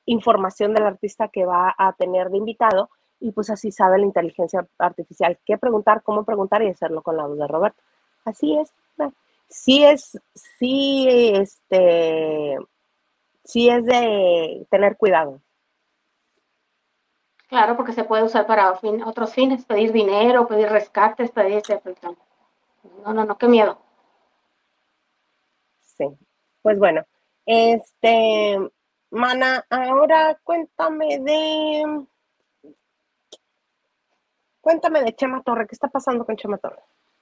información 0.05 0.75
del 0.75 0.83
artista 0.83 1.29
que 1.29 1.43
va 1.43 1.73
a 1.75 1.93
tener 1.93 2.29
de 2.29 2.37
invitado 2.37 2.91
y 3.19 3.31
pues 3.31 3.49
así 3.49 3.71
sabe 3.71 3.97
la 3.97 4.05
inteligencia 4.05 4.67
artificial 4.77 5.39
qué 5.43 5.57
preguntar, 5.57 6.03
cómo 6.03 6.23
preguntar 6.23 6.61
y 6.61 6.69
hacerlo 6.69 7.01
con 7.01 7.17
la 7.17 7.25
voz 7.25 7.39
de 7.39 7.47
Roberto. 7.47 7.81
Así 8.25 8.55
es. 8.59 8.71
Sí 9.47 9.83
es, 9.83 10.19
sí, 10.33 11.07
este, 11.09 12.57
sí 13.45 13.69
es 13.69 13.85
de 13.85 14.67
tener 14.69 14.97
cuidado. 14.97 15.41
Claro, 17.47 17.77
porque 17.77 17.93
se 17.93 18.03
puede 18.03 18.23
usar 18.23 18.45
para 18.47 18.77
otros 19.05 19.33
fines, 19.33 19.65
pedir 19.65 19.91
dinero, 19.91 20.47
pedir 20.47 20.67
rescates, 20.67 21.31
pedir... 21.31 21.63
No, 23.03 23.13
no, 23.13 23.23
no, 23.23 23.37
qué 23.37 23.47
miedo. 23.47 23.77
Sí, 25.79 26.05
pues 26.61 26.77
bueno, 26.77 27.05
este, 27.45 28.59
Mana, 29.11 29.63
ahora 29.69 30.37
cuéntame 30.43 31.19
de... 31.19 32.05
Cuéntame 34.59 35.03
de 35.03 35.15
Chema 35.15 35.43
Torre, 35.43 35.67
¿qué 35.67 35.75
está 35.75 35.87
pasando 35.87 36.25
con 36.25 36.35
Chema 36.35 36.57
Torre? 36.57 36.81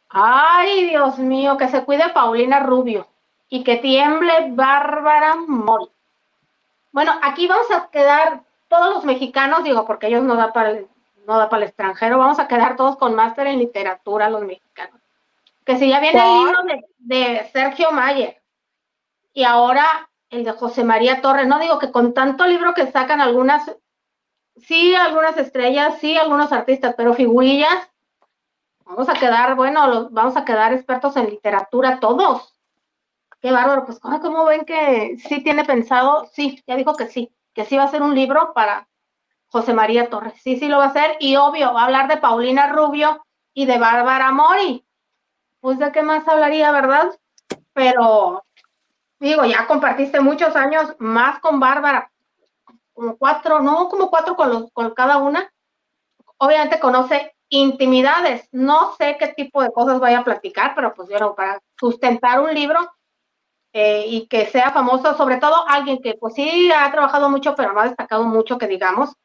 Ay, 0.09 0.89
Dios 0.89 1.19
mío, 1.19 1.57
que 1.57 1.67
se 1.67 1.83
cuide 1.83 2.13
Paulina 2.13 2.61
Rubio 2.61 3.07
y 3.49 3.63
que 3.63 3.77
tiemble 3.77 4.51
Bárbara 4.51 5.35
Mori. 5.35 5.91
Bueno, 6.93 7.11
aquí 7.23 7.47
vamos 7.47 7.69
a 7.71 7.89
quedar 7.89 8.43
todos 8.69 8.93
los 8.93 9.03
mexicanos, 9.03 9.63
digo, 9.63 9.85
porque 9.85 10.07
ellos 10.07 10.23
no 10.23 10.35
da 10.35 10.53
para 10.53 10.69
el, 10.69 10.87
no 11.25 11.37
da 11.37 11.49
para 11.49 11.63
el 11.63 11.69
extranjero, 11.69 12.19
vamos 12.19 12.39
a 12.39 12.47
quedar 12.47 12.75
todos 12.75 12.97
con 12.97 13.15
máster 13.15 13.47
en 13.47 13.59
literatura 13.59 14.29
los 14.29 14.43
mexicanos. 14.43 15.01
Que 15.65 15.77
si 15.77 15.89
ya 15.89 15.99
viene 15.99 16.21
el 16.21 16.45
libro 16.45 16.63
de, 16.63 16.85
de 16.99 17.49
Sergio 17.51 17.91
Mayer 17.91 18.41
y 19.33 19.43
ahora 19.43 20.09
el 20.29 20.43
de 20.43 20.51
José 20.51 20.83
María 20.83 21.21
Torres, 21.21 21.47
no 21.47 21.59
digo 21.59 21.79
que 21.79 21.91
con 21.91 22.13
tanto 22.13 22.45
libro 22.45 22.75
que 22.75 22.91
sacan 22.91 23.21
algunas, 23.21 23.75
sí, 24.57 24.93
algunas 24.93 25.35
estrellas, 25.37 25.95
sí, 25.99 26.15
algunos 26.15 26.51
artistas, 26.51 26.93
pero 26.95 27.15
figurillas, 27.15 27.89
vamos 28.85 29.09
a 29.09 29.13
quedar, 29.13 29.55
bueno, 29.55 29.87
los, 29.87 30.11
vamos 30.11 30.37
a 30.37 30.45
quedar 30.45 30.73
expertos 30.73 31.15
en 31.17 31.29
literatura 31.29 31.99
todos. 31.99 32.53
Qué 33.43 33.51
bárbaro, 33.51 33.85
pues 33.85 33.99
¿cómo 33.99 34.45
ven 34.45 34.63
que 34.63 35.17
sí 35.17 35.43
tiene 35.43 35.65
pensado? 35.65 36.29
Sí, 36.31 36.63
ya 36.65 36.77
dijo 36.77 36.95
que 36.95 37.07
sí, 37.07 37.29
que 37.53 37.65
sí 37.65 37.75
va 37.75 37.83
a 37.83 37.89
ser 37.89 38.01
un 38.01 38.15
libro 38.15 38.53
para 38.53 38.87
José 39.47 39.73
María 39.73 40.09
Torres. 40.09 40.35
Sí, 40.41 40.55
sí 40.55 40.69
lo 40.69 40.77
va 40.77 40.85
a 40.85 40.87
hacer. 40.87 41.17
Y 41.19 41.35
obvio, 41.35 41.73
va 41.73 41.81
a 41.81 41.85
hablar 41.87 42.07
de 42.07 42.15
Paulina 42.15 42.71
Rubio 42.71 43.25
y 43.53 43.65
de 43.65 43.77
Bárbara 43.77 44.31
Mori. 44.31 44.85
Pues 45.59 45.77
de 45.77 45.91
qué 45.91 46.03
más 46.03 46.25
hablaría, 46.25 46.71
¿verdad? 46.71 47.19
Pero 47.73 48.45
digo, 49.19 49.43
ya 49.43 49.67
compartiste 49.67 50.21
muchos 50.21 50.55
años 50.55 50.95
más 50.99 51.39
con 51.39 51.59
Bárbara, 51.59 52.09
como 52.93 53.17
cuatro, 53.17 53.59
no, 53.59 53.89
como 53.89 54.09
cuatro 54.09 54.37
con, 54.37 54.51
los, 54.51 54.71
con 54.71 54.91
cada 54.93 55.17
una. 55.17 55.51
Obviamente 56.37 56.79
conoce 56.79 57.35
intimidades. 57.49 58.47
No 58.53 58.95
sé 58.95 59.17
qué 59.19 59.27
tipo 59.27 59.61
de 59.61 59.73
cosas 59.73 59.99
vaya 59.99 60.19
a 60.19 60.23
platicar, 60.23 60.75
pero 60.75 60.93
pues 60.93 61.09
bueno, 61.09 61.35
para 61.35 61.61
sustentar 61.77 62.39
un 62.39 62.53
libro 62.53 62.89
eh, 63.73 64.05
y 64.07 64.27
que 64.27 64.45
sea 64.45 64.71
famoso, 64.71 65.17
sobre 65.17 65.37
todo 65.37 65.67
alguien 65.67 65.99
que 66.01 66.13
pues 66.13 66.35
sí 66.35 66.71
ha 66.71 66.91
trabajado 66.91 67.29
mucho, 67.29 67.55
pero 67.55 67.73
no 67.73 67.81
ha 67.81 67.85
destacado 67.85 68.23
mucho, 68.23 68.57
que 68.57 68.67
digamos, 68.67 69.15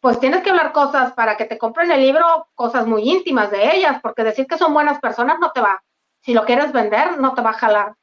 pues 0.00 0.20
tienes 0.20 0.42
que 0.42 0.50
hablar 0.50 0.72
cosas 0.72 1.14
para 1.14 1.38
que 1.38 1.46
te 1.46 1.56
compren 1.56 1.90
el 1.90 2.02
libro, 2.02 2.48
cosas 2.54 2.86
muy 2.86 3.08
íntimas 3.08 3.50
de 3.50 3.74
ellas, 3.74 4.00
porque 4.02 4.22
decir 4.22 4.46
que 4.46 4.58
son 4.58 4.74
buenas 4.74 5.00
personas 5.00 5.38
no 5.40 5.50
te 5.52 5.62
va, 5.62 5.82
si 6.20 6.34
lo 6.34 6.44
quieres 6.44 6.72
vender, 6.72 7.18
no 7.18 7.34
te 7.34 7.42
va 7.42 7.50
a 7.50 7.54
jalar 7.54 7.94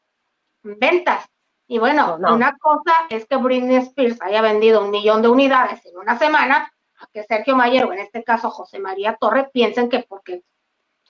ventas. 0.64 1.26
Y 1.68 1.78
bueno, 1.78 2.18
una 2.18 2.58
cosa 2.58 2.94
es 3.10 3.26
que 3.28 3.38
Britney 3.38 3.78
Spears 3.78 4.22
haya 4.22 4.42
vendido 4.42 4.84
un 4.84 4.92
millón 4.92 5.22
de 5.22 5.30
unidades 5.30 5.86
en 5.86 5.98
una 5.98 6.18
semana, 6.18 6.74
a 7.00 7.08
que 7.14 7.24
Sergio 7.24 7.56
Mayer 7.56 7.86
o 7.86 7.94
en 7.94 8.00
este 8.00 8.24
caso 8.24 8.50
José 8.50 8.80
María 8.80 9.16
Torre 9.20 9.50
piensen 9.54 9.88
que 9.88 10.00
porque 10.08 10.44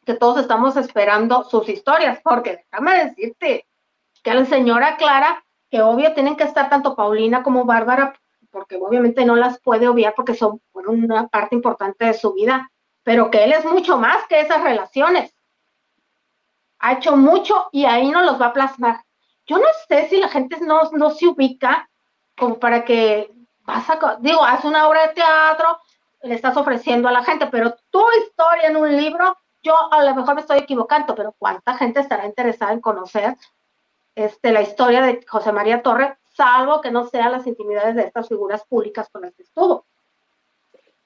que 0.06 0.14
todos 0.16 0.40
estamos 0.40 0.78
esperando 0.78 1.44
sus 1.44 1.70
historias, 1.70 2.20
porque 2.24 2.66
déjame 2.72 3.06
decirte, 3.06 3.68
que 4.24 4.34
la 4.34 4.46
señora 4.46 4.98
Clara, 4.98 5.44
que 5.70 5.82
obvio 5.82 6.14
tienen 6.14 6.36
que 6.36 6.44
estar 6.44 6.70
tanto 6.70 6.96
Paulina 6.96 7.44
como 7.44 7.66
Bárbara, 7.66 8.14
porque 8.52 8.76
obviamente 8.76 9.26
no 9.26 9.36
las 9.36 9.60
puede 9.62 9.88
obviar 9.88 10.14
porque 10.16 10.36
son 10.36 10.62
una 10.74 11.28
parte 11.28 11.56
importante 11.56 12.06
de 12.06 12.14
su 12.14 12.34
vida, 12.34 12.70
pero 13.04 13.32
que 13.32 13.44
él 13.44 13.54
es 13.54 13.66
mucho 13.66 13.98
más 13.98 14.28
que 14.28 14.42
esas 14.42 14.62
relaciones. 14.62 15.34
Ha 16.80 16.94
hecho 16.94 17.16
mucho 17.16 17.70
y 17.72 17.86
ahí 17.86 18.10
no 18.10 18.22
los 18.22 18.40
va 18.42 18.48
a 18.48 18.54
plasmar. 18.54 19.04
Yo 19.46 19.58
no 19.58 19.68
sé 19.88 20.10
si 20.10 20.18
la 20.18 20.28
gente 20.28 20.58
no, 20.62 20.82
no 20.92 21.12
se 21.12 21.28
ubica 21.28 21.90
como 22.38 22.60
para 22.60 22.84
que 22.84 23.32
vas 23.62 23.90
a, 23.90 24.18
digo, 24.20 24.44
haz 24.44 24.66
una 24.66 24.88
obra 24.88 25.08
de 25.08 25.14
teatro, 25.14 25.80
le 26.24 26.36
estás 26.36 26.58
ofreciendo 26.58 27.08
a 27.08 27.12
la 27.12 27.24
gente, 27.24 27.48
pero 27.48 27.76
tu 27.90 28.04
historia 28.24 28.68
en 28.68 28.78
un 28.78 28.96
libro, 28.96 29.38
yo 29.64 29.76
a 29.92 30.04
lo 30.04 30.16
mejor 30.16 30.36
me 30.36 30.42
estoy 30.42 30.60
equivocando, 30.60 31.16
pero 31.16 31.34
¿cuánta 31.38 31.76
gente 31.76 32.00
estará 32.00 32.26
interesada 32.26 32.74
en 32.74 32.82
conocer 32.82 33.36
este, 34.16 34.52
la 34.52 34.62
historia 34.62 35.02
de 35.02 35.26
José 35.28 35.52
María 35.52 35.82
Torre, 35.82 36.18
salvo 36.36 36.82
que 36.82 36.92
no 36.92 37.06
sean 37.06 37.32
las 37.32 37.48
intimidades 37.48 37.96
de 37.96 38.04
estas 38.04 38.28
figuras 38.28 38.66
públicas 38.66 39.10
con 39.10 39.22
las 39.22 39.34
que 39.36 39.44
estuvo. 39.44 39.86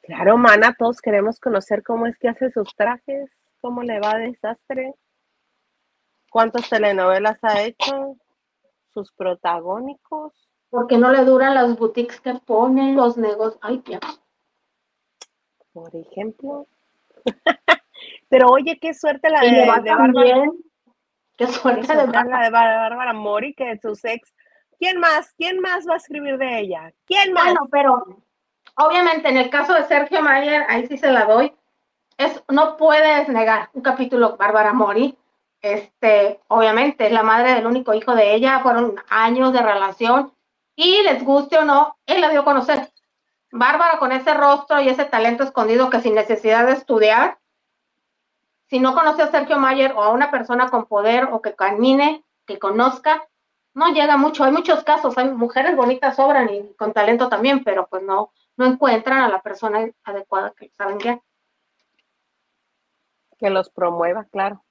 Claro, 0.01 0.38
mana, 0.38 0.76
todos 0.78 1.01
queremos 1.01 1.39
conocer 1.39 1.82
cómo 1.84 2.06
es 2.06 2.18
que 2.18 2.30
hace 2.30 2.51
sus 2.51 2.76
trajes, 2.76 3.30
cómo 3.60 3.82
le 3.82 3.99
va 3.99 4.18
de 4.18 4.28
desastre, 4.28 4.93
cuántas 6.30 6.70
telenovelas 6.70 7.39
ha 7.43 7.64
hecho, 7.64 8.18
sus 8.93 9.12
protagónicos. 9.14 10.34
Porque 10.70 10.97
no 10.97 11.12
le 11.12 11.24
duran 11.24 11.56
las 11.56 11.78
boutiques 11.78 12.20
que 12.20 12.34
ponen, 12.36 12.95
los 12.95 13.18
negocios. 13.18 13.60
Ay, 13.62 13.82
ya. 13.86 13.99
Por 15.74 15.95
ejemplo. 15.95 16.68
Pero 18.30 18.49
oye, 18.49 18.78
qué 18.80 18.93
suerte 18.93 19.30
la 19.30 19.41
de, 19.41 19.51
de 19.51 19.64
Qué 19.64 20.51
Que 21.38 21.48
suerte 21.48 21.96
de 21.96 22.06
Bárbara. 22.06 22.46
de 22.46 22.50
Bárbara 22.50 23.14
Mori, 23.14 23.54
que 23.54 23.78
sus 23.78 24.04
ex. 24.06 24.34
¿Quién 24.80 25.00
más? 25.00 25.34
¿Quién 25.38 25.60
más 25.60 25.88
va 25.88 25.96
a 25.96 25.98
escribir 25.98 26.38
de 26.38 26.60
ella? 26.60 26.94
¿Quién 27.06 27.34
más? 27.34 27.46
Bueno, 27.46 27.68
pero 27.72 28.22
obviamente 28.78 29.30
en 29.30 29.38
el 29.38 29.50
caso 29.50 29.74
de 29.74 29.84
Sergio 29.84 30.22
Mayer, 30.22 30.66
ahí 30.70 30.88
sí 30.88 30.98
se 30.98 31.12
la 31.12 31.26
doy. 31.26 31.54
Es, 32.18 32.42
no 32.50 32.78
puedes 32.78 33.28
negar 33.28 33.70
un 33.74 33.82
capítulo 33.82 34.38
Bárbara 34.38 34.74
Mori. 34.74 35.18
Este, 35.62 36.40
obviamente, 36.48 37.08
es 37.08 37.12
la 37.12 37.24
madre 37.24 37.56
del 37.56 37.66
único 37.66 37.94
hijo 37.94 38.16
de 38.16 38.36
ella, 38.36 38.60
fueron 38.60 38.96
años 39.10 39.52
de 39.52 39.62
relación 39.62 40.32
y 40.76 41.02
les 41.04 41.24
guste 41.24 41.58
o 41.58 41.66
no, 41.66 41.98
él 42.06 42.22
la 42.22 42.30
dio 42.30 42.42
a 42.42 42.46
conocer. 42.46 42.90
Bárbara 43.52 43.98
con 43.98 44.12
ese 44.12 44.34
rostro 44.34 44.82
y 44.82 44.90
ese 44.90 45.06
talento 45.06 45.44
escondido 45.44 45.90
que 45.90 46.02
sin 46.02 46.16
necesidad 46.16 46.66
de 46.66 46.74
estudiar, 46.74 47.40
si 48.68 48.80
no 48.80 48.93
conoce 48.93 49.22
a 49.22 49.32
Sergio 49.32 49.57
Mayer 49.57 49.93
o 49.93 50.03
a 50.03 50.11
una 50.11 50.32
persona 50.32 50.70
con 50.70 50.86
poder 50.86 51.30
o 51.32 51.41
que 51.41 51.55
camine, 51.55 52.24
que 52.45 52.59
conozca, 52.59 53.28
no 53.74 53.93
llega 53.93 54.18
mucho. 54.18 54.43
Hay 54.43 54.51
muchos 54.51 54.84
casos, 54.84 55.18
hay 55.18 55.30
mujeres 55.30 55.76
bonitas 55.76 56.16
sobran 56.16 56.49
y 56.53 56.74
con 56.76 56.93
talento 56.93 57.30
también, 57.30 57.63
pero 57.63 57.88
pues 57.88 58.03
no, 58.03 58.32
no 58.57 58.66
encuentran 58.66 59.20
a 59.20 59.30
la 59.30 59.41
persona 59.41 59.88
adecuada 60.03 60.53
que 60.57 60.70
saben 60.72 60.97
qué. 60.97 61.22
Que 63.38 63.49
los 63.49 63.70
promueva, 63.70 64.26
claro. 64.26 64.63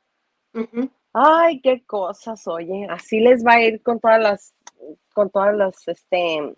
Ay, 1.13 1.61
qué 1.61 1.85
cosas, 1.85 2.47
oye. 2.49 2.89
Así 2.91 3.21
les 3.21 3.45
va 3.45 3.53
a 3.53 3.61
ir 3.61 3.83
con 3.83 4.01
todas 4.01 4.21
las, 4.21 4.55
con 5.13 5.31
todas 5.31 5.55
las, 5.55 5.87
este, 5.87 6.55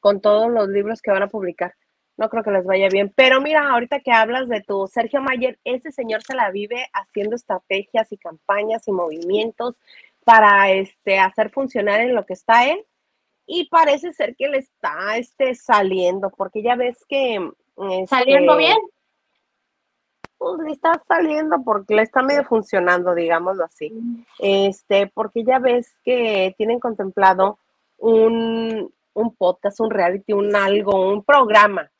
con 0.00 0.20
todos 0.20 0.50
los 0.50 0.68
libros 0.68 1.02
que 1.02 1.10
van 1.10 1.24
a 1.24 1.28
publicar. 1.28 1.74
No 2.16 2.28
creo 2.28 2.44
que 2.44 2.50
les 2.50 2.64
vaya 2.64 2.88
bien. 2.88 3.12
Pero 3.14 3.40
mira, 3.40 3.70
ahorita 3.70 4.00
que 4.00 4.12
hablas 4.12 4.48
de 4.48 4.60
tu 4.60 4.86
Sergio 4.86 5.20
Mayer, 5.20 5.58
ese 5.64 5.90
señor 5.90 6.22
se 6.22 6.34
la 6.34 6.50
vive 6.50 6.86
haciendo 6.92 7.34
estrategias 7.34 8.12
y 8.12 8.18
campañas 8.18 8.86
y 8.86 8.92
movimientos 8.92 9.76
para 10.24 10.70
este, 10.70 11.18
hacer 11.18 11.50
funcionar 11.50 12.00
en 12.00 12.14
lo 12.14 12.24
que 12.24 12.34
está 12.34 12.66
él. 12.70 12.84
Y 13.46 13.68
parece 13.68 14.12
ser 14.12 14.36
que 14.36 14.48
le 14.48 14.58
está 14.58 15.16
este, 15.16 15.54
saliendo, 15.54 16.30
porque 16.30 16.62
ya 16.62 16.76
ves 16.76 17.04
que. 17.08 17.50
Saliendo 18.08 18.52
este, 18.52 18.64
bien. 18.64 18.78
pues, 20.38 20.60
le 20.64 20.70
está 20.72 21.02
saliendo 21.08 21.62
porque 21.64 21.96
le 21.96 22.02
está 22.02 22.22
medio 22.22 22.44
funcionando, 22.44 23.14
digámoslo 23.14 23.64
así. 23.64 23.92
Este, 24.38 25.08
porque 25.08 25.42
ya 25.42 25.58
ves 25.58 25.94
que 26.04 26.54
tienen 26.56 26.78
contemplado 26.78 27.58
un, 27.98 28.94
un 29.12 29.34
podcast, 29.34 29.80
un 29.80 29.90
reality, 29.90 30.32
un 30.32 30.54
algo, 30.54 31.12
un 31.12 31.24
programa 31.24 31.90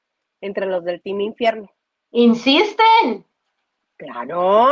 entre 0.44 0.66
los 0.66 0.84
del 0.84 1.00
Team 1.00 1.20
Infierno. 1.20 1.70
Insisten. 2.10 3.24
Claro, 3.96 4.68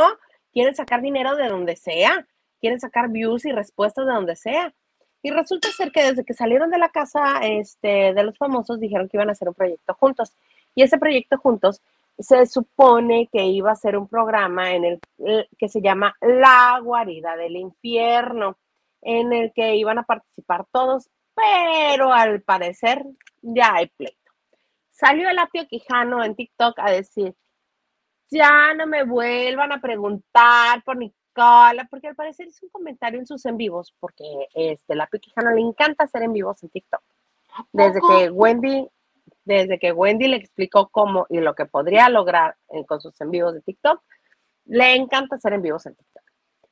quieren 0.53 0.75
sacar 0.75 1.01
dinero 1.01 1.37
de 1.37 1.49
donde 1.49 1.77
sea, 1.77 2.27
quieren 2.61 2.81
sacar 2.81 3.09
views 3.09 3.45
y 3.45 3.53
respuestas 3.53 4.07
de 4.07 4.13
donde 4.13 4.37
sea. 4.37 4.75
Y 5.23 5.31
resulta 5.31 5.69
ser 5.71 5.93
que 5.93 6.03
desde 6.03 6.25
que 6.25 6.35
salieron 6.35 6.71
de 6.71 6.79
la 6.79 6.89
casa 6.89 7.39
este, 7.43 8.13
de 8.13 8.23
los 8.25 8.37
famosos 8.37 8.81
dijeron 8.81 9.09
que 9.09 9.17
iban 9.17 9.29
a 9.29 9.33
hacer 9.33 9.49
un 9.49 9.55
proyecto 9.55 9.95
juntos. 9.95 10.33
Y 10.75 10.83
ese 10.83 10.99
proyecto 10.99 11.39
juntos 11.39 11.81
se 12.19 12.47
supone 12.47 13.29
que 13.33 13.45
iba 13.45 13.71
a 13.71 13.77
ser 13.77 13.97
un 13.97 14.09
programa 14.09 14.73
en 14.75 14.85
el 14.85 15.01
eh, 15.27 15.49
que 15.59 15.69
se 15.69 15.81
llama 15.81 16.17
La 16.21 16.79
Guarida 16.83 17.37
del 17.37 17.57
Infierno, 17.57 18.59
en 19.01 19.33
el 19.33 19.53
que 19.53 19.77
iban 19.77 19.99
a 19.99 20.05
participar 20.05 20.67
todos, 20.73 21.09
pero 21.35 22.13
al 22.13 22.43
parecer 22.43 23.05
ya 23.41 23.75
hay 23.75 23.87
pleito. 23.89 24.22
Salió 25.03 25.29
el 25.29 25.39
apio 25.41 25.67
Quijano 25.67 26.23
en 26.23 26.37
TikTok 26.37 26.79
a 26.79 26.93
decir, 26.93 27.35
ya 28.31 28.73
no 28.75 28.87
me 28.87 29.03
vuelvan 29.03 29.73
a 29.73 29.81
preguntar 29.81 30.85
por 30.85 30.97
Nicola, 30.97 31.89
porque 31.91 32.07
al 32.07 32.15
parecer 32.15 32.47
hizo 32.47 32.67
un 32.67 32.71
comentario 32.71 33.19
en 33.19 33.27
sus 33.27 33.45
en 33.47 33.57
vivos, 33.57 33.93
porque 33.99 34.47
este, 34.55 34.95
la 34.95 35.05
Apio 35.05 35.19
Quijano 35.19 35.51
le 35.51 35.61
encanta 35.61 36.05
hacer 36.05 36.23
en 36.23 36.33
vivos 36.33 36.63
en 36.63 36.69
TikTok. 36.69 37.03
¿A 37.53 37.67
Desde 37.73 38.01
que 38.01 38.31
Wendy, 38.31 38.89
desde 39.45 39.81
que 39.81 39.91
Wendy 39.91 40.29
le 40.29 40.37
explicó 40.37 40.89
cómo 40.89 41.27
y 41.29 41.41
lo 41.41 41.57
que 41.57 41.67
podría 41.67 42.09
lograr 42.09 42.57
eh, 42.69 42.87
con 42.87 43.01
sus 43.01 43.21
en 43.21 43.33
vivos 43.33 43.55
de 43.55 43.61
TikTok, 43.61 44.01
le 44.67 44.95
encanta 44.95 45.35
hacer 45.35 45.55
en 45.55 45.63
vivos 45.63 45.85
en 45.87 45.97
TikTok. 45.97 46.23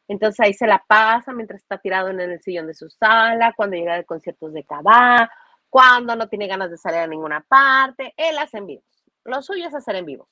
Entonces 0.07 0.39
ahí 0.39 0.55
se 0.55 0.69
la 0.69 0.85
pasa 0.87 1.33
mientras 1.33 1.63
está 1.63 1.79
tirado 1.79 2.11
en 2.11 2.21
el 2.21 2.41
sillón 2.41 2.69
de 2.69 2.75
su 2.75 2.89
sala, 2.91 3.55
cuando 3.57 3.75
llega 3.75 3.97
de 3.97 4.05
conciertos 4.05 4.53
de 4.53 4.63
Cabá, 4.63 5.29
cuando 5.71 6.17
no 6.17 6.29
tiene 6.29 6.49
ganas 6.49 6.71
de 6.71 6.77
salir 6.77 6.99
a 6.99 7.07
ninguna 7.07 7.41
parte, 7.41 8.13
él 8.17 8.37
hace 8.39 8.59
en 8.59 8.67
vivos. 8.67 9.05
Lo 9.25 9.41
suyo 9.41 9.69
es 9.69 9.75
hacer 9.75 9.95
en 9.97 10.05
vivos. 10.05 10.29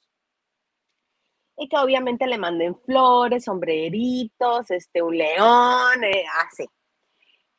Y 1.56 1.68
que 1.68 1.78
obviamente 1.78 2.26
le 2.26 2.38
manden 2.38 2.76
flores, 2.80 3.44
sombreritos, 3.44 4.70
este, 4.70 5.00
un 5.00 5.16
león, 5.16 6.04
eh, 6.04 6.24
así. 6.44 6.68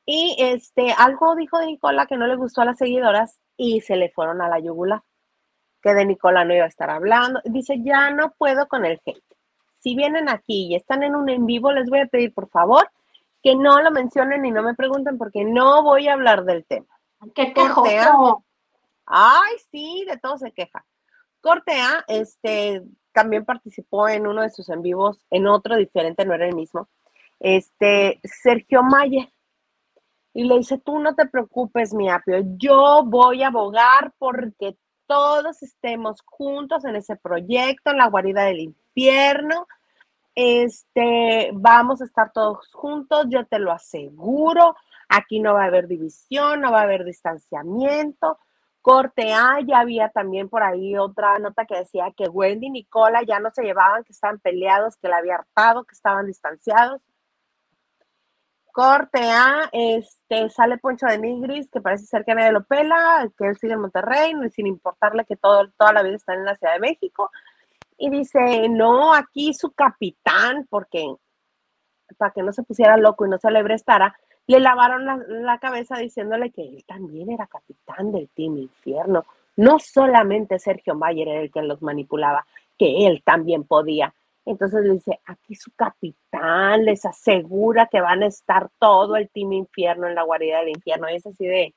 Y 0.06 0.36
este, 0.40 0.92
algo 0.92 1.36
dijo 1.36 1.60
de 1.60 1.68
Nicola 1.68 2.06
que 2.06 2.18
no 2.18 2.28
le 2.28 2.36
gustó 2.36 2.62
a 2.62 2.66
las 2.66 2.78
seguidoras 2.78 3.40
y 3.58 3.82
se 3.82 3.96
le 3.96 4.10
fueron 4.10 4.42
a 4.42 4.50
la 4.50 4.60
yugular. 4.60 5.02
Que 5.82 5.94
de 5.94 6.06
Nicola 6.06 6.44
no 6.46 6.54
iba 6.54 6.66
a 6.66 6.70
estar 6.70 6.90
hablando. 6.90 7.42
Dice, 7.46 7.82
ya 7.82 8.12
no 8.12 8.32
puedo 8.38 8.68
con 8.68 8.86
el 8.86 9.02
hate. 9.06 9.24
Si 9.80 9.96
vienen 9.96 10.28
aquí 10.28 10.68
y 10.68 10.76
están 10.76 11.04
en 11.04 11.16
un 11.16 11.30
en 11.30 11.46
vivo, 11.46 11.72
les 11.72 11.90
voy 11.90 12.00
a 12.00 12.08
pedir 12.08 12.34
por 12.34 12.50
favor 12.50 12.90
que 13.42 13.56
no 13.56 13.82
lo 13.82 13.92
mencionen 13.92 14.46
y 14.46 14.52
no 14.52 14.62
me 14.62 14.76
pregunten 14.76 15.18
porque 15.18 15.46
no 15.46 15.84
voy 15.84 16.08
a 16.10 16.14
hablar 16.14 16.44
del 16.44 16.66
tema. 16.66 16.99
Qué 17.36 17.54
quejoso. 17.54 18.44
Ay, 19.06 19.56
sí, 19.72 20.06
de 20.08 20.18
todo 20.18 20.38
se 20.38 20.52
queja. 20.52 20.86
Cortea, 21.42 22.04
este, 22.08 22.84
también 23.12 23.46
participó 23.46 24.08
en 24.08 24.28
uno 24.28 24.42
de 24.42 24.50
sus 24.50 24.70
en 24.70 24.82
vivos, 24.82 25.26
en 25.30 25.48
otro 25.48 25.76
diferente, 25.76 26.26
no 26.26 26.34
era 26.34 26.48
el 26.48 26.56
mismo. 26.56 26.90
Este, 27.40 28.20
Sergio 28.24 28.84
Mayer. 28.84 29.32
Y 30.34 30.44
le 30.44 30.58
dice, 30.58 30.78
tú 30.78 31.00
no 31.00 31.16
te 31.16 31.26
preocupes, 31.28 31.94
mi 31.94 32.10
apio, 32.10 32.38
yo 32.58 33.04
voy 33.04 33.42
a 33.42 33.48
abogar 33.48 34.14
porque 34.20 34.78
todos 35.08 35.64
estemos 35.64 36.22
juntos 36.24 36.86
en 36.86 36.96
ese 36.96 37.16
proyecto, 37.16 37.90
en 37.90 37.98
la 37.98 38.10
guarida 38.10 38.44
del 38.44 38.60
infierno. 38.60 39.68
Este, 40.36 41.50
vamos 41.54 42.02
a 42.02 42.06
estar 42.06 42.32
todos 42.32 42.72
juntos, 42.72 43.26
yo 43.30 43.46
te 43.48 43.58
lo 43.58 43.72
aseguro. 43.72 44.76
Aquí 45.10 45.40
no 45.40 45.56
va 45.56 45.64
a 45.64 45.68
haber 45.68 45.88
división, 45.88 46.62
no 46.62 46.72
va 46.72 46.82
a 46.82 46.84
haber 46.84 47.04
distanciamiento. 47.04 48.38
Corte 48.82 49.34
A, 49.34 49.60
ya 49.66 49.80
había 49.80 50.10
también 50.10 50.50
por 50.50 50.64
ahí 50.64 50.98
otra 50.98 51.38
nota 51.40 51.66
que 51.66 51.78
decía 51.78 52.14
que 52.16 52.30
Wendy 52.30 52.68
y 52.68 52.72
Nicola 52.72 53.24
ya 53.24 53.40
no 53.40 53.52
se 53.52 53.64
llevaban, 53.64 54.04
que 54.04 54.14
estaban 54.14 54.40
peleados, 54.40 54.96
que 54.98 55.10
la 55.10 55.18
había 55.18 55.36
hartado, 55.36 55.84
que 55.84 55.96
estaban 55.96 56.28
distanciados. 56.28 57.02
Corte 58.72 59.20
A, 59.32 59.68
este, 59.74 60.50
sale 60.50 60.78
Poncho 60.78 61.08
de 61.08 61.18
Nigris, 61.18 61.70
que 61.70 61.82
parece 61.82 62.06
ser 62.06 62.24
que 62.24 62.36
nadie 62.36 62.52
lo 62.52 62.64
pela, 62.64 63.30
que 63.38 63.48
él 63.48 63.58
sigue 63.58 63.74
en 63.74 63.82
Monterrey, 63.82 64.34
sin 64.52 64.68
importarle 64.68 65.26
que 65.26 65.36
todo, 65.36 65.70
toda 65.72 65.92
la 65.92 66.04
vida 66.04 66.16
está 66.16 66.34
en 66.34 66.46
la 66.46 66.56
Ciudad 66.56 66.74
de 66.74 66.80
México. 66.80 67.32
Y 67.98 68.10
dice, 68.10 68.70
no, 68.70 69.14
aquí 69.14 69.54
su 69.54 69.72
capitán, 69.72 70.66
porque 70.70 71.14
para 72.18 72.32
que 72.32 72.44
no 72.44 72.54
se 72.54 72.64
pusiera 72.64 72.96
loco 72.96 73.26
y 73.26 73.30
no 73.30 73.38
se 73.38 73.52
le 73.52 73.64
prestara, 73.64 74.16
le 74.50 74.60
lavaron 74.60 75.06
la, 75.46 75.60
cabeza 75.60 76.00
diciéndole 76.00 76.50
que 76.50 76.64
él 76.64 76.84
también 76.88 77.30
era 77.30 77.46
capitán 77.46 78.12
del 78.12 78.30
Team 78.30 78.58
Infierno. 78.58 79.24
No 79.56 79.78
solamente 79.78 80.58
Sergio 80.58 80.96
Mayer 80.96 81.28
era 81.28 81.42
el 81.42 81.52
que 81.52 81.62
los 81.62 81.84
manipulaba, 81.84 82.48
que 82.76 83.06
él 83.06 83.22
también 83.24 83.64
podía. 83.64 84.12
Entonces 84.46 84.84
le 84.84 84.94
dice, 84.94 85.20
aquí 85.26 85.54
su 85.54 85.70
capitán 85.76 86.84
les 86.84 87.06
asegura 87.06 87.86
que 87.92 88.02
van 88.02 88.24
a 88.24 88.26
estar 88.26 88.72
todo 88.80 89.18
el 89.18 89.30
Team 89.30 89.54
Infierno 89.54 90.08
en 90.08 90.16
la 90.16 90.24
guarida 90.24 90.62
del 90.62 90.70
infierno. 90.70 91.08
Y 91.12 91.18
es 91.18 91.28
así 91.28 91.46
de, 91.46 91.76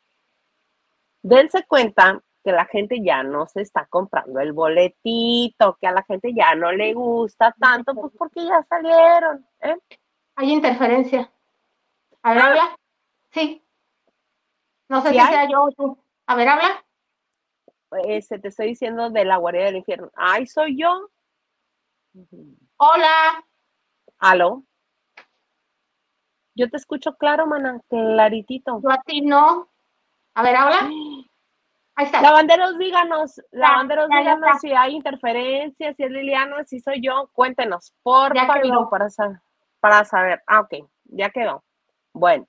dense 1.22 1.64
cuenta 1.68 2.22
que 2.42 2.52
la 2.52 2.64
gente 2.64 3.02
ya 3.02 3.22
no 3.22 3.46
se 3.48 3.60
está 3.60 3.84
comprando 3.84 4.40
el 4.40 4.54
boletito, 4.54 5.76
que 5.78 5.88
a 5.88 5.92
la 5.92 6.04
gente 6.04 6.32
ya 6.32 6.54
no 6.54 6.72
le 6.72 6.94
gusta 6.94 7.54
tanto, 7.60 7.94
pues 7.94 8.14
porque 8.16 8.46
ya 8.46 8.62
salieron. 8.62 9.46
¿eh? 9.60 9.76
Hay 10.36 10.52
interferencia. 10.52 11.30
A 12.22 12.34
ver, 12.34 12.42
habla. 12.42 12.76
Sí. 13.30 13.64
No 14.88 15.02
sé 15.02 15.08
¿Sí 15.08 15.14
si 15.14 15.20
hay? 15.20 15.32
sea 15.32 15.48
yo 15.48 15.62
o 15.62 15.70
tú. 15.72 15.98
A 16.26 16.34
ver, 16.34 16.48
habla. 16.48 16.84
Este, 18.04 18.38
te 18.38 18.48
estoy 18.48 18.68
diciendo 18.68 19.10
de 19.10 19.24
la 19.24 19.36
guardia 19.36 19.64
del 19.64 19.76
infierno. 19.76 20.10
Ay, 20.14 20.46
soy 20.46 20.76
yo. 20.78 21.10
Hola. 22.76 23.44
¿Aló? 24.18 24.62
Yo 26.54 26.68
te 26.70 26.76
escucho 26.76 27.16
claro, 27.16 27.46
mana, 27.46 27.80
claritito. 27.88 28.80
Yo 28.82 28.90
a 28.90 29.02
ti 29.02 29.22
no. 29.22 29.68
A 30.34 30.42
ver, 30.42 30.56
habla. 30.56 30.80
Ahí 31.94 32.06
está. 32.06 32.22
Lavanderos, 32.22 32.78
díganos, 32.78 33.42
lavanderos, 33.50 34.08
ya, 34.10 34.22
ya 34.22 34.34
díganos 34.36 34.60
si 34.60 34.72
hay 34.72 34.94
interferencia, 34.94 35.92
si 35.92 36.02
es 36.02 36.10
Liliana, 36.10 36.64
si 36.64 36.80
soy 36.80 37.02
yo, 37.02 37.28
cuéntenos, 37.34 37.92
por 38.02 38.34
favor, 38.34 38.88
para, 38.88 39.08
para 39.78 40.04
saber. 40.06 40.42
Ah, 40.46 40.60
ok, 40.60 40.88
ya 41.04 41.28
quedó. 41.28 41.62
Bueno. 42.12 42.46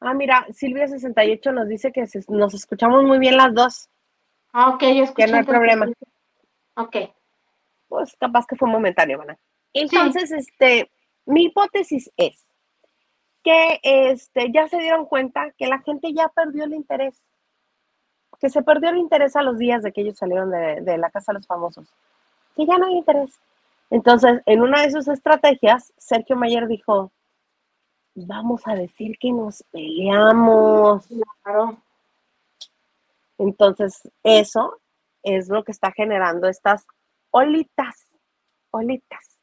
Ah, 0.00 0.14
mira, 0.14 0.46
Silvia68 0.48 1.52
nos 1.52 1.68
dice 1.68 1.92
que 1.92 2.06
se- 2.06 2.24
nos 2.28 2.54
escuchamos 2.54 3.04
muy 3.04 3.18
bien 3.18 3.36
las 3.36 3.52
dos. 3.54 3.88
Ah, 4.52 4.70
ok, 4.70 4.82
yo 4.82 5.04
escuché. 5.04 5.26
Que 5.26 5.30
no 5.32 5.38
hay 5.38 5.44
problema. 5.44 5.86
Ok. 6.76 6.96
Pues 7.88 8.16
capaz 8.18 8.46
que 8.46 8.56
fue 8.56 8.68
momentáneo, 8.68 9.18
mana. 9.18 9.38
Entonces, 9.74 10.30
este, 10.32 10.90
mi 11.26 11.44
hipótesis 11.44 12.10
es 12.16 12.44
que 13.42 13.78
este, 13.82 14.50
ya 14.52 14.68
se 14.68 14.78
dieron 14.78 15.06
cuenta 15.06 15.50
que 15.56 15.66
la 15.66 15.80
gente 15.80 16.12
ya 16.12 16.28
perdió 16.28 16.64
el 16.64 16.74
interés, 16.74 17.22
que 18.38 18.48
se 18.48 18.62
perdió 18.62 18.90
el 18.90 18.98
interés 18.98 19.36
a 19.36 19.42
los 19.42 19.58
días 19.58 19.82
de 19.82 19.92
que 19.92 20.00
ellos 20.02 20.18
salieron 20.18 20.50
de, 20.50 20.80
de 20.80 20.98
la 20.98 21.10
Casa 21.10 21.32
de 21.32 21.38
los 21.38 21.46
Famosos, 21.46 21.88
que 22.56 22.64
ya 22.66 22.78
no 22.78 22.86
hay 22.86 22.94
interés. 22.96 23.38
Entonces, 23.90 24.40
en 24.46 24.62
una 24.62 24.82
de 24.82 24.90
sus 24.92 25.08
estrategias, 25.08 25.92
Sergio 25.98 26.36
Mayer 26.36 26.66
dijo, 26.68 27.12
vamos 28.14 28.62
a 28.66 28.74
decir 28.74 29.16
que 29.18 29.32
nos 29.32 29.62
peleamos. 29.70 31.06
Claro. 31.42 31.82
Entonces, 33.38 34.08
eso 34.22 34.80
es 35.22 35.48
lo 35.48 35.64
que 35.64 35.72
está 35.72 35.92
generando 35.92 36.48
estas 36.48 36.86
olitas, 37.30 38.06
olitas, 38.70 39.38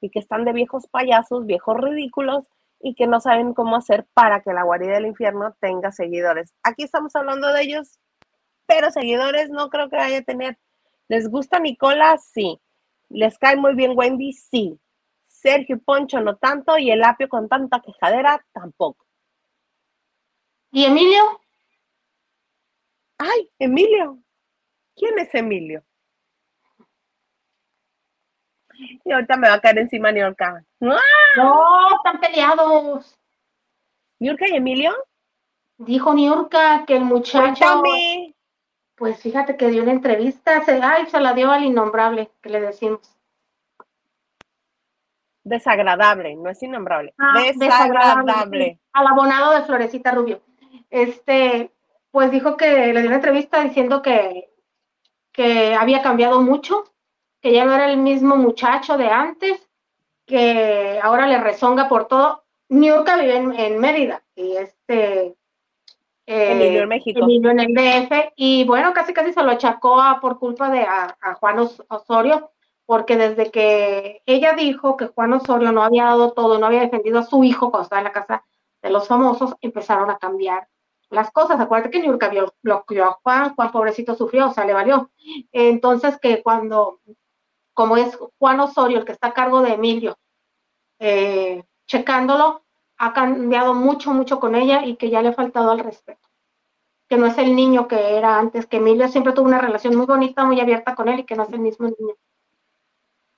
y 0.00 0.10
que 0.10 0.18
están 0.18 0.44
de 0.44 0.52
viejos 0.52 0.86
payasos, 0.88 1.46
viejos 1.46 1.76
ridículos, 1.76 2.46
y 2.82 2.94
que 2.94 3.06
no 3.06 3.20
saben 3.20 3.52
cómo 3.52 3.76
hacer 3.76 4.06
para 4.14 4.40
que 4.40 4.52
la 4.52 4.62
guarida 4.62 4.94
del 4.94 5.06
infierno 5.06 5.54
tenga 5.60 5.92
seguidores. 5.92 6.54
Aquí 6.62 6.82
estamos 6.82 7.14
hablando 7.14 7.52
de 7.52 7.62
ellos, 7.62 7.98
pero 8.66 8.90
seguidores 8.90 9.50
no 9.50 9.68
creo 9.68 9.90
que 9.90 9.96
vaya 9.96 10.18
a 10.18 10.22
tener. 10.22 10.58
¿Les 11.08 11.28
gusta 11.28 11.58
Nicola? 11.58 12.16
Sí. 12.18 12.60
¿Les 13.08 13.36
cae 13.38 13.56
muy 13.56 13.74
bien 13.74 13.92
Wendy? 13.96 14.32
Sí. 14.32 14.78
Sergio 15.40 15.76
y 15.76 15.78
Poncho 15.78 16.20
no 16.20 16.36
tanto, 16.36 16.76
y 16.78 16.90
el 16.90 17.02
apio 17.02 17.28
con 17.28 17.48
tanta 17.48 17.80
quejadera 17.80 18.44
tampoco. 18.52 19.06
¿Y 20.70 20.84
Emilio? 20.84 21.40
¡Ay, 23.18 23.50
Emilio! 23.58 24.18
¿Quién 24.94 25.18
es 25.18 25.34
Emilio? 25.34 25.84
Y 29.04 29.12
ahorita 29.12 29.36
me 29.36 29.48
va 29.48 29.54
a 29.54 29.60
caer 29.60 29.78
encima 29.78 30.12
Niurka. 30.12 30.64
¡Ah! 30.82 31.00
No, 31.36 31.96
están 31.96 32.20
peleados. 32.20 33.18
¿Niurka 34.18 34.48
y 34.48 34.56
Emilio? 34.56 34.92
Dijo 35.78 36.14
Niurka 36.14 36.84
que 36.86 36.96
el 36.96 37.04
muchacho, 37.04 37.64
Cuéntame. 37.64 38.34
pues 38.94 39.20
fíjate 39.22 39.56
que 39.56 39.68
dio 39.68 39.82
una 39.82 39.92
entrevista, 39.92 40.62
se, 40.64 40.72
ay, 40.82 41.06
se 41.06 41.20
la 41.20 41.32
dio 41.32 41.50
al 41.50 41.64
innombrable, 41.64 42.30
que 42.42 42.50
le 42.50 42.60
decimos. 42.60 43.19
Desagradable, 45.50 46.36
no 46.36 46.48
es 46.48 46.62
innombrable. 46.62 47.12
Ah, 47.18 47.34
desagradable. 47.56 48.78
Al 48.92 49.06
abonado 49.06 49.52
de 49.52 49.62
Florecita 49.62 50.12
Rubio. 50.12 50.40
Este, 50.88 51.70
pues 52.10 52.30
dijo 52.30 52.56
que 52.56 52.92
le 52.92 53.00
dio 53.00 53.08
una 53.08 53.16
entrevista 53.16 53.62
diciendo 53.62 54.00
que, 54.02 54.48
que 55.32 55.74
había 55.74 56.02
cambiado 56.02 56.40
mucho, 56.40 56.84
que 57.40 57.52
ya 57.52 57.64
no 57.64 57.74
era 57.74 57.90
el 57.90 57.96
mismo 57.98 58.36
muchacho 58.36 58.96
de 58.96 59.08
antes, 59.08 59.68
que 60.26 60.98
ahora 61.02 61.26
le 61.26 61.38
rezonga 61.40 61.88
por 61.88 62.06
todo. 62.06 62.44
Niurka 62.68 63.16
vive 63.16 63.36
en, 63.36 63.52
en 63.52 63.78
Mérida 63.80 64.22
y 64.36 64.56
este 64.56 65.34
eh, 66.26 66.52
Emilio 66.52 66.82
en 66.82 66.88
México. 66.88 67.20
Emilio 67.22 67.50
en 67.50 67.58
el 67.60 67.74
DF 67.74 68.32
y 68.36 68.64
bueno, 68.64 68.92
casi 68.92 69.12
casi 69.12 69.32
se 69.32 69.42
lo 69.42 69.50
achacó 69.50 70.00
a- 70.00 70.20
por 70.20 70.38
culpa 70.38 70.70
de 70.70 70.82
a, 70.82 71.16
a 71.20 71.34
Juan 71.34 71.58
Os- 71.58 71.82
Osorio, 71.88 72.52
porque 72.90 73.16
desde 73.16 73.52
que 73.52 74.20
ella 74.26 74.54
dijo 74.54 74.96
que 74.96 75.06
Juan 75.06 75.32
Osorio 75.32 75.70
no 75.70 75.84
había 75.84 76.06
dado 76.06 76.32
todo, 76.32 76.58
no 76.58 76.66
había 76.66 76.80
defendido 76.80 77.20
a 77.20 77.22
su 77.22 77.44
hijo 77.44 77.70
cuando 77.70 77.84
estaba 77.84 78.00
en 78.00 78.06
la 78.06 78.12
casa 78.12 78.44
de 78.82 78.90
los 78.90 79.06
famosos, 79.06 79.54
empezaron 79.60 80.10
a 80.10 80.18
cambiar 80.18 80.66
las 81.08 81.30
cosas. 81.30 81.60
Acuérdate 81.60 81.92
que 81.92 82.00
Niurka 82.00 82.32
bloqueó 82.60 83.04
a 83.04 83.20
Juan, 83.22 83.54
Juan 83.54 83.70
pobrecito 83.70 84.16
sufrió, 84.16 84.48
o 84.48 84.52
sea, 84.52 84.64
le 84.64 84.72
valió. 84.72 85.08
Entonces 85.52 86.18
que 86.18 86.42
cuando, 86.42 86.98
como 87.74 87.96
es 87.96 88.18
Juan 88.40 88.58
Osorio 88.58 88.98
el 88.98 89.04
que 89.04 89.12
está 89.12 89.28
a 89.28 89.34
cargo 89.34 89.62
de 89.62 89.74
Emilio, 89.74 90.18
eh, 90.98 91.62
checándolo, 91.86 92.64
ha 92.98 93.12
cambiado 93.12 93.72
mucho, 93.72 94.12
mucho 94.12 94.40
con 94.40 94.56
ella 94.56 94.84
y 94.84 94.96
que 94.96 95.10
ya 95.10 95.22
le 95.22 95.28
ha 95.28 95.32
faltado 95.32 95.70
al 95.70 95.78
respeto. 95.78 96.28
Que 97.08 97.16
no 97.16 97.26
es 97.26 97.38
el 97.38 97.54
niño 97.54 97.86
que 97.86 98.16
era 98.16 98.36
antes, 98.36 98.66
que 98.66 98.78
Emilio 98.78 99.06
siempre 99.06 99.32
tuvo 99.32 99.46
una 99.46 99.60
relación 99.60 99.94
muy 99.94 100.06
bonita, 100.06 100.44
muy 100.44 100.58
abierta 100.60 100.96
con 100.96 101.08
él 101.08 101.20
y 101.20 101.24
que 101.24 101.36
no 101.36 101.44
es 101.44 101.52
el 101.52 101.60
mismo 101.60 101.86
niño. 101.86 102.16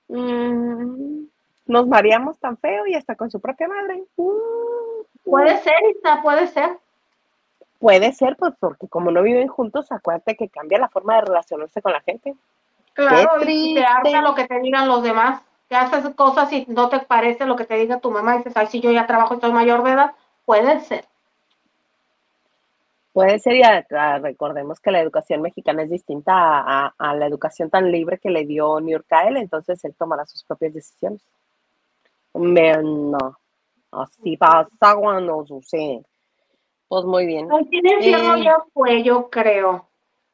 Mm, 0.07 1.25
nos 1.67 1.87
mareamos 1.87 2.37
tan 2.39 2.57
feo 2.57 2.85
y 2.87 2.95
hasta 2.95 3.15
con 3.15 3.31
su 3.31 3.39
propia 3.39 3.67
madre. 3.67 4.03
Mm, 4.17 5.29
Puede 5.29 5.57
ser, 5.59 5.73
Isa, 5.95 6.21
puede 6.21 6.47
ser. 6.47 6.77
Puede 7.79 8.13
ser, 8.13 8.35
pues 8.37 8.53
porque 8.59 8.87
como 8.87 9.11
no 9.11 9.21
viven 9.21 9.47
juntos, 9.47 9.91
acuérdate 9.91 10.35
que 10.35 10.49
cambia 10.49 10.79
la 10.79 10.89
forma 10.89 11.15
de 11.15 11.21
relacionarse 11.21 11.81
con 11.81 11.91
la 11.91 12.01
gente. 12.01 12.35
Claro, 12.93 13.31
y 13.45 13.73
te 13.73 13.83
harta 13.83 14.21
lo 14.21 14.35
que 14.35 14.47
te 14.47 14.59
digan 14.59 14.87
los 14.87 15.03
demás. 15.03 15.41
Que 15.67 15.75
haces 15.75 16.07
cosas 16.15 16.51
y 16.53 16.65
no 16.67 16.89
te 16.89 16.99
parece 16.99 17.45
lo 17.45 17.55
que 17.55 17.65
te 17.65 17.75
diga 17.75 17.99
tu 17.99 18.11
mamá 18.11 18.35
y 18.35 18.37
dices, 18.39 18.55
ay, 18.55 18.67
si 18.67 18.79
yo 18.79 18.91
ya 18.91 19.07
trabajo 19.07 19.35
y 19.35 19.39
soy 19.39 19.51
mayor 19.51 19.83
de 19.83 19.91
edad, 19.91 20.11
puede 20.45 20.79
ser. 20.81 21.05
Puede 23.13 23.37
ser, 23.39 23.53
y 23.55 23.61
a- 23.63 23.85
a- 23.91 24.17
recordemos 24.19 24.79
que 24.79 24.89
la 24.91 24.99
educación 24.99 25.41
mexicana 25.41 25.83
es 25.83 25.89
distinta 25.91 26.33
a, 26.35 26.93
a- 26.97 27.15
la 27.15 27.27
educación 27.27 27.69
tan 27.69 27.91
libre 27.91 28.17
que 28.17 28.31
le 28.31 28.45
dio 28.45 28.79
New 28.79 28.89
York 28.91 29.05
a 29.11 29.27
él, 29.27 29.37
entonces 29.37 29.83
él 29.85 29.93
tomará 29.97 30.25
sus 30.25 30.43
propias 30.43 30.73
decisiones. 30.73 31.21
Me- 32.33 32.73
no, 32.81 33.37
así 33.91 34.35
pasa 34.37 34.95
cuando 34.95 35.45
sucede. 35.45 36.03
Pues 36.87 37.05
muy 37.05 37.25
bien. 37.27 37.47
Infierno 37.51 38.35
Eh. 38.35 38.43
ya 38.43 38.57
fue, 38.73 39.03
yo 39.03 39.29
creo. 39.29 39.87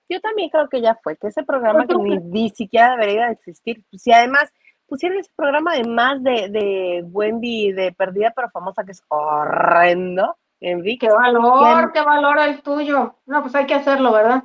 Yo 0.08 0.20
también 0.22 0.50
creo 0.50 0.68
que 0.70 0.82
ya 0.82 0.96
fue, 1.04 1.18
que 1.18 1.28
ese 1.28 1.44
programa 1.44 1.86
que 1.86 1.94
Yo 1.94 2.00
ni, 2.00 2.18
ni 2.18 2.50
siquiera 2.50 2.92
debería 2.98 3.28
de 3.28 3.34
existir. 3.34 3.84
Si 3.92 4.12
además 4.12 4.52
pusieron 4.88 5.20
ese 5.20 5.30
programa 5.36 5.74
además 5.74 6.24
de, 6.24 6.50
de 6.50 7.04
Wendy 7.12 7.74
de 7.74 7.92
Perdida 7.92 8.32
pero 8.36 8.50
Famosa, 8.50 8.84
que 8.84 8.94
es 8.94 9.04
horrendo, 9.10 10.36
en 10.62 10.82
VIX, 10.82 11.00
Qué 11.00 11.10
valor, 11.10 11.92
qué 11.94 12.02
valor 12.02 12.40
el 12.40 12.62
tuyo. 12.62 13.16
No, 13.26 13.42
pues 13.42 13.56
hay 13.56 13.66
que 13.66 13.76
hacerlo, 13.76 14.12
¿verdad? 14.12 14.44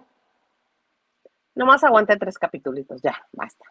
nomás 1.55 1.85
aguanté 1.85 2.17
tres 2.17 2.39
capítulos, 2.39 2.87
ya, 3.03 3.27
basta. 3.33 3.65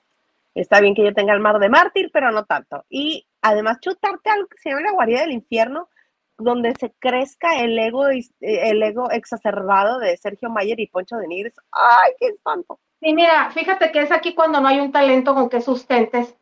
Está 0.55 0.79
bien 0.79 0.93
que 0.93 1.03
yo 1.03 1.13
tenga 1.13 1.33
el 1.33 1.39
mar 1.39 1.59
de 1.59 1.69
mártir, 1.69 2.11
pero 2.13 2.31
no 2.31 2.45
tanto. 2.45 2.85
Y 2.89 3.27
además 3.41 3.79
chutarte 3.79 4.29
algo 4.29 4.47
que 4.47 4.57
se 4.59 4.69
llama 4.69 4.81
la 4.81 4.91
guarida 4.91 5.21
del 5.21 5.31
infierno, 5.31 5.89
donde 6.37 6.73
se 6.79 6.93
crezca 6.99 7.59
el 7.59 7.77
ego, 7.77 8.07
eh, 8.09 8.23
el 8.39 8.81
ego 8.83 9.09
exacerbado 9.11 9.99
de 9.99 10.15
Sergio 10.17 10.49
Mayer 10.49 10.79
y 10.79 10.87
Poncho 10.87 11.17
de 11.17 11.27
Nigris. 11.27 11.55
¡Ay, 11.71 12.13
qué 12.19 12.27
espanto! 12.27 12.79
Sí, 12.99 13.13
mira, 13.13 13.49
fíjate 13.51 13.91
que 13.91 14.01
es 14.01 14.11
aquí 14.11 14.33
cuando 14.33 14.61
no 14.61 14.67
hay 14.67 14.79
un 14.79 14.91
talento 14.91 15.33
con 15.33 15.49
que 15.49 15.61
sustentes 15.61 16.35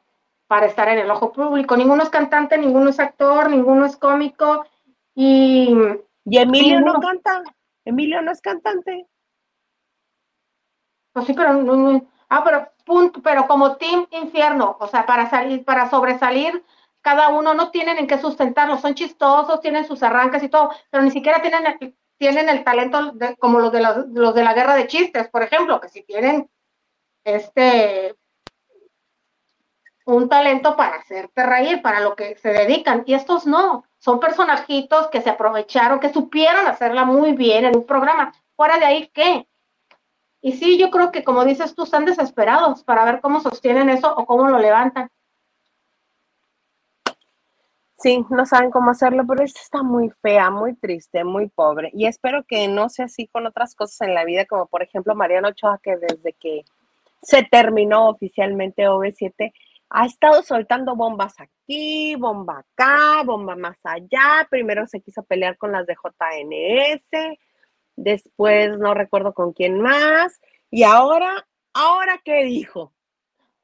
para 0.47 0.65
estar 0.65 0.89
en 0.89 0.99
el 0.99 1.09
ojo 1.09 1.31
público. 1.31 1.77
Ninguno 1.77 2.03
es 2.03 2.09
cantante, 2.09 2.57
ninguno 2.57 2.89
es 2.89 2.99
actor, 2.99 3.49
ninguno 3.49 3.85
es 3.85 3.95
cómico. 3.95 4.65
Y 5.15 5.75
Y 6.25 6.37
Emilio 6.37 6.81
no 6.81 6.99
canta. 6.99 7.43
Emilio 7.85 8.21
no 8.21 8.31
es 8.31 8.41
cantante. 8.41 9.07
pues 11.13 11.25
sí, 11.27 11.33
pero 11.33 11.53
no- 11.53 11.75
no- 11.75 12.07
ah, 12.29 12.41
pero 12.43 12.71
punto, 12.85 13.21
pero 13.21 13.47
como 13.47 13.75
team 13.75 14.07
infierno, 14.11 14.77
o 14.79 14.87
sea, 14.87 15.05
para 15.05 15.29
salir, 15.29 15.65
para 15.65 15.89
sobresalir, 15.89 16.63
cada 17.01 17.29
uno 17.29 17.53
no 17.53 17.71
tienen 17.71 17.97
en 17.97 18.07
qué 18.07 18.17
sustentarlo, 18.17 18.77
son 18.77 18.95
chistosos, 18.95 19.59
tienen 19.61 19.85
sus 19.85 20.03
arranques 20.03 20.41
y 20.43 20.49
todo, 20.49 20.71
pero 20.89 21.03
ni 21.03 21.11
siquiera 21.11 21.41
tienen 21.41 21.65
el, 21.65 21.95
tienen 22.17 22.47
el 22.49 22.63
talento 22.63 23.11
de- 23.13 23.35
como 23.37 23.59
los 23.59 23.71
de, 23.71 23.81
la, 23.81 24.05
los 24.07 24.33
de 24.35 24.43
la 24.43 24.53
guerra 24.53 24.75
de 24.75 24.87
chistes, 24.87 25.27
por 25.29 25.43
ejemplo, 25.43 25.81
que 25.81 25.89
si 25.89 26.03
tienen 26.03 26.49
este 27.25 28.15
un 30.05 30.29
talento 30.29 30.75
para 30.75 30.95
hacerte 30.97 31.45
reír, 31.45 31.81
para 31.81 31.99
lo 31.99 32.15
que 32.15 32.35
se 32.37 32.49
dedican, 32.49 33.03
y 33.05 33.13
estos 33.13 33.45
no, 33.45 33.85
son 34.01 34.19
personajitos 34.19 35.09
que 35.09 35.21
se 35.21 35.29
aprovecharon, 35.29 35.99
que 35.99 36.11
supieron 36.11 36.65
hacerla 36.65 37.05
muy 37.05 37.33
bien 37.33 37.65
en 37.65 37.77
un 37.77 37.85
programa. 37.85 38.33
Fuera 38.55 38.79
de 38.79 38.85
ahí, 38.85 39.07
¿qué? 39.13 39.47
Y 40.41 40.53
sí, 40.53 40.79
yo 40.79 40.89
creo 40.89 41.11
que 41.11 41.23
como 41.23 41.45
dices 41.45 41.75
tú, 41.75 41.83
están 41.83 42.05
desesperados 42.05 42.83
para 42.83 43.05
ver 43.05 43.21
cómo 43.21 43.41
sostienen 43.41 43.89
eso 43.89 44.11
o 44.15 44.25
cómo 44.25 44.49
lo 44.49 44.57
levantan. 44.57 45.11
Sí, 47.99 48.25
no 48.31 48.47
saben 48.47 48.71
cómo 48.71 48.89
hacerlo, 48.89 49.23
pero 49.27 49.43
esta 49.43 49.61
está 49.61 49.83
muy 49.83 50.09
fea, 50.23 50.49
muy 50.49 50.73
triste, 50.73 51.23
muy 51.23 51.49
pobre. 51.49 51.91
Y 51.93 52.07
espero 52.07 52.43
que 52.47 52.67
no 52.67 52.89
sea 52.89 53.05
así 53.05 53.27
con 53.27 53.45
otras 53.45 53.75
cosas 53.75 54.01
en 54.01 54.15
la 54.15 54.25
vida, 54.25 54.47
como 54.47 54.65
por 54.65 54.81
ejemplo 54.81 55.13
Mariano 55.13 55.49
Ochoa, 55.49 55.79
que 55.83 55.97
desde 55.97 56.33
que 56.33 56.65
se 57.21 57.43
terminó 57.43 58.09
oficialmente 58.09 58.89
OV7, 58.89 59.53
ha 59.93 60.05
estado 60.05 60.41
soltando 60.41 60.95
bombas 60.95 61.35
aquí, 61.39 62.15
bomba 62.15 62.59
acá, 62.59 63.23
bomba 63.23 63.55
más 63.57 63.77
allá. 63.83 64.47
Primero 64.49 64.87
se 64.87 65.01
quiso 65.01 65.23
pelear 65.23 65.57
con 65.57 65.73
las 65.73 65.85
de 65.85 65.95
JNS, 65.95 67.37
después 67.97 68.77
no 68.77 68.93
recuerdo 68.93 69.33
con 69.33 69.51
quién 69.51 69.81
más. 69.81 70.39
Y 70.69 70.83
ahora, 70.83 71.45
¿ahora 71.73 72.21
qué 72.23 72.45
dijo? 72.45 72.93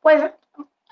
Pues, 0.02 0.22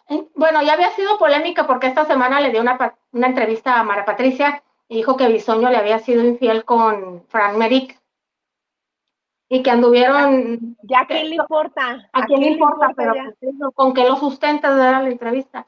eh, 0.10 0.28
bueno, 0.36 0.64
ya 0.64 0.74
había 0.74 0.92
sido 0.92 1.18
polémica 1.18 1.68
porque 1.68 1.88
esta 1.88 2.06
semana 2.06 2.40
le 2.40 2.52
dio 2.52 2.62
una, 2.62 2.96
una 3.12 3.28
entrevista 3.28 3.78
a 3.78 3.84
Mara 3.84 4.06
Patricia 4.06 4.64
y 4.88 4.98
dijo 4.98 5.18
que 5.18 5.28
Bisoño 5.28 5.70
le 5.70 5.78
había 5.78 6.00
sido 6.00 6.24
infiel 6.24 6.64
con 6.64 7.26
Fran 7.28 7.58
Merrick 7.58 8.00
y 9.48 9.62
que 9.62 9.72
anduvieron, 9.72 10.76
¿Ya 10.84 11.02
a 11.02 11.08
quién 11.08 11.30
le 11.30 11.36
importa? 11.36 12.10
a 12.12 12.26
quién 12.26 12.42
le 12.42 12.48
importa, 12.48 12.92
pero 12.96 13.14
ya? 13.14 13.34
pues, 13.40 13.54
con 13.74 13.94
que 13.94 14.08
lo 14.08 14.16
sustenta 14.16 14.76
de 14.76 14.92
la 15.04 15.10
entrevista. 15.10 15.66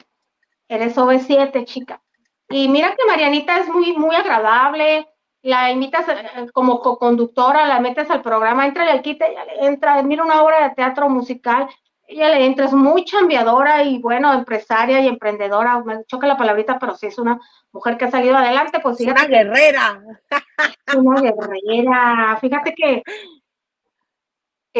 eres 0.68 0.98
OV7, 0.98 1.64
chica. 1.66 2.02
Y 2.50 2.68
mira 2.70 2.96
que 2.96 3.06
Marianita 3.06 3.58
es 3.60 3.68
muy, 3.68 3.94
muy 3.94 4.16
agradable, 4.16 5.08
la 5.42 5.72
invitas 5.72 6.08
eh, 6.10 6.48
como 6.54 6.80
co-conductora, 6.80 7.68
la 7.68 7.80
metes 7.80 8.10
al 8.10 8.22
programa, 8.22 8.66
entra 8.66 8.86
y 8.86 8.90
al 8.90 9.02
quite, 9.02 9.32
ella 9.32 9.46
le 9.46 9.66
entra, 9.68 10.02
mira 10.02 10.24
una 10.24 10.42
obra 10.42 10.68
de 10.68 10.76
teatro 10.76 11.10
musical, 11.10 11.68
ella 12.08 12.30
le 12.30 12.46
entra, 12.46 12.66
es 12.66 12.74
muy 12.74 13.04
chambeadora 13.04 13.84
y 13.84 14.00
bueno, 14.00 14.34
empresaria 14.34 15.02
y 15.02 15.08
emprendedora, 15.08 15.84
me 15.84 16.06
choca 16.06 16.26
la 16.26 16.38
palabrita, 16.38 16.80
pero 16.80 16.96
sí 16.96 17.08
es 17.08 17.18
una 17.18 17.40
mujer 17.72 17.98
que 17.98 18.06
ha 18.06 18.12
salido 18.12 18.38
adelante, 18.38 18.80
pues 18.82 19.00
Es 19.00 19.08
una 19.08 19.26
guerrera. 19.26 20.02
una 20.98 21.22
guerrera. 21.22 22.38
Fíjate 22.40 22.74
que 22.74 23.04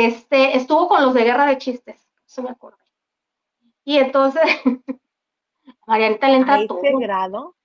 este 0.06 0.56
estuvo 0.58 0.88
con 0.88 1.02
los 1.02 1.14
de 1.14 1.24
guerra 1.24 1.46
de 1.46 1.58
chistes, 1.58 2.08
eso 2.26 2.44
me 2.44 2.50
acuerdo. 2.52 2.78
Y 3.84 3.98
entonces, 3.98 4.44
Marianita 5.88 6.28
le 6.30 6.36
entra 6.38 6.56
¿A 6.56 6.68
todo. 6.68 6.80
ese 6.84 6.94
grado? 6.98 7.56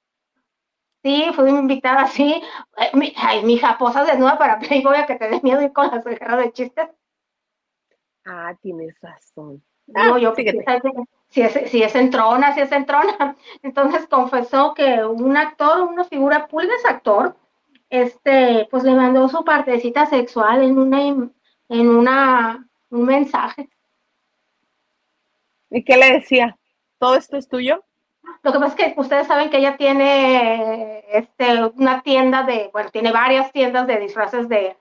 Sí, 1.02 1.26
fui 1.34 1.50
invitada, 1.50 2.06
sí. 2.06 2.42
Eh, 2.76 2.90
mi, 2.96 3.12
ay, 3.16 3.44
mi 3.44 3.54
hija, 3.54 3.76
posas 3.76 4.06
desnuda 4.06 4.38
para 4.38 4.58
Playboy 4.60 4.96
a 4.96 5.06
que 5.06 5.16
te 5.16 5.28
dé 5.28 5.40
miedo 5.42 5.60
ir 5.62 5.72
con 5.72 5.88
las 5.88 6.04
de 6.04 6.14
guerra 6.14 6.36
de 6.36 6.52
chistes. 6.52 6.88
Ah, 8.24 8.54
tienes 8.60 9.00
razón. 9.00 9.62
Digo 9.86 10.14
Ah, 10.14 10.18
yo, 10.18 10.32
si 11.28 11.42
es, 11.42 11.70
si 11.70 11.82
es 11.82 11.94
entrona, 11.96 12.54
si 12.54 12.60
es 12.60 12.70
entrona. 12.70 13.36
Entonces 13.62 14.06
confesó 14.06 14.74
que 14.74 15.04
un 15.04 15.36
actor, 15.36 15.82
una 15.82 16.04
figura, 16.04 16.46
Pulga 16.46 16.74
es 16.74 16.84
actor, 16.84 17.36
este, 17.90 18.68
pues 18.70 18.84
le 18.84 18.94
mandó 18.94 19.28
su 19.28 19.44
partecita 19.44 20.06
sexual 20.06 20.62
en 20.62 20.78
una, 20.78 21.00
en 21.68 21.88
una, 21.88 22.66
un 22.90 23.04
mensaje. 23.04 23.68
¿Y 25.70 25.84
qué 25.84 25.96
le 25.96 26.12
decía? 26.12 26.56
¿Todo 26.98 27.16
esto 27.16 27.36
es 27.36 27.48
tuyo? 27.48 27.82
Lo 28.42 28.52
que 28.52 28.58
pasa 28.58 28.74
es 28.76 28.94
que 28.94 29.00
ustedes 29.00 29.26
saben 29.26 29.50
que 29.50 29.58
ella 29.58 29.76
tiene 29.76 31.04
este, 31.10 31.64
una 31.64 32.02
tienda 32.02 32.42
de, 32.42 32.70
bueno, 32.72 32.90
tiene 32.90 33.10
varias 33.10 33.50
tiendas 33.52 33.86
de 33.86 33.98
disfraces 33.98 34.48
de, 34.48 34.76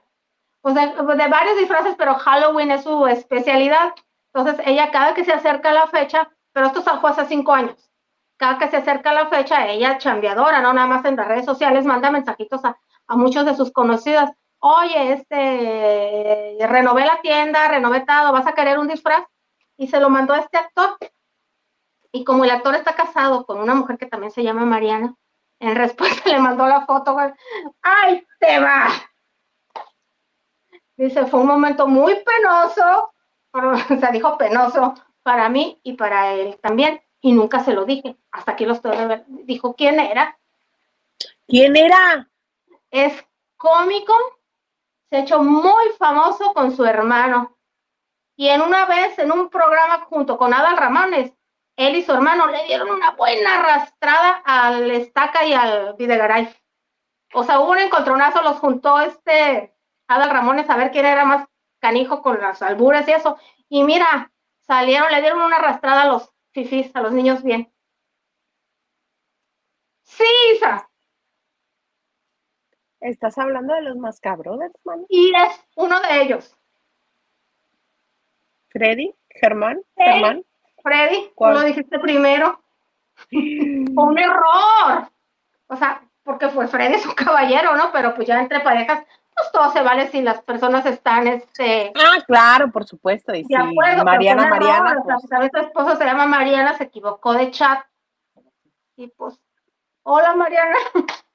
pues 0.61 0.75
de, 0.75 0.81
de 0.81 1.27
varios 1.27 1.57
disfraces, 1.57 1.95
pero 1.97 2.15
Halloween 2.15 2.71
es 2.71 2.83
su 2.83 3.07
especialidad. 3.07 3.93
Entonces, 4.33 4.65
ella 4.65 4.91
cada 4.91 5.13
que 5.13 5.25
se 5.25 5.33
acerca 5.33 5.71
a 5.71 5.73
la 5.73 5.87
fecha, 5.87 6.29
pero 6.53 6.67
esto 6.67 6.81
fue 6.83 7.09
hace 7.09 7.25
cinco 7.25 7.53
años, 7.53 7.91
cada 8.37 8.57
que 8.57 8.67
se 8.69 8.77
acerca 8.77 9.09
a 9.09 9.13
la 9.13 9.27
fecha, 9.27 9.67
ella 9.67 9.97
chambeadora, 9.97 10.61
no 10.61 10.73
nada 10.73 10.87
más 10.87 11.05
en 11.05 11.15
las 11.15 11.27
redes 11.27 11.45
sociales, 11.45 11.85
manda 11.85 12.11
mensajitos 12.11 12.63
a, 12.63 12.77
a 13.07 13.15
muchos 13.15 13.45
de 13.45 13.55
sus 13.55 13.71
conocidos. 13.71 14.29
Oye, 14.63 15.13
este, 15.13 16.67
renové 16.67 17.03
la 17.03 17.19
tienda, 17.21 17.67
renové 17.67 18.01
todo, 18.01 18.31
¿vas 18.31 18.45
a 18.45 18.53
querer 18.53 18.77
un 18.77 18.87
disfraz? 18.87 19.23
Y 19.75 19.87
se 19.87 19.99
lo 19.99 20.11
mandó 20.11 20.33
a 20.33 20.39
este 20.39 20.57
actor. 20.57 20.97
Y 22.11 22.23
como 22.23 22.43
el 22.43 22.51
actor 22.51 22.75
está 22.75 22.93
casado 22.93 23.43
con 23.47 23.59
una 23.59 23.73
mujer 23.73 23.97
que 23.97 24.05
también 24.05 24.31
se 24.31 24.43
llama 24.43 24.63
Mariana, 24.63 25.15
en 25.59 25.75
respuesta 25.75 26.29
le 26.29 26.37
mandó 26.37 26.67
la 26.67 26.85
foto, 26.85 27.17
¡ay, 27.81 28.23
te 28.39 28.59
va! 28.59 28.89
Dice, 30.95 31.25
fue 31.25 31.39
un 31.39 31.47
momento 31.47 31.87
muy 31.87 32.13
penoso, 32.23 33.13
pero, 33.51 33.71
o 33.73 33.99
sea, 33.99 34.11
dijo 34.11 34.37
penoso 34.37 34.93
para 35.23 35.49
mí 35.49 35.79
y 35.81 35.93
para 35.93 36.33
él 36.33 36.59
también, 36.61 37.01
y 37.19 37.31
nunca 37.31 37.63
se 37.63 37.73
lo 37.73 37.85
dije, 37.85 38.15
hasta 38.31 38.51
aquí 38.51 38.65
lo 38.65 38.73
estoy 38.73 38.95
ver. 39.07 39.23
Dijo, 39.27 39.75
¿quién 39.75 39.99
era? 39.99 40.37
¿Quién 41.47 41.75
era? 41.75 42.29
Es 42.91 43.25
cómico, 43.57 44.13
se 45.11 45.17
ha 45.17 45.19
hecho 45.19 45.43
muy 45.43 45.89
famoso 45.99 46.53
con 46.53 46.73
su 46.73 46.85
hermano. 46.85 47.57
Y 48.37 48.47
en 48.47 48.61
una 48.61 48.85
vez, 48.85 49.19
en 49.19 49.31
un 49.31 49.49
programa 49.49 50.05
junto 50.05 50.37
con 50.37 50.53
Adal 50.53 50.77
Ramones, 50.77 51.33
él 51.75 51.97
y 51.97 52.03
su 52.03 52.13
hermano 52.13 52.47
le 52.47 52.63
dieron 52.65 52.89
una 52.89 53.11
buena 53.11 53.59
arrastrada 53.59 54.41
al 54.45 54.89
Estaca 54.89 55.45
y 55.45 55.53
al 55.53 55.95
Videgaray. 55.95 56.55
O 57.33 57.43
sea, 57.43 57.59
hubo 57.59 57.71
un 57.71 57.79
encontronazo, 57.79 58.41
los 58.41 58.59
juntó 58.59 59.01
este 59.01 59.75
Adal 60.07 60.29
Ramones 60.29 60.69
a 60.69 60.77
ver 60.77 60.91
quién 60.91 61.05
era 61.05 61.25
más 61.25 61.45
canijo 61.81 62.21
con 62.21 62.39
las 62.39 62.61
albures 62.61 63.05
y 63.09 63.11
eso. 63.11 63.37
Y 63.67 63.83
mira, 63.83 64.31
salieron, 64.61 65.11
le 65.11 65.19
dieron 65.19 65.41
una 65.41 65.57
arrastrada 65.57 66.03
a 66.03 66.07
los 66.07 66.31
fifís, 66.53 66.95
a 66.95 67.01
los 67.01 67.11
niños 67.11 67.43
bien. 67.43 67.73
Sí, 70.03 70.23
Isa. 70.55 70.89
¿Estás 73.01 73.37
hablando 73.39 73.73
de 73.73 73.81
los 73.81 73.97
mascabrothers, 73.97 74.73
mano? 74.83 75.05
Y 75.09 75.33
es 75.35 75.59
uno 75.75 75.99
de 76.01 76.21
ellos. 76.21 76.55
¿Freddy? 78.69 79.13
¿Germán? 79.29 79.81
¿Germán? 79.97 80.45
Freddy, 80.83 81.23
tú 81.25 81.31
¿Cuál? 81.35 81.53
lo 81.55 81.61
dijiste 81.61 81.99
primero. 81.99 82.61
Fue 83.29 84.03
un 84.03 84.17
error. 84.17 85.09
O 85.67 85.75
sea, 85.75 86.03
porque 86.23 86.49
fue 86.49 86.67
Freddy 86.67 86.95
es 86.95 87.05
un 87.05 87.13
caballero, 87.13 87.75
¿no? 87.75 87.91
Pero 87.91 88.13
pues 88.13 88.27
ya 88.27 88.39
entre 88.39 88.59
parejas, 88.59 89.03
pues 89.35 89.51
todo 89.51 89.71
se 89.71 89.81
vale 89.81 90.07
si 90.09 90.21
las 90.21 90.41
personas 90.41 90.85
están, 90.85 91.27
este, 91.27 91.91
Ah, 91.95 92.21
claro, 92.27 92.71
por 92.71 92.85
supuesto. 92.85 93.33
Y 93.33 93.41
de 93.43 93.47
sí, 93.47 93.55
acuerdo. 93.55 94.03
Mariana, 94.03 94.43
error. 94.47 94.59
Mariana, 94.59 94.99
O 95.01 95.05
sea, 95.05 95.15
pues, 95.17 95.31
a 95.31 95.39
veces 95.39 95.51
su 95.61 95.67
esposo 95.67 95.95
se 95.95 96.05
llama 96.05 96.25
Mariana, 96.27 96.77
se 96.77 96.83
equivocó 96.85 97.33
de 97.33 97.51
chat. 97.51 97.83
Y 98.95 99.07
pues, 99.07 99.39
hola 100.03 100.35
Mariana. 100.35 100.75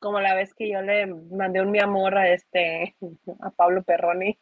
como 0.00 0.20
la 0.20 0.34
vez 0.34 0.52
que 0.54 0.70
yo 0.70 0.82
le 0.82 1.06
mandé 1.06 1.60
un 1.60 1.70
mi 1.70 1.78
amor 1.78 2.16
a 2.18 2.28
este, 2.30 2.96
a 3.40 3.50
Pablo 3.50 3.82
Perroni. 3.82 4.36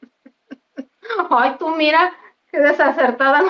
Ay, 1.30 1.56
tú 1.58 1.68
mira, 1.76 2.12
qué 2.50 2.58
desacertada. 2.60 3.42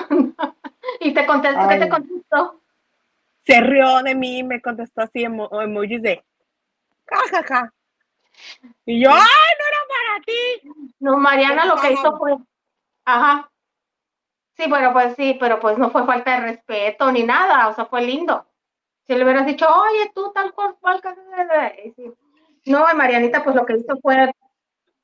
y 0.99 1.13
te 1.13 1.25
contestó, 1.25 1.67
¿qué 1.67 1.77
te 1.77 1.89
contestó? 1.89 2.59
Se 3.45 3.61
rió 3.61 4.01
de 4.03 4.15
mí 4.15 4.43
me 4.43 4.61
contestó 4.61 5.01
así 5.01 5.23
emo- 5.23 5.61
emojis 5.61 6.01
de 6.01 6.23
ja, 7.07 7.17
ja, 7.31 7.43
ja. 7.43 7.73
Y 8.85 9.03
yo, 9.03 9.11
¡ay, 9.11 9.17
no 9.17 9.65
era 9.67 9.77
para 9.87 10.25
ti! 10.25 10.69
No, 10.99 11.17
Mariana 11.17 11.65
lo 11.65 11.75
que 11.75 11.93
hizo 11.93 12.17
fue, 12.17 12.35
ajá. 13.05 13.49
Sí, 14.57 14.67
bueno, 14.67 14.93
pues 14.93 15.15
sí, 15.15 15.37
pero 15.39 15.59
pues 15.59 15.77
no 15.77 15.91
fue 15.91 16.05
falta 16.05 16.31
de 16.35 16.47
respeto 16.47 17.11
ni 17.11 17.23
nada, 17.23 17.67
o 17.67 17.73
sea, 17.75 17.85
fue 17.85 18.01
lindo. 18.01 18.45
Si 19.07 19.13
le 19.15 19.23
hubieras 19.23 19.45
dicho, 19.45 19.67
oye, 19.67 20.11
tú 20.15 20.31
tal 20.33 20.51
cual, 20.53 20.75
cual, 20.79 21.01
cual", 21.01 21.15
y 21.83 21.91
sí. 21.91 22.11
No, 22.65 22.85
Marianita, 22.95 23.43
pues 23.43 23.55
lo 23.55 23.65
que 23.65 23.77
hizo 23.77 23.97
fue 24.01 24.31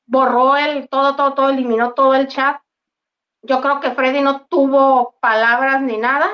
borró 0.06 0.56
el 0.56 0.88
todo, 0.88 1.14
todo, 1.16 1.34
todo, 1.34 1.50
eliminó 1.50 1.92
todo 1.94 2.14
el 2.14 2.26
chat. 2.26 2.60
Yo 3.42 3.60
creo 3.60 3.80
que 3.80 3.92
Freddy 3.92 4.20
no 4.20 4.46
tuvo 4.46 5.16
palabras 5.20 5.80
ni 5.82 5.96
nada, 5.96 6.30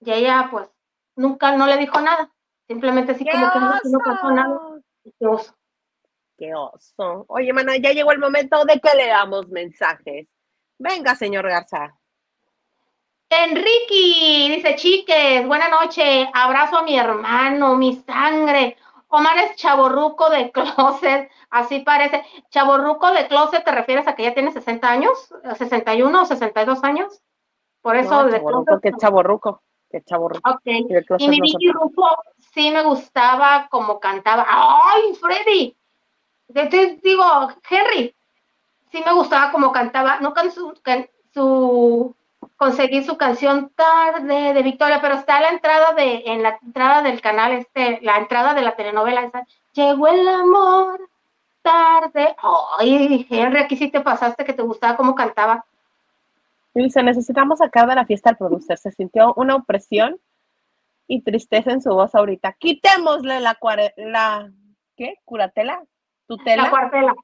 y 0.00 0.12
ella, 0.12 0.48
pues, 0.50 0.68
nunca 1.16 1.56
no 1.56 1.66
le 1.66 1.76
dijo 1.76 2.00
nada. 2.00 2.30
Simplemente 2.66 3.12
así 3.12 3.24
¡Qué 3.24 3.30
como 3.30 3.50
que 3.50 3.58
no, 3.60 3.70
no 3.84 3.98
pasó 4.00 4.30
nada. 4.30 4.60
qué 5.18 5.26
oso. 5.26 5.54
¡Qué 6.36 6.54
oso! 6.54 7.24
Oye, 7.28 7.52
mana, 7.52 7.76
ya 7.78 7.92
llegó 7.92 8.12
el 8.12 8.20
momento 8.20 8.64
de 8.64 8.78
que 8.78 8.94
leamos 8.96 9.48
mensajes. 9.48 10.28
Venga, 10.78 11.16
señor 11.16 11.48
Garza. 11.48 11.97
Enrique 13.30 14.54
dice, 14.56 14.74
chiques, 14.76 15.46
buena 15.46 15.68
noche, 15.68 16.28
abrazo 16.32 16.78
a 16.78 16.82
mi 16.82 16.98
hermano, 16.98 17.74
mi 17.76 17.94
sangre. 18.06 18.76
Omar 19.08 19.36
es 19.38 19.56
chaborruco 19.56 20.30
de 20.30 20.50
closet, 20.50 21.30
así 21.50 21.80
parece. 21.80 22.24
Chaborruco 22.50 23.10
de 23.10 23.26
closet, 23.28 23.64
¿te 23.64 23.70
refieres 23.70 24.06
a 24.06 24.14
que 24.14 24.22
ya 24.24 24.34
tiene 24.34 24.50
60 24.52 24.90
años? 24.90 25.30
¿61 25.44 26.22
o 26.22 26.24
62 26.24 26.82
años? 26.84 27.20
Por 27.82 27.96
eso 27.96 28.22
No, 28.24 28.24
de 28.30 28.42
closet. 28.42 28.80
qué 28.82 28.92
chaborruco, 28.98 29.62
qué 29.90 30.02
chaborruco. 30.02 30.50
Ok. 30.50 30.60
Y 31.18 31.28
mi 31.28 31.38
no 31.38 31.42
Vicky 31.44 31.70
Rufo 31.70 32.08
sí 32.54 32.70
me 32.70 32.82
gustaba 32.82 33.68
como 33.70 34.00
cantaba. 34.00 34.46
¡Ay, 34.48 35.14
Freddy! 35.14 35.76
Digo, 37.02 37.48
Henry, 37.68 38.14
sí 38.90 39.02
me 39.04 39.12
gustaba 39.12 39.52
como 39.52 39.70
cantaba. 39.70 40.18
No 40.20 40.32
con 40.32 40.50
su, 40.50 40.74
can- 40.82 41.08
su 41.32 42.14
conseguí 42.58 43.02
su 43.04 43.16
canción 43.16 43.70
tarde 43.74 44.52
de 44.52 44.62
Victoria, 44.62 45.00
pero 45.00 45.14
está 45.14 45.40
la 45.40 45.48
entrada 45.50 45.94
de, 45.94 46.24
en 46.26 46.42
la 46.42 46.58
entrada 46.60 47.00
del 47.02 47.20
canal, 47.22 47.52
este, 47.52 48.00
la 48.02 48.18
entrada 48.18 48.52
de 48.52 48.62
la 48.62 48.76
telenovela 48.76 49.22
esa. 49.24 49.46
Llegó 49.72 50.08
el 50.08 50.28
amor 50.28 51.08
tarde. 51.62 52.34
Ay, 52.78 53.26
Henry, 53.30 53.60
aquí 53.60 53.76
sí 53.76 53.90
te 53.90 54.00
pasaste 54.00 54.44
que 54.44 54.52
te 54.52 54.62
gustaba 54.62 54.96
cómo 54.96 55.14
cantaba. 55.14 55.64
Dice, 56.74 57.02
necesitamos 57.02 57.60
sacar 57.60 57.88
de 57.88 57.94
la 57.94 58.04
fiesta 58.04 58.30
al 58.30 58.36
producer. 58.36 58.76
Se 58.76 58.90
sintió 58.90 59.32
una 59.34 59.54
opresión 59.56 60.20
y 61.06 61.22
tristeza 61.22 61.70
en 61.70 61.80
su 61.80 61.90
voz 61.90 62.14
ahorita. 62.14 62.52
Quitémosle 62.54 63.40
la, 63.40 63.54
cuare- 63.54 63.94
la 63.96 64.50
¿qué? 64.96 65.14
¿Curatela? 65.24 65.74
La 65.76 65.86
¿Tutela? 66.26 66.70
cuartela. 66.70 67.14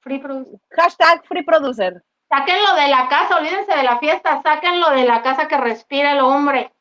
Free 0.00 0.18
producer. 0.18 0.58
Hashtag 0.70 1.24
free 1.26 1.42
producer. 1.42 2.02
Sáquenlo 2.28 2.74
de 2.74 2.88
la 2.88 3.08
casa, 3.08 3.38
olvídense 3.38 3.74
de 3.74 3.82
la 3.82 3.98
fiesta, 3.98 4.42
sáquenlo 4.42 4.90
de 4.90 5.04
la 5.04 5.22
casa 5.22 5.48
que 5.48 5.56
respira 5.56 6.12
el 6.12 6.20
hombre. 6.20 6.74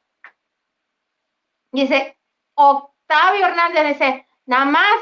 Dice, 1.72 2.18
Octavio 2.56 3.46
Hernández 3.46 3.88
dice, 3.88 4.28
nada 4.46 4.66
más 4.66 4.98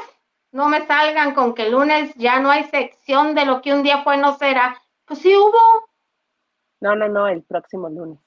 no 0.52 0.68
me 0.68 0.86
salgan 0.86 1.34
con 1.34 1.54
que 1.54 1.66
el 1.66 1.72
lunes 1.72 2.14
ya 2.14 2.38
no 2.38 2.50
hay 2.50 2.64
sección 2.64 3.34
de 3.34 3.44
lo 3.44 3.60
que 3.60 3.74
un 3.74 3.82
día 3.82 4.04
fue, 4.04 4.16
no 4.16 4.36
será. 4.36 4.80
Pues 5.04 5.20
sí 5.20 5.34
hubo. 5.36 5.88
No, 6.80 6.94
no, 6.94 7.08
no, 7.08 7.26
el 7.26 7.42
próximo 7.42 7.88
lunes. 7.88 8.18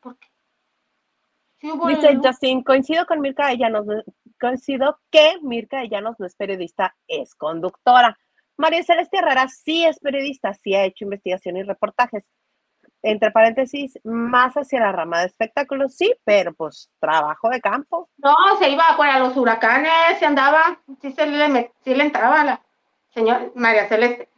¿Por 0.00 0.18
qué? 0.18 0.28
Sí 1.56 1.72
hubo 1.72 1.88
dice. 1.88 2.16
Justin, 2.22 2.62
coincido 2.62 3.06
con 3.06 3.20
Mirka 3.20 3.50
Ella 3.50 3.68
nos 3.70 3.86
coincido 4.40 5.00
que 5.10 5.38
Mirka 5.42 5.82
Ella 5.82 6.00
nos 6.00 6.18
no 6.20 6.26
es 6.26 6.36
periodista, 6.36 6.94
es 7.08 7.34
conductora. 7.34 8.16
María 8.56 8.82
Celeste 8.82 9.18
Herrera 9.18 9.48
sí 9.48 9.84
es 9.84 9.98
periodista, 9.98 10.54
sí 10.54 10.74
ha 10.74 10.84
hecho 10.84 11.04
investigación 11.04 11.56
y 11.56 11.62
reportajes. 11.62 12.28
Entre 13.02 13.30
paréntesis, 13.30 13.98
más 14.02 14.54
hacia 14.54 14.80
la 14.80 14.92
rama 14.92 15.20
de 15.20 15.26
espectáculos, 15.26 15.94
sí, 15.94 16.14
pero 16.24 16.54
pues 16.54 16.90
trabajo 17.00 17.50
de 17.50 17.60
campo. 17.60 18.08
No, 18.16 18.34
se 18.58 18.70
iba 18.70 18.84
a 18.88 19.18
los 19.18 19.36
huracanes, 19.36 20.18
se 20.18 20.24
andaba, 20.24 20.80
sí, 21.02 21.12
se 21.12 21.26
le, 21.26 21.72
sí 21.84 21.94
le 21.94 22.04
entraba 22.04 22.40
a 22.40 22.44
la 22.44 22.66
señora 23.10 23.50
María 23.54 23.88
Celeste. 23.88 24.30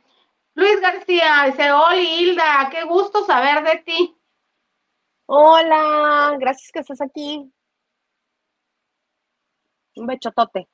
Luis 0.54 0.80
García 0.80 1.44
dice, 1.46 1.70
hola 1.70 1.96
Hilda, 1.96 2.68
qué 2.70 2.84
gusto 2.84 3.24
saber 3.24 3.62
de 3.62 3.82
ti. 3.84 4.16
Hola, 5.26 6.36
gracias 6.38 6.72
que 6.72 6.80
estás 6.80 7.00
aquí. 7.00 7.52
Un 9.96 10.06
bechotote. 10.06 10.68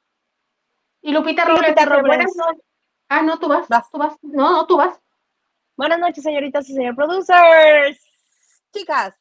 Y 1.03 1.12
Lupita 1.12 1.45
Robles. 1.45 2.32
Ah, 3.14 3.20
no, 3.20 3.38
tú 3.38 3.46
vas, 3.46 3.68
vas, 3.68 3.90
tú 3.90 3.98
vas. 3.98 4.16
No, 4.22 4.50
no, 4.50 4.66
tú 4.66 4.78
vas. 4.78 4.98
Buenas 5.76 5.98
noches, 5.98 6.24
señoritas 6.24 6.66
y 6.70 6.72
señor 6.72 6.96
producers. 6.96 8.00
Chicas, 8.72 9.14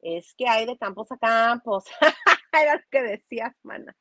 es 0.00 0.34
que 0.36 0.48
hay 0.48 0.66
de 0.66 0.76
campos 0.76 1.12
a 1.12 1.16
campos. 1.16 1.84
Era 2.52 2.74
lo 2.74 2.82
que 2.90 3.02
decías, 3.02 3.54
mana. 3.62 3.94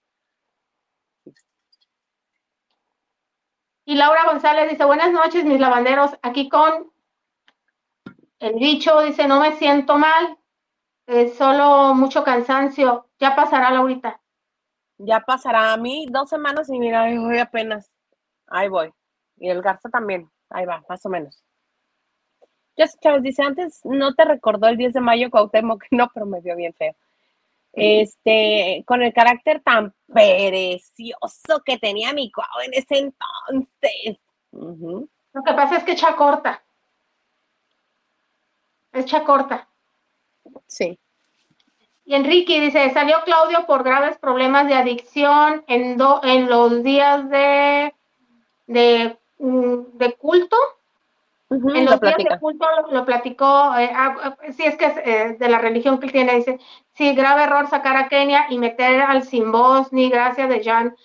Y 3.86 3.94
Laura 3.94 4.26
González 4.26 4.68
dice, 4.68 4.84
buenas 4.84 5.12
noches, 5.12 5.46
mis 5.46 5.60
lavanderos, 5.60 6.18
aquí 6.24 6.50
con 6.50 6.92
el 8.40 8.56
bicho, 8.56 9.00
dice, 9.02 9.28
no 9.28 9.40
me 9.40 9.56
siento 9.58 10.00
mal, 10.00 10.40
es 11.06 11.36
solo 11.36 11.94
mucho 11.94 12.24
cansancio, 12.24 13.12
ya 13.20 13.36
pasará, 13.36 13.70
Laurita. 13.70 14.20
Ya 14.98 15.20
pasará 15.20 15.74
a 15.74 15.78
mí 15.78 16.08
dos 16.10 16.32
semanas 16.32 16.68
y 16.70 16.80
mira, 16.80 17.04
voy 17.04 17.38
apenas, 17.38 17.92
ahí 18.48 18.70
voy. 18.70 18.92
Y 19.46 19.50
el 19.52 19.62
Garza 19.62 19.90
también, 19.90 20.28
ahí 20.50 20.66
va, 20.66 20.84
más 20.90 21.06
o 21.06 21.10
menos. 21.10 21.44
Jessica 22.76 23.10
Chávez 23.10 23.22
dice, 23.22 23.44
antes 23.44 23.80
no 23.84 24.16
te 24.16 24.26
recordó 24.26 24.68
el 24.68 24.76
10 24.76 24.94
de 24.94 25.02
mayo 25.02 25.30
Cuauhtémoc, 25.30 25.84
no, 25.92 26.10
pero 26.12 26.26
me 26.26 26.42
vio 26.42 26.56
bien 26.56 26.74
feo. 26.74 26.96
Este, 27.74 28.84
con 28.88 29.04
el 29.04 29.14
carácter 29.14 29.62
tan 29.62 29.94
precioso 30.08 31.62
que 31.64 31.78
tenía 31.78 32.12
mi 32.14 32.32
Cuau 32.32 32.48
en 32.66 32.74
ese 32.74 32.98
entonces. 32.98 34.18
Lo 34.52 35.44
que 35.46 35.54
pasa 35.54 35.78
es 35.78 35.84
que 35.84 35.92
echa 35.92 36.16
corta. 36.16 36.64
Echa 38.94 39.24
corta. 39.24 39.70
Sí. 40.66 40.98
Y 42.04 42.16
Enrique 42.16 42.60
dice, 42.62 42.90
salió 42.96 43.18
Claudio 43.26 43.68
por 43.68 43.84
graves 43.84 44.18
problemas 44.18 44.68
de 44.68 44.74
adicción 44.74 45.64
en, 45.68 46.00
en 46.24 46.50
los 46.50 46.82
días 46.82 47.30
de, 47.30 47.94
de 48.66 49.20
de 49.38 50.14
culto. 50.14 50.58
en 51.50 51.86
los 51.86 52.00
días 52.02 52.18
de 52.18 52.40
culto 52.40 52.66
lo, 52.92 53.06
platicó, 53.06 53.76
eh, 53.78 53.92
ah, 53.94 54.16
ah, 54.24 54.38
si 54.52 54.64
es 54.64 54.76
que 54.78 54.86
es 54.86 54.98
eh, 54.98 55.38
de 55.40 55.50
la 55.50 55.60
religión 55.60 56.00
que 56.00 56.08
tiene, 56.08 56.36
dice, 56.36 56.60
sí, 56.94 57.14
grave 57.14 57.44
error 57.44 57.70
sacar 57.70 57.98
a 57.98 58.08
Kenia 58.08 58.48
y 58.50 58.58
meter 58.58 59.02
al 59.02 59.24
sin 59.24 59.52
voz 59.52 59.94
ni 59.94 60.10
gracias 60.10 60.50
de 60.50 60.64
Jan 60.64 60.96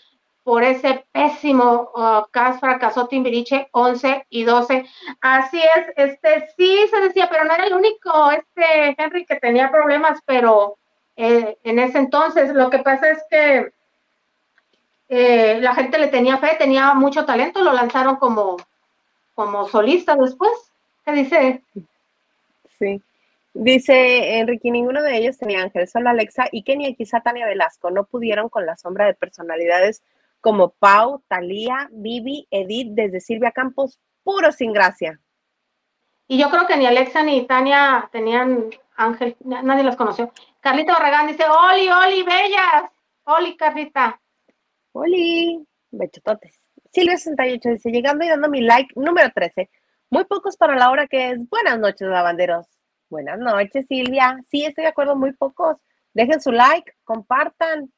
por 0.43 0.65
ese 0.65 1.05
pésimo 1.13 1.91
uh, 1.95 2.29
caso 2.31 2.61
fracasó 2.61 3.07
Timbiriche 3.07 3.69
11 3.73 4.27
y 4.31 4.45
12. 4.45 4.85
Así 5.21 5.61
es, 5.77 5.93
este 5.97 6.49
sí 6.57 6.89
se 6.91 7.01
decía, 7.01 7.29
pero 7.31 7.45
no 7.45 7.55
era 7.55 7.67
el 7.67 7.75
único 7.75 8.31
este 8.31 8.97
Henry 8.99 9.27
que 9.27 9.37
tenía 9.37 9.71
problemas, 9.71 10.19
pero 10.25 10.79
eh, 11.17 11.59
en 11.63 11.79
ese 11.79 11.99
entonces 11.99 12.55
lo 12.55 12.71
que 12.71 12.79
pasa 12.79 13.11
es 13.11 13.23
que 13.31 13.73
eh, 15.13 15.59
la 15.61 15.75
gente 15.75 15.99
le 15.99 16.07
tenía 16.07 16.39
fe, 16.39 16.55
tenía 16.57 16.95
mucho 16.95 17.25
talento, 17.27 17.61
lo 17.63 17.73
lanzaron 17.73 18.17
como, 18.17 18.57
como 19.35 19.67
solista 19.69 20.15
después. 20.15 20.53
¿Qué 21.05 21.13
dice? 21.13 21.63
Sí. 22.79 23.03
Dice 23.53 24.39
Enrique, 24.39 24.71
ninguno 24.71 25.03
de 25.03 25.17
ellos 25.17 25.37
tenía 25.37 25.63
ángel, 25.63 25.89
solo 25.89 26.11
Alexa 26.11 26.45
y 26.53 26.63
y 26.65 26.95
quizá 26.95 27.21
Tania 27.21 27.47
Velasco 27.47 27.91
no 27.91 28.05
pudieron 28.05 28.49
con 28.49 28.65
la 28.65 28.77
sombra 28.77 29.07
de 29.07 29.15
personalidades 29.15 30.05
como 30.41 30.71
Pau, 30.71 31.25
Talía, 31.27 31.89
Vivi, 31.91 32.47
Edith, 32.53 32.93
desde 32.93 33.21
Silvia 33.21 33.51
Campos, 33.51 33.99
puro 34.23 34.53
sin 34.53 34.73
gracia. 34.73 35.19
Y 36.29 36.39
yo 36.39 36.49
creo 36.51 36.69
que 36.69 36.77
ni 36.77 36.87
Alexa 36.87 37.25
ni 37.25 37.45
Tania 37.47 38.09
tenían 38.13 38.71
ángel, 38.97 39.37
nadie 39.41 39.83
los 39.83 39.97
conoció. 39.97 40.33
Carlita 40.61 40.93
Barragán 40.93 41.27
dice, 41.27 41.45
Oli, 41.45 41.89
Oli, 41.89 42.23
bellas. 42.23 42.85
Oli, 43.25 43.57
Carlita. 43.57 44.21
Oli, 44.93 45.65
bechototes. 45.91 46.61
Silvia 46.93 47.17
68 47.17 47.69
dice, 47.71 47.91
llegando 47.91 48.25
y 48.25 48.29
dando 48.29 48.49
mi 48.49 48.61
like 48.61 48.93
número 48.97 49.31
13. 49.33 49.71
Muy 50.11 50.25
pocos 50.25 50.57
para 50.57 50.77
la 50.77 50.91
hora 50.91 51.07
que 51.07 51.31
es. 51.31 51.49
Buenas 51.49 51.79
noches, 51.79 52.09
lavanderos. 52.09 52.67
Buenas 53.09 53.39
noches, 53.39 53.87
Silvia. 53.87 54.39
Sí, 54.51 54.65
estoy 54.65 54.83
de 54.85 54.91
acuerdo, 54.91 55.17
muy 55.17 55.33
pocos. 55.33 55.79
Dejen 56.13 56.41
su 56.41 56.51
like, 56.51 56.93
compartan. 57.05 57.93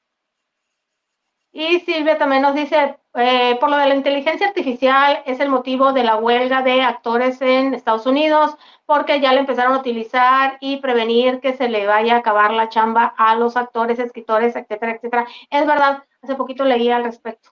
Y 1.53 1.80
Silvia 1.80 2.18
también 2.18 2.43
nos 2.43 2.55
dice, 2.55 2.97
eh, 3.14 3.57
por 3.61 3.70
lo 3.70 3.76
de 3.76 3.88
la 3.88 3.95
inteligencia 3.95 4.49
artificial 4.49 5.22
es 5.26 5.38
el 5.40 5.51
motivo 5.51 5.93
de 5.93 6.03
la 6.03 6.16
huelga 6.16 6.62
de 6.62 6.80
actores 6.80 7.40
en 7.43 7.74
Estados 7.74 8.07
Unidos, 8.07 8.57
porque 8.93 9.20
ya 9.20 9.32
le 9.32 9.40
empezaron 9.40 9.72
a 9.72 9.78
utilizar 9.78 10.59
y 10.61 10.76
prevenir 10.76 11.40
que 11.40 11.55
se 11.55 11.68
le 11.68 11.86
vaya 11.86 12.16
a 12.16 12.18
acabar 12.18 12.53
la 12.53 12.68
chamba 12.68 13.14
a 13.16 13.34
los 13.36 13.57
actores, 13.57 13.99
escritores, 13.99 14.55
etcétera, 14.55 14.93
etcétera. 14.93 15.26
Es 15.51 15.66
verdad, 15.66 16.05
Hace 16.22 16.36
poquito 16.36 16.64
leí 16.64 16.88
al 16.88 17.03
respecto. 17.03 17.51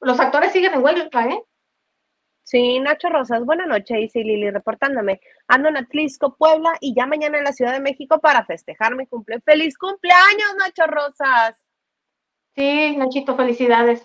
Los 0.00 0.18
actores 0.18 0.50
siguen 0.52 0.74
en 0.74 0.82
huelga, 0.82 1.26
¿eh? 1.26 1.44
Sí, 2.42 2.80
Nacho 2.80 3.10
Rosas, 3.10 3.44
buenas 3.44 3.68
noches, 3.68 3.96
dice 3.96 4.24
Lili, 4.24 4.50
reportándome. 4.50 5.20
Ando 5.46 5.68
en 5.68 5.76
Atlisco, 5.76 6.34
Puebla, 6.34 6.72
y 6.80 6.94
ya 6.96 7.06
mañana 7.06 7.38
en 7.38 7.44
la 7.44 7.52
Ciudad 7.52 7.74
de 7.74 7.80
México 7.80 8.18
para 8.18 8.44
festejar 8.44 8.96
mi 8.96 9.06
cumple. 9.06 9.40
¡Feliz 9.42 9.78
cumpleaños, 9.78 10.56
Nacho 10.58 10.86
Rosas! 10.88 11.64
Sí, 12.56 12.96
Nachito, 12.96 13.36
felicidades. 13.36 14.04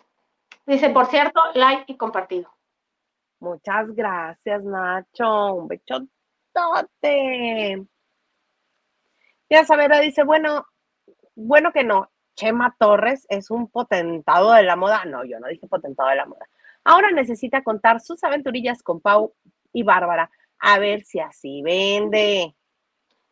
Dice, 0.68 0.90
por 0.92 1.08
cierto, 1.08 1.42
like 1.56 1.86
y 1.88 1.98
compartido. 1.98 2.54
Muchas 3.40 3.92
gracias, 3.94 4.64
Nacho. 4.64 5.56
Un 5.56 5.68
bechotote. 6.54 7.88
Ya 9.50 9.66
Savera 9.66 10.00
dice, 10.00 10.24
bueno, 10.24 10.66
bueno 11.36 11.72
que 11.72 11.84
no, 11.84 12.10
Chema 12.36 12.76
Torres 12.80 13.26
es 13.30 13.52
un 13.52 13.68
potentado 13.68 14.54
de 14.54 14.64
la 14.64 14.76
moda. 14.76 15.06
No, 15.06 15.24
yo 15.24 15.40
no 15.40 15.48
dije 15.48 15.68
potentado 15.68 16.10
de 16.10 16.16
la 16.16 16.26
moda. 16.26 16.48
Ahora 16.84 17.12
necesita 17.12 17.64
contar 17.64 18.02
sus 18.02 18.24
aventurillas 18.24 18.84
con 18.84 19.00
Pau 19.00 19.34
y 19.72 19.84
Bárbara. 19.84 20.30
A 20.60 20.80
ver 20.80 21.04
si 21.04 21.20
así 21.20 21.62
vende. 21.62 22.56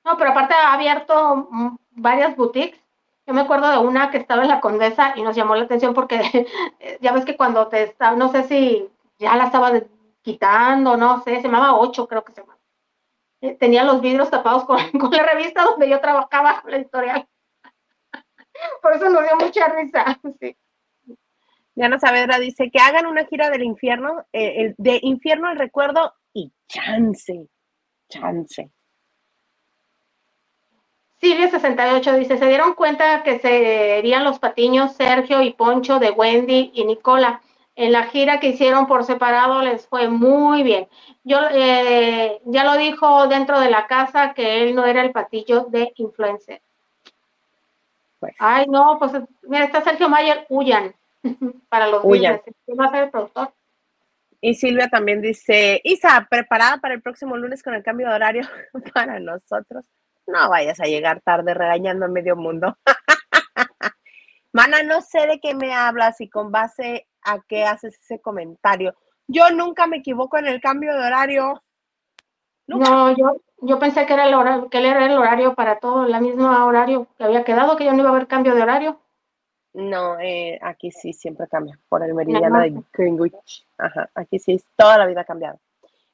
No, 0.03 0.17
pero 0.17 0.31
aparte 0.31 0.53
ha 0.53 0.73
abierto 0.73 1.47
mm, 1.49 1.77
varias 1.91 2.35
boutiques. 2.35 2.79
Yo 3.25 3.33
me 3.33 3.41
acuerdo 3.41 3.69
de 3.69 3.77
una 3.77 4.09
que 4.09 4.17
estaba 4.17 4.41
en 4.41 4.49
la 4.49 4.59
Condesa 4.59 5.13
y 5.15 5.21
nos 5.21 5.35
llamó 5.35 5.55
la 5.55 5.63
atención 5.63 5.93
porque 5.93 6.47
ya 7.01 7.13
ves 7.13 7.23
que 7.23 7.37
cuando 7.37 7.67
te 7.67 7.83
estaba, 7.83 8.15
no 8.15 8.29
sé 8.31 8.43
si 8.43 8.89
ya 9.19 9.35
la 9.35 9.45
estaba 9.45 9.71
quitando, 10.21 10.97
no 10.97 11.21
sé, 11.21 11.37
se 11.37 11.43
llamaba 11.43 11.77
Ocho, 11.77 12.07
creo 12.07 12.23
que 12.23 12.33
se. 12.33 12.43
Eh, 13.41 13.55
tenía 13.59 13.83
los 13.83 14.01
vidrios 14.01 14.29
tapados 14.29 14.65
con, 14.65 14.77
con 14.99 15.11
la 15.11 15.23
revista 15.23 15.63
donde 15.63 15.89
yo 15.89 15.99
trabajaba, 15.99 16.63
la 16.67 16.77
editorial. 16.77 17.27
Por 18.81 18.93
eso 18.93 19.09
nos 19.09 19.23
dio 19.23 19.35
mucha 19.37 19.67
risa. 19.69 20.19
Sí. 20.39 20.57
Diana 21.73 21.99
Saavedra 21.99 22.37
dice 22.37 22.69
que 22.69 22.79
hagan 22.79 23.05
una 23.05 23.25
gira 23.25 23.49
del 23.49 23.63
infierno, 23.63 24.25
eh, 24.33 24.75
de 24.77 24.99
infierno 25.03 25.47
al 25.47 25.57
recuerdo 25.57 26.13
y 26.33 26.51
chance, 26.67 27.47
chance. 28.09 28.69
Silvia68 31.21 32.17
dice, 32.17 32.37
se 32.37 32.47
dieron 32.47 32.73
cuenta 32.73 33.23
que 33.23 33.39
serían 33.39 34.23
los 34.23 34.39
patiños 34.39 34.93
Sergio 34.93 35.41
y 35.41 35.53
Poncho 35.53 35.99
de 35.99 36.11
Wendy 36.11 36.71
y 36.73 36.83
Nicola. 36.83 37.41
En 37.75 37.91
la 37.91 38.03
gira 38.05 38.39
que 38.39 38.49
hicieron 38.49 38.85
por 38.85 39.05
separado 39.05 39.61
les 39.61 39.87
fue 39.87 40.09
muy 40.09 40.63
bien. 40.63 40.87
Yo 41.23 41.39
eh, 41.51 42.41
ya 42.45 42.63
lo 42.63 42.77
dijo 42.77 43.27
dentro 43.27 43.59
de 43.59 43.69
la 43.69 43.87
casa 43.87 44.33
que 44.33 44.63
él 44.63 44.75
no 44.75 44.85
era 44.85 45.01
el 45.01 45.11
patillo 45.11 45.65
de 45.69 45.93
influencer. 45.95 46.61
Pues. 48.19 48.35
Ay, 48.39 48.65
no, 48.67 48.97
pues 48.99 49.13
mira, 49.43 49.65
está 49.65 49.81
Sergio 49.81 50.09
Mayer, 50.09 50.45
huyan 50.49 50.93
para 51.69 51.87
los 51.87 52.03
huyan. 52.03 52.41
va 52.79 52.85
a 52.85 52.91
ser 52.91 53.03
el 53.05 53.09
productor? 53.09 53.53
Y 54.41 54.55
Silvia 54.55 54.89
también 54.89 55.21
dice, 55.21 55.79
Isa, 55.83 56.27
preparada 56.29 56.77
para 56.77 56.95
el 56.95 57.01
próximo 57.01 57.37
lunes 57.37 57.61
con 57.61 57.75
el 57.75 57.83
cambio 57.83 58.09
de 58.09 58.15
horario 58.15 58.43
para 58.93 59.19
nosotros. 59.19 59.85
No 60.25 60.49
vayas 60.49 60.79
a 60.79 60.85
llegar 60.85 61.21
tarde 61.21 61.53
regañando 61.53 62.05
a 62.05 62.09
medio 62.09 62.35
mundo. 62.35 62.77
Mana, 64.53 64.83
no 64.83 65.01
sé 65.01 65.27
de 65.27 65.39
qué 65.39 65.53
me 65.53 65.73
hablas 65.73 66.19
y 66.21 66.29
con 66.29 66.51
base 66.51 67.07
a 67.23 67.39
qué 67.47 67.63
haces 67.63 67.99
ese 67.99 68.19
comentario. 68.19 68.95
Yo 69.27 69.49
nunca 69.51 69.87
me 69.87 69.97
equivoco 69.97 70.37
en 70.37 70.47
el 70.47 70.59
cambio 70.61 70.93
de 70.93 71.05
horario. 71.05 71.63
No, 72.67 73.15
yo, 73.15 73.41
yo 73.61 73.79
pensé 73.79 74.05
que 74.05 74.13
era 74.13 74.27
el 74.27 74.33
horario, 74.33 74.69
que 74.69 74.77
era 74.77 75.05
el 75.05 75.17
horario 75.17 75.55
para 75.55 75.79
todo, 75.79 76.05
la 76.05 76.19
misma 76.19 76.65
horario 76.65 77.07
que 77.17 77.23
había 77.23 77.43
quedado, 77.43 77.75
que 77.75 77.85
ya 77.85 77.93
no 77.93 77.99
iba 77.99 78.09
a 78.09 78.11
haber 78.13 78.27
cambio 78.27 78.55
de 78.55 78.61
horario. 78.61 79.01
No, 79.73 80.19
eh, 80.19 80.59
aquí 80.61 80.91
sí 80.91 81.13
siempre 81.13 81.47
cambia 81.47 81.79
por 81.87 82.03
el 82.03 82.13
meridiano 82.13 82.59
de 82.59 82.83
Greenwich. 82.91 83.65
Ajá, 83.77 84.09
aquí 84.15 84.37
sí 84.37 84.61
toda 84.75 84.97
la 84.97 85.05
vida 85.05 85.21
ha 85.21 85.25
cambiado. 85.25 85.59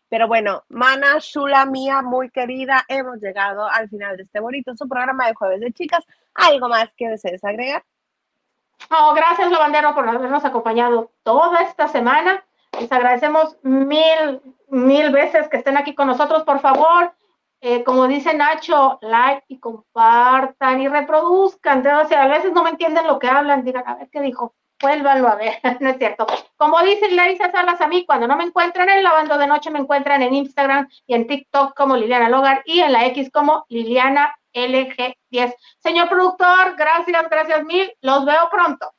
Pero 0.10 0.28
bueno, 0.28 0.64
Mana, 0.70 1.18
Shula, 1.20 1.66
mía, 1.66 2.02
muy 2.02 2.30
querida, 2.30 2.86
hemos 2.88 3.20
llegado 3.20 3.68
al 3.68 3.90
final 3.90 4.16
de 4.16 4.24
este 4.24 4.40
bonito 4.40 4.76
su 4.76 4.88
programa 4.88 5.28
de 5.28 5.34
Jueves 5.34 5.60
de 5.60 5.74
Chicas. 5.74 6.06
¿Algo 6.34 6.70
más 6.70 6.94
que 6.94 7.10
desees 7.10 7.44
agregar? 7.44 7.84
Oh, 8.90 9.14
gracias, 9.14 9.52
Lavandero, 9.52 9.94
por 9.94 10.08
habernos 10.08 10.46
acompañado 10.46 11.12
toda 11.24 11.62
esta 11.62 11.88
semana. 11.88 12.46
Les 12.80 12.92
agradecemos 12.92 13.58
mil, 13.64 14.42
mil 14.70 15.12
veces 15.12 15.48
que 15.50 15.58
estén 15.58 15.78
aquí 15.78 15.96
con 15.96 16.08
nosotros. 16.08 16.44
Por 16.44 16.60
favor, 16.60 17.14
eh, 17.62 17.84
como 17.84 18.08
dice 18.08 18.34
Nacho, 18.34 19.00
like 19.02 19.44
y 19.48 19.60
compartan 19.60 20.82
y 20.82 20.88
reproduzcan. 20.88 21.84
Sea, 21.84 22.24
a 22.24 22.28
veces 22.28 22.54
no 22.54 22.64
me 22.64 22.70
entienden 22.70 23.08
lo 23.08 23.20
que 23.20 23.28
hablan. 23.28 23.64
Digan, 23.64 23.84
a 23.88 23.96
ver 23.96 24.10
qué 24.12 24.22
dijo 24.22 24.54
vuélvanlo 24.82 25.28
a 25.28 25.36
ver, 25.36 25.54
no 25.80 25.90
es 25.90 25.98
cierto. 25.98 26.26
Como 26.56 26.80
dice 26.82 27.12
Larisa 27.12 27.52
Salas 27.52 27.82
a 27.82 27.88
mí, 27.88 28.06
cuando 28.06 28.28
no 28.28 28.38
me 28.38 28.44
encuentran 28.44 28.90
en 28.90 29.04
Lavando 29.04 29.38
de 29.38 29.48
Noche, 29.48 29.72
me 29.72 29.80
encuentran 29.80 30.22
en 30.22 30.34
Instagram 30.34 30.88
y 31.06 31.14
en 31.14 31.28
TikTok 31.28 31.76
como 31.76 31.96
Liliana 31.96 32.30
Logar 32.30 32.62
y 32.66 32.80
en 32.80 32.94
la 32.94 33.06
X 33.08 33.30
como 33.32 33.66
Liliana 33.70 34.38
LG10. 34.58 35.56
Señor 35.80 36.10
productor, 36.10 36.76
gracias, 36.78 37.30
gracias 37.30 37.64
mil. 37.66 37.92
Los 38.02 38.26
veo 38.26 38.50
pronto. 38.52 38.92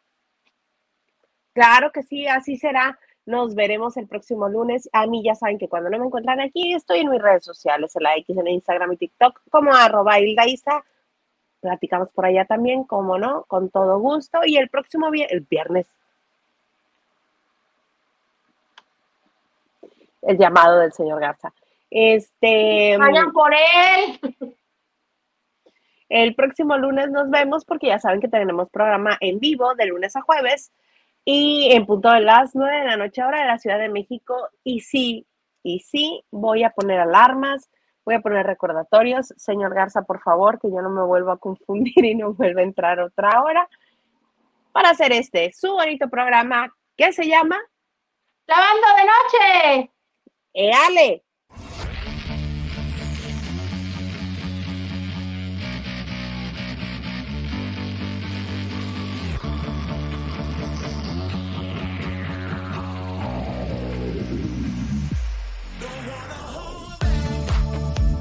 Claro 1.53 1.91
que 1.93 2.03
sí, 2.03 2.27
así 2.27 2.57
será. 2.57 2.99
Nos 3.27 3.55
veremos 3.55 3.97
el 3.97 4.07
próximo 4.07 4.49
lunes. 4.49 4.89
A 4.93 5.07
mí 5.07 5.23
ya 5.23 5.35
saben 5.35 5.59
que 5.59 5.69
cuando 5.69 5.91
no 5.91 5.99
me 5.99 6.07
encuentran 6.07 6.41
aquí, 6.41 6.73
estoy 6.73 7.01
en 7.01 7.11
mis 7.11 7.21
redes 7.21 7.45
sociales, 7.45 7.95
en 7.97 8.03
la 8.05 8.17
X, 8.17 8.37
en 8.37 8.49
Instagram 8.49 8.93
y 8.93 8.97
TikTok, 8.97 9.41
como 9.51 9.75
arroba 9.75 10.19
Hildaisa 10.19 10.85
platicamos 11.61 12.09
por 12.11 12.25
allá 12.25 12.45
también, 12.45 12.85
como 12.85 13.19
no, 13.19 13.45
con 13.45 13.71
todo 13.71 13.99
gusto. 13.99 14.41
Y 14.45 14.57
el 14.57 14.69
próximo 14.69 15.11
viernes, 15.11 15.33
el 15.33 15.41
viernes, 15.49 15.87
el 20.23 20.39
llamado 20.39 20.79
del 20.79 20.93
señor 20.93 21.21
Garza. 21.21 21.53
Este. 21.91 22.97
Vayan 22.99 23.33
por 23.33 23.53
él. 23.53 24.55
El 26.09 26.35
próximo 26.35 26.77
lunes 26.77 27.11
nos 27.11 27.31
vemos 27.31 27.65
porque 27.65 27.89
ya 27.89 27.99
saben 27.99 28.21
que 28.21 28.29
tenemos 28.29 28.71
programa 28.71 29.17
en 29.21 29.39
vivo 29.39 29.75
de 29.75 29.87
lunes 29.87 30.17
a 30.17 30.23
jueves 30.23 30.73
y 31.25 31.69
en 31.73 31.87
punto 31.87 32.11
de 32.11 32.21
las 32.21 32.55
nueve 32.55 32.79
de 32.79 32.87
la 32.87 32.97
noche 32.97 33.23
hora 33.23 33.41
de 33.41 33.47
la 33.47 33.59
Ciudad 33.59 33.79
de 33.79 33.89
México. 33.89 34.49
Y 34.65 34.81
sí, 34.81 35.27
y 35.63 35.81
sí, 35.81 36.25
voy 36.31 36.65
a 36.65 36.71
poner 36.71 37.01
alarmas 37.01 37.69
Voy 38.09 38.15
a 38.15 38.21
poner 38.21 38.47
recordatorios. 38.47 39.35
Señor 39.37 39.75
Garza, 39.75 40.01
por 40.01 40.23
favor, 40.23 40.59
que 40.59 40.71
yo 40.71 40.81
no 40.81 40.89
me 40.89 41.03
vuelva 41.03 41.35
a 41.35 41.37
confundir 41.37 42.03
y 42.07 42.15
no 42.15 42.33
vuelva 42.33 42.63
a 42.63 42.65
entrar 42.65 42.99
otra 43.01 43.43
hora 43.43 43.69
para 44.73 44.89
hacer 44.89 45.13
este 45.13 45.53
su 45.53 45.71
bonito 45.73 46.09
programa 46.09 46.75
que 46.97 47.13
se 47.13 47.29
llama 47.29 47.61
Lavando 48.47 48.87
de 48.97 49.05
Noche. 49.05 49.91
¡Eale! 50.55 51.28